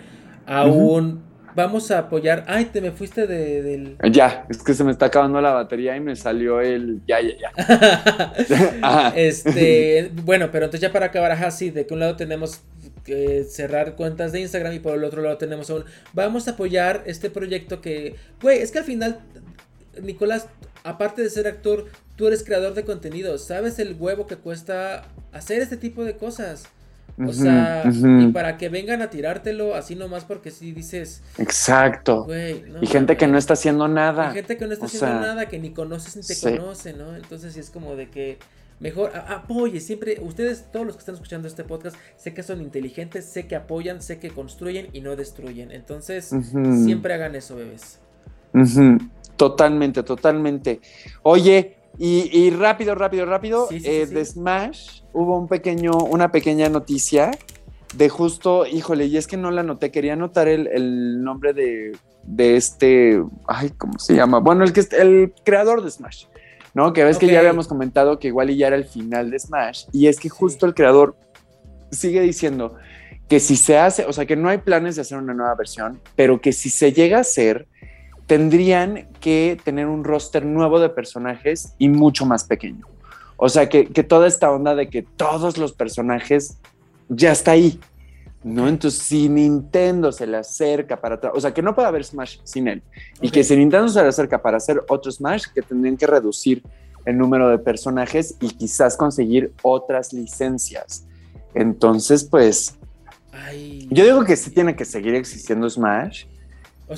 [0.45, 2.45] a un vamos a apoyar.
[2.47, 3.97] Ay, te me fuiste de, del.
[4.11, 7.01] Ya, es que se me está acabando la batería y me salió el.
[7.07, 9.13] Ya, ya, ya.
[9.15, 12.61] este, bueno, pero entonces ya para acabar, ajá, sí, de que un lado tenemos
[13.03, 15.85] que cerrar cuentas de Instagram y por el otro lado tenemos aún.
[16.13, 18.15] Vamos a apoyar este proyecto que.
[18.41, 19.19] Güey, es que al final,
[20.01, 20.47] Nicolás,
[20.83, 23.37] aparte de ser actor, tú eres creador de contenido.
[23.37, 26.67] ¿Sabes el huevo que cuesta hacer este tipo de cosas?
[27.17, 31.23] O sea, y para que vengan a tirártelo así nomás porque si dices.
[31.37, 32.27] Exacto.
[32.81, 34.31] y gente que no está haciendo nada.
[34.31, 37.15] Y gente que no está haciendo nada, que ni conoces ni te conoce, ¿no?
[37.15, 38.37] Entonces es como de que
[38.79, 40.19] mejor apoye siempre.
[40.21, 44.01] Ustedes, todos los que están escuchando este podcast, sé que son inteligentes, sé que apoyan,
[44.01, 45.71] sé que construyen y no destruyen.
[45.71, 46.33] Entonces,
[46.83, 47.99] siempre hagan eso, bebés.
[49.37, 50.81] Totalmente, totalmente.
[51.23, 57.31] Oye, y, rápido, rápido, rápido, eh, de Smash hubo un pequeño, una pequeña noticia
[57.93, 61.95] de justo, híjole, y es que no la noté, quería anotar el, nombre de,
[62.37, 64.39] este, ay, ¿cómo se llama?
[64.39, 66.25] Bueno, el, que, el creador de Smash,
[66.73, 66.93] ¿no?
[66.93, 69.85] Que ves que ya habíamos comentado que igual y ya era el final de Smash,
[69.91, 71.15] y es que justo el creador
[71.91, 72.75] sigue diciendo
[73.27, 75.99] que si se hace, o sea, que no hay planes de hacer una nueva versión,
[76.15, 77.67] pero que si se llega a hacer,
[78.27, 82.87] tendrían que tener un roster nuevo de personajes y mucho más pequeño.
[83.43, 86.59] O sea, que, toda esta onda de que todos los personajes
[87.09, 87.79] ya está ahí.
[88.43, 88.67] ¿no?
[88.67, 92.67] Entonces, si Nintendo se le acerca para, o sea, que no puede haber Smash sin
[92.67, 92.83] él,
[93.19, 96.61] y que si Nintendo se le acerca para hacer otro Smash, que tendrían que reducir
[97.03, 101.07] el número de personajes y quizás conseguir otras licencias.
[101.55, 102.77] Entonces, pues,
[103.89, 106.25] yo digo que sí tiene que seguir existiendo Smash,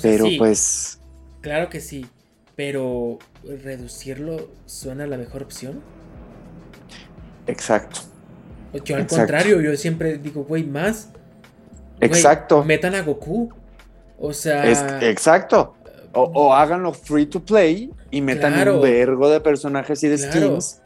[0.02, 1.00] pero pues...
[1.40, 2.04] Claro que sí,
[2.54, 5.93] pero reducirlo suena la mejor opción.
[7.46, 8.00] Exacto.
[8.84, 11.10] Yo al contrario, yo siempre digo, güey, más
[12.00, 12.64] Exacto.
[12.64, 13.52] metan a Goku.
[14.18, 14.70] O sea.
[15.02, 15.74] exacto.
[16.12, 20.80] O, háganlo free to play y metan un vergo de personajes y de skins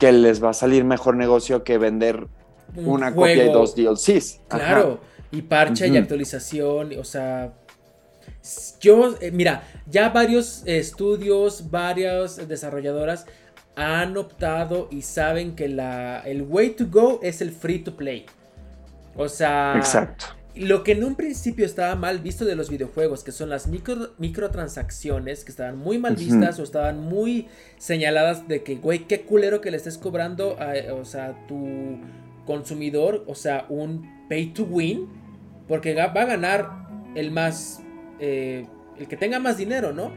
[0.00, 2.26] que les va a salir mejor negocio que vender
[2.74, 4.40] una copia y dos DLCs.
[4.48, 4.98] Claro.
[5.30, 6.98] Y parcha y actualización.
[6.98, 7.52] O sea.
[8.80, 13.26] Yo, eh, mira, ya varios estudios, varias desarrolladoras
[13.76, 18.26] han optado y saben que la, el way to go es el free to play.
[19.16, 20.26] O sea, Exacto.
[20.56, 24.10] Lo que en un principio estaba mal visto de los videojuegos, que son las micro,
[24.18, 29.60] microtransacciones, que estaban muy mal vistas o estaban muy señaladas de que, güey, qué culero
[29.60, 31.98] que le estés cobrando a, o sea, tu
[32.46, 35.08] consumidor, o sea, un pay to win,
[35.66, 36.86] porque va a ganar
[37.16, 37.82] el más,
[38.20, 40.12] eh, el que tenga más dinero, ¿no?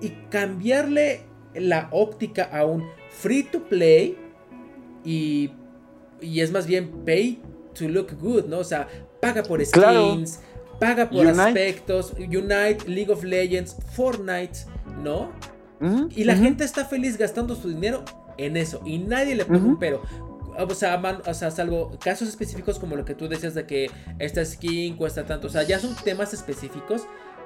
[0.00, 1.20] Y cambiarle
[1.54, 4.16] la óptica a un free to play
[5.04, 5.50] y,
[6.20, 7.40] y es más bien pay
[7.74, 8.58] to look good, ¿no?
[8.58, 8.88] O sea,
[9.20, 10.40] paga por skins,
[10.78, 14.60] paga por aspectos, Unite, League of Legends, Fortnite,
[15.02, 15.30] ¿no?
[16.10, 18.04] y la gente está feliz gastando su dinero
[18.36, 20.02] en eso y nadie le pone un pero.
[20.58, 24.44] O sea, o sea, salvo casos específicos como lo que tú decías de que esta
[24.44, 27.02] skin cuesta tanto, o sea, ya son temas específicos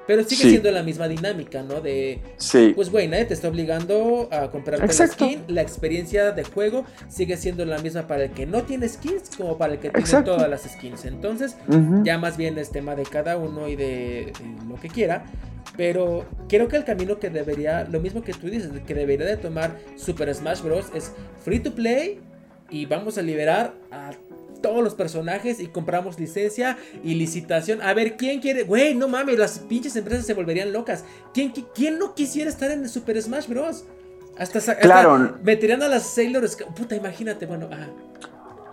[0.07, 1.81] pero sigue siendo la misma dinámica, ¿no?
[1.81, 2.19] De.
[2.37, 2.73] Sí.
[2.75, 5.43] Pues, güey, nadie te está obligando a comprar la skin.
[5.47, 9.57] La experiencia de juego sigue siendo la misma para el que no tiene skins como
[9.57, 11.05] para el que tiene todas las skins.
[11.05, 11.55] Entonces,
[12.03, 14.33] ya más bien es tema de cada uno y de,
[14.67, 15.25] lo que quiera.
[15.77, 19.35] Pero creo que el camino que debería, lo mismo que tú dices, que debería de
[19.35, 20.85] tomar Super Smash Bros.
[20.93, 21.11] es
[21.43, 22.21] free to play
[22.69, 24.11] y vamos a liberar a
[24.65, 27.83] todos los personajes y compramos licencia y licitación.
[27.83, 28.63] A ver, ¿quién quiere?
[28.63, 31.03] Güey, no mames, las pinches empresas se volverían locas.
[31.35, 33.85] ¿Quién, quién no quisiera estar en el Super Smash Bros?
[34.39, 35.37] Hasta, claro.
[35.43, 36.57] meterían a las Sailors.
[36.75, 37.89] Puta, imagínate, bueno, ah.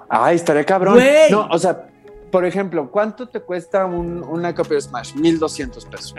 [0.09, 0.99] Ay, estaría cabrón.
[1.31, 1.89] No, o sea,
[2.31, 5.15] por ejemplo, ¿cuánto te cuesta una copia de Smash?
[5.15, 6.15] 1200 pesos.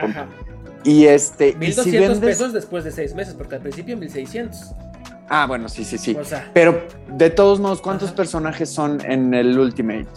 [0.84, 1.56] Y este.
[1.56, 4.72] 1200 pesos después de seis meses, porque al principio 1600.
[5.36, 6.16] Ah, bueno, sí, sí, sí.
[6.54, 10.08] Pero de todos modos, ¿cuántos personajes son en el Ultimate?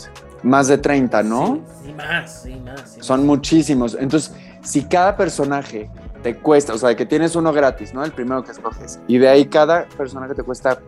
[0.42, 1.60] Más de 30, ¿no?
[1.82, 2.98] Sí, más, sí, más.
[3.00, 3.96] son muchísimos.
[3.98, 5.88] Entonces, si cada personaje
[6.22, 8.04] te cuesta, o sea, que tienes uno gratis, ¿no?
[8.04, 9.00] El primero que escoges.
[9.08, 10.80] Y de ahí cada personaje te cuesta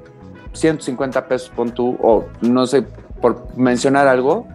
[0.52, 2.82] 150 pesos, pon tú, o no sé,
[3.22, 4.46] por mencionar algo.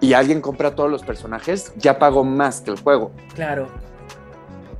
[0.00, 3.12] Y alguien compra todos los personajes, ya pagó más que el juego.
[3.34, 3.68] Claro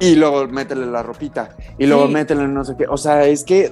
[0.00, 2.86] y luego métele la ropita y luego métele no sé qué.
[2.88, 3.70] O sea, es que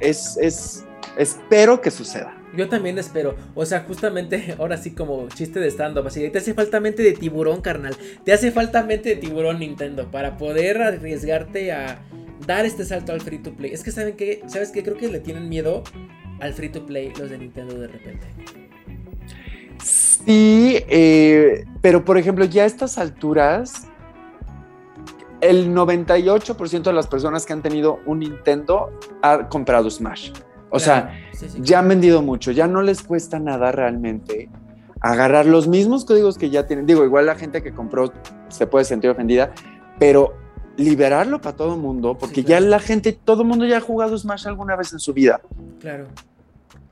[0.00, 0.84] es, es,
[1.16, 2.36] espero que suceda.
[2.54, 3.36] Yo también espero.
[3.54, 6.06] O sea, justamente ahora sí como chiste de stand-up.
[6.06, 7.96] Así, te hace falta mente de tiburón, carnal.
[8.24, 12.00] Te hace falta mente de tiburón Nintendo para poder arriesgarte a
[12.46, 13.72] dar este salto al free to play.
[13.72, 14.82] Es que saben que, ¿sabes qué?
[14.82, 15.84] Creo que le tienen miedo
[16.40, 18.26] al free to play los de Nintendo de repente.
[19.82, 23.86] Sí, eh, pero por ejemplo, ya a estas alturas
[25.48, 28.90] el 98% de las personas que han tenido un Nintendo
[29.22, 30.32] ha comprado Smash.
[30.70, 31.14] O sea,
[31.60, 34.50] ya han vendido mucho, ya no les cuesta nada realmente
[35.00, 36.86] agarrar los mismos códigos que ya tienen.
[36.86, 38.12] Digo, igual la gente que compró
[38.48, 39.52] se puede sentir ofendida,
[39.98, 40.34] pero
[40.76, 44.18] liberarlo para todo el mundo, porque ya la gente, todo el mundo ya ha jugado
[44.18, 45.40] Smash alguna vez en su vida.
[45.80, 46.06] Claro.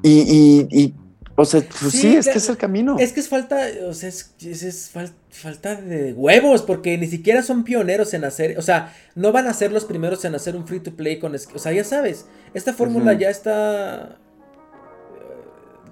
[0.03, 0.95] y
[1.37, 2.97] o sea, pues sí, es que es el camino.
[2.99, 4.93] Es que es falta, o sea, es, es,
[5.31, 9.53] falta de huevos, porque ni siquiera son pioneros en hacer, o sea, no van a
[9.53, 12.73] ser los primeros en hacer un free to play con, o sea, ya sabes, esta
[12.73, 14.17] fórmula ya está eh,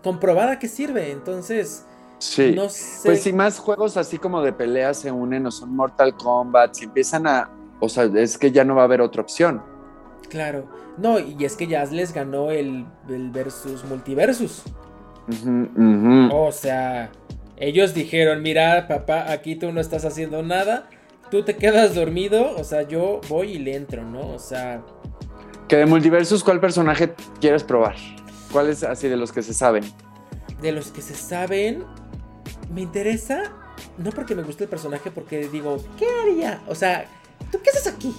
[0.03, 1.87] comprobada que sirve, entonces...
[2.19, 3.01] Sí, no sé.
[3.05, 6.85] pues si más juegos así como de pelea se unen o son Mortal Kombat, si
[6.85, 7.51] empiezan a,
[7.81, 9.61] o sea, es que ya no va a haber otra opción.
[10.29, 14.63] Claro, no, y es que ya les ganó el, el versus multiversus.
[16.33, 17.11] O sea,
[17.57, 20.89] ellos dijeron, mira, papá, aquí tú no estás haciendo nada,
[21.31, 24.29] tú te quedas dormido, o sea, yo voy y le entro, ¿no?
[24.29, 24.83] O sea...
[25.69, 27.95] Que de multiversos, ¿cuál personaje quieres probar?
[28.51, 29.85] ¿Cuál es así de los que se saben?
[30.61, 31.85] De los que se saben,
[32.73, 33.53] me interesa,
[33.97, 36.61] no porque me guste el personaje, porque digo, ¿qué haría?
[36.67, 37.07] O sea,
[37.51, 38.15] ¿tú qué haces aquí?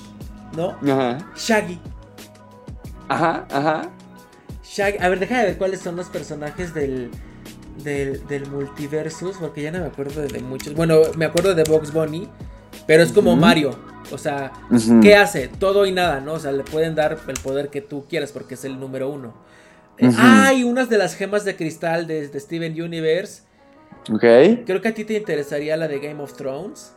[0.55, 0.69] ¿No?
[0.91, 1.31] Ajá.
[1.35, 1.79] Shaggy.
[3.09, 3.89] Ajá, ajá.
[5.01, 7.11] A ver, deja de ver cuáles son los personajes del,
[7.83, 10.73] del, del multiversus, porque ya no me acuerdo de, muchos.
[10.73, 12.29] Bueno, me acuerdo de Box Bunny,
[12.87, 13.77] pero es como Mario.
[14.11, 14.51] O sea,
[15.01, 15.47] ¿qué hace?
[15.47, 16.33] Todo y nada, ¿no?
[16.33, 19.33] O sea, le pueden dar el poder que tú quieras porque es el número uno.
[20.17, 23.43] Hay unas de las gemas de cristal de, Steven Universe.
[24.11, 24.65] Ok.
[24.65, 26.93] Creo que a ti te interesaría la de Game of Thrones.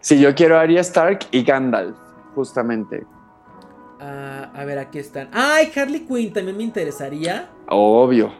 [0.00, 1.96] Sí, yo quiero Arya Stark y Gandalf,
[2.34, 3.04] justamente.
[4.00, 5.28] Ah, a ver, aquí están.
[5.32, 6.32] ¡Ay, Harley Quinn!
[6.32, 7.50] También me interesaría.
[7.68, 8.32] Obvio.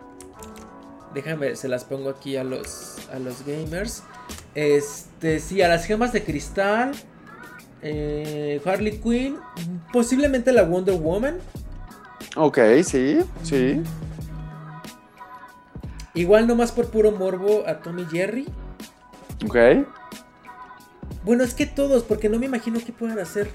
[1.13, 4.03] Déjame, se las pongo aquí a los, a los gamers.
[4.55, 6.93] Este, sí, a las gemas de cristal.
[7.83, 9.37] Eh, Harley Quinn.
[9.93, 11.39] Posiblemente la Wonder Woman.
[12.37, 13.83] Ok, sí, sí.
[16.15, 18.47] Igual nomás por puro morbo a Tommy Jerry.
[19.45, 19.57] Ok.
[21.25, 23.51] Bueno, es que todos, porque no me imagino qué puedan hacer.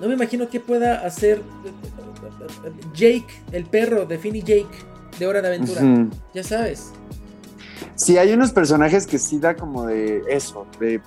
[0.00, 1.42] No me imagino qué pueda hacer
[2.94, 4.68] Jake, el perro de Finny Jake,
[5.18, 5.80] de Hora de Aventura.
[6.34, 6.92] Ya sabes.
[7.94, 11.00] Sí, hay unos personajes que sí da como de eso, de...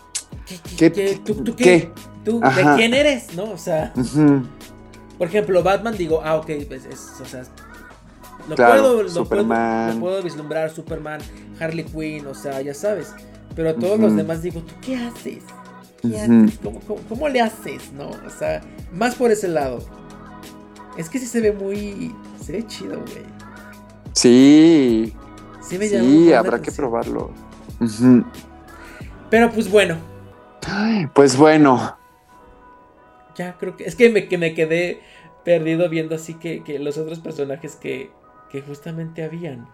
[0.78, 0.92] ¿Qué?
[0.92, 1.22] ¿Qué?
[1.24, 1.92] ¿Tú, qué?
[2.26, 3.36] ¿Tú de quién eres?
[3.36, 3.52] ¿No?
[3.52, 3.94] O sea...
[5.18, 7.44] Por ejemplo, Batman, digo, ah, ok, es, o sea,
[8.48, 9.26] lo, puedo, lo,
[10.00, 11.20] puedo, vislumbrar, Superman,
[11.60, 13.14] Harley Quinn, o sea, ya sabes.
[13.54, 15.44] Pero todos los demás digo, ¿tú qué haces?
[17.10, 17.92] ¿Cómo, le haces?
[17.94, 18.10] ¿No?
[18.10, 18.62] O sea,
[18.92, 19.80] más por ese lado.
[20.98, 22.16] Es que sí se ve muy.
[22.42, 23.26] Se ve chido, güey.
[24.14, 25.14] Sí.
[25.62, 27.32] Sí, me sí habrá que probarlo.
[29.30, 29.98] Pero pues bueno.
[31.14, 32.00] Pues bueno
[33.40, 33.86] ya creo que.
[33.86, 35.00] Es que me, que me quedé
[35.44, 38.12] perdido viendo así que, los otros personajes que,
[38.52, 39.68] que justamente habían.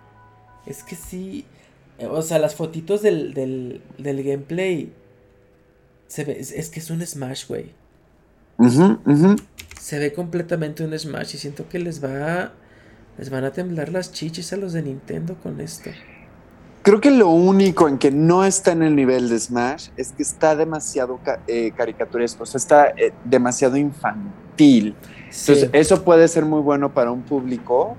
[0.66, 1.46] Es que sí.
[2.10, 4.94] O sea, las fotitos del, del, del gameplay.
[6.08, 7.72] Se ve, es, que es un Smash, güey.
[9.80, 12.54] Se ve completamente un Smash y siento que les va.
[13.18, 15.90] Les van a temblar las chichis a los de Nintendo con esto.
[16.86, 20.22] Creo que lo único en que no está en el nivel de Smash es que
[20.22, 24.96] está demasiado eh, caricaturesco, o sea, está eh, demasiado infantil.
[25.24, 27.96] Entonces, eso puede ser muy bueno para un público,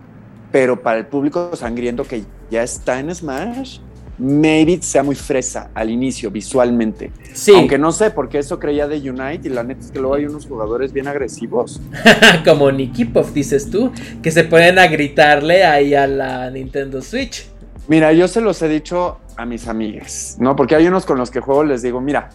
[0.53, 3.81] pero para el público sangriento que ya está en Smash,
[4.19, 7.13] maybe sea muy fresa al inicio visualmente.
[7.33, 7.53] Sí.
[7.55, 10.25] Aunque no sé, porque eso creía de Unite y la neta es que luego hay
[10.27, 11.81] unos jugadores bien agresivos.
[12.45, 17.47] Como Nicky Puff, dices tú, que se pueden a gritarle ahí a la Nintendo Switch.
[17.89, 20.57] Mira, yo se los he dicho a mis amigas, ¿no?
[20.57, 22.31] Porque hay unos con los que juego, les digo, mira,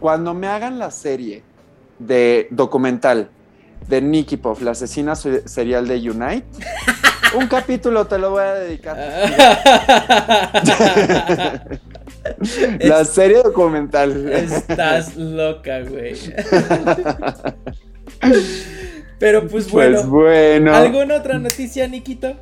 [0.00, 1.42] cuando me hagan la serie
[1.98, 3.30] de documental
[3.88, 6.44] de Nicky Puff, la asesina serial de Unite,
[7.34, 8.96] un capítulo te lo voy a dedicar.
[12.80, 14.32] la serie documental.
[14.32, 16.14] Estás loca, güey.
[19.18, 20.06] Pero pues, pues bueno.
[20.08, 20.74] bueno.
[20.74, 22.34] ¿Alguna otra noticia, Nikito?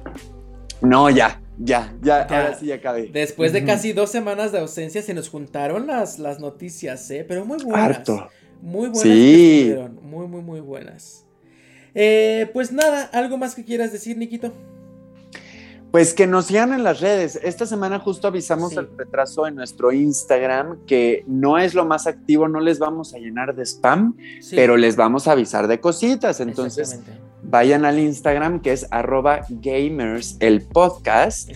[0.80, 1.40] No, ya.
[1.62, 3.10] Ya, ya, ahora sí acabé.
[3.12, 7.22] Después de casi dos semanas de ausencia se nos juntaron las, las noticias, ¿eh?
[7.28, 7.98] Pero muy buenas.
[7.98, 8.30] Harto.
[8.62, 9.02] Muy buenas.
[9.02, 9.74] Sí.
[10.00, 11.26] Muy, muy, muy buenas.
[11.94, 14.54] Eh, pues nada, ¿algo más que quieras decir, Nikito?
[15.90, 17.40] Pues que nos sigan en las redes.
[17.42, 22.46] Esta semana justo avisamos el retraso en nuestro Instagram, que no es lo más activo,
[22.46, 24.16] no les vamos a llenar de spam,
[24.52, 26.38] pero les vamos a avisar de cositas.
[26.38, 27.00] Entonces,
[27.42, 31.50] vayan al Instagram que es arroba gamers el podcast.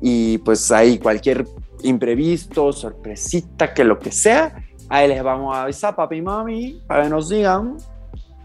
[0.00, 1.46] Y pues ahí cualquier
[1.82, 7.04] imprevisto, sorpresita, que lo que sea, ahí les vamos a avisar, papi y mami, para
[7.04, 7.76] que nos digan.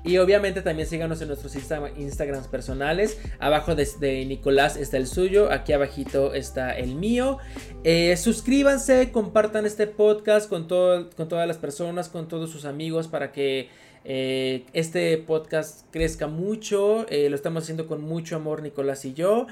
[0.03, 3.19] Y obviamente también síganos en nuestros Instagrams personales.
[3.40, 5.52] Abajo de, Nicolás está el suyo.
[5.52, 7.38] Aquí abajito está el mío.
[7.84, 13.07] Eh, suscríbanse, compartan este podcast con, todo, con todas las personas, con todos sus amigos
[13.07, 13.69] para que
[14.03, 17.06] eh, este podcast crezca mucho.
[17.10, 19.45] Eh, lo estamos haciendo con mucho amor Nicolás y yo.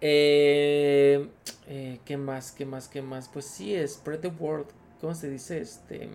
[0.00, 1.28] ¿Qué
[2.18, 2.52] más?
[2.52, 2.88] ¿Qué más?
[2.88, 3.28] ¿Qué más?
[3.28, 4.66] Pues sí, spread the word.
[5.00, 5.60] ¿Cómo se dice?
[5.60, 6.08] Este...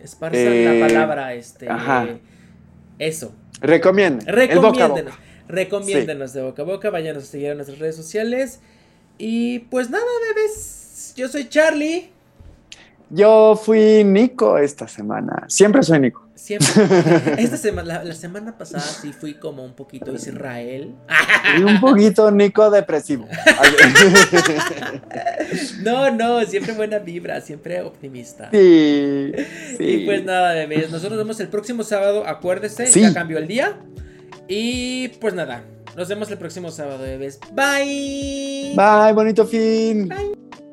[0.00, 1.34] Esparzan la palabra.
[1.34, 1.68] Este...
[2.98, 3.32] Eso.
[3.60, 4.26] Recomienden.
[4.26, 5.14] Recomiéndenos.
[5.48, 6.90] Recomiéndenos de boca a boca.
[6.90, 8.60] Vayan a seguir a nuestras redes sociales.
[9.18, 10.04] Y pues nada,
[10.34, 11.14] bebés.
[11.16, 12.10] Yo soy Charlie.
[13.10, 15.44] Yo fui Nico esta semana.
[15.48, 16.25] Siempre soy Nico.
[16.36, 16.68] Siempre.
[17.42, 20.94] Esta semana, la, semana pasada sí fui como un poquito Israel.
[21.58, 23.26] Y un poquito Nico depresivo.
[25.82, 28.50] no, no, siempre buena vibra, siempre optimista.
[28.52, 29.32] Sí.
[29.78, 30.90] Y pues nada, bebés.
[30.90, 32.26] Nosotros nos vemos el próximo sábado.
[32.26, 33.78] Acuérdese, ya cambió el día.
[34.46, 35.64] Y pues nada,
[35.96, 37.40] nos vemos el próximo sábado, bebés.
[37.52, 38.74] Bye.
[38.76, 40.06] Bye, bonito fin.
[40.06, 40.65] Bye.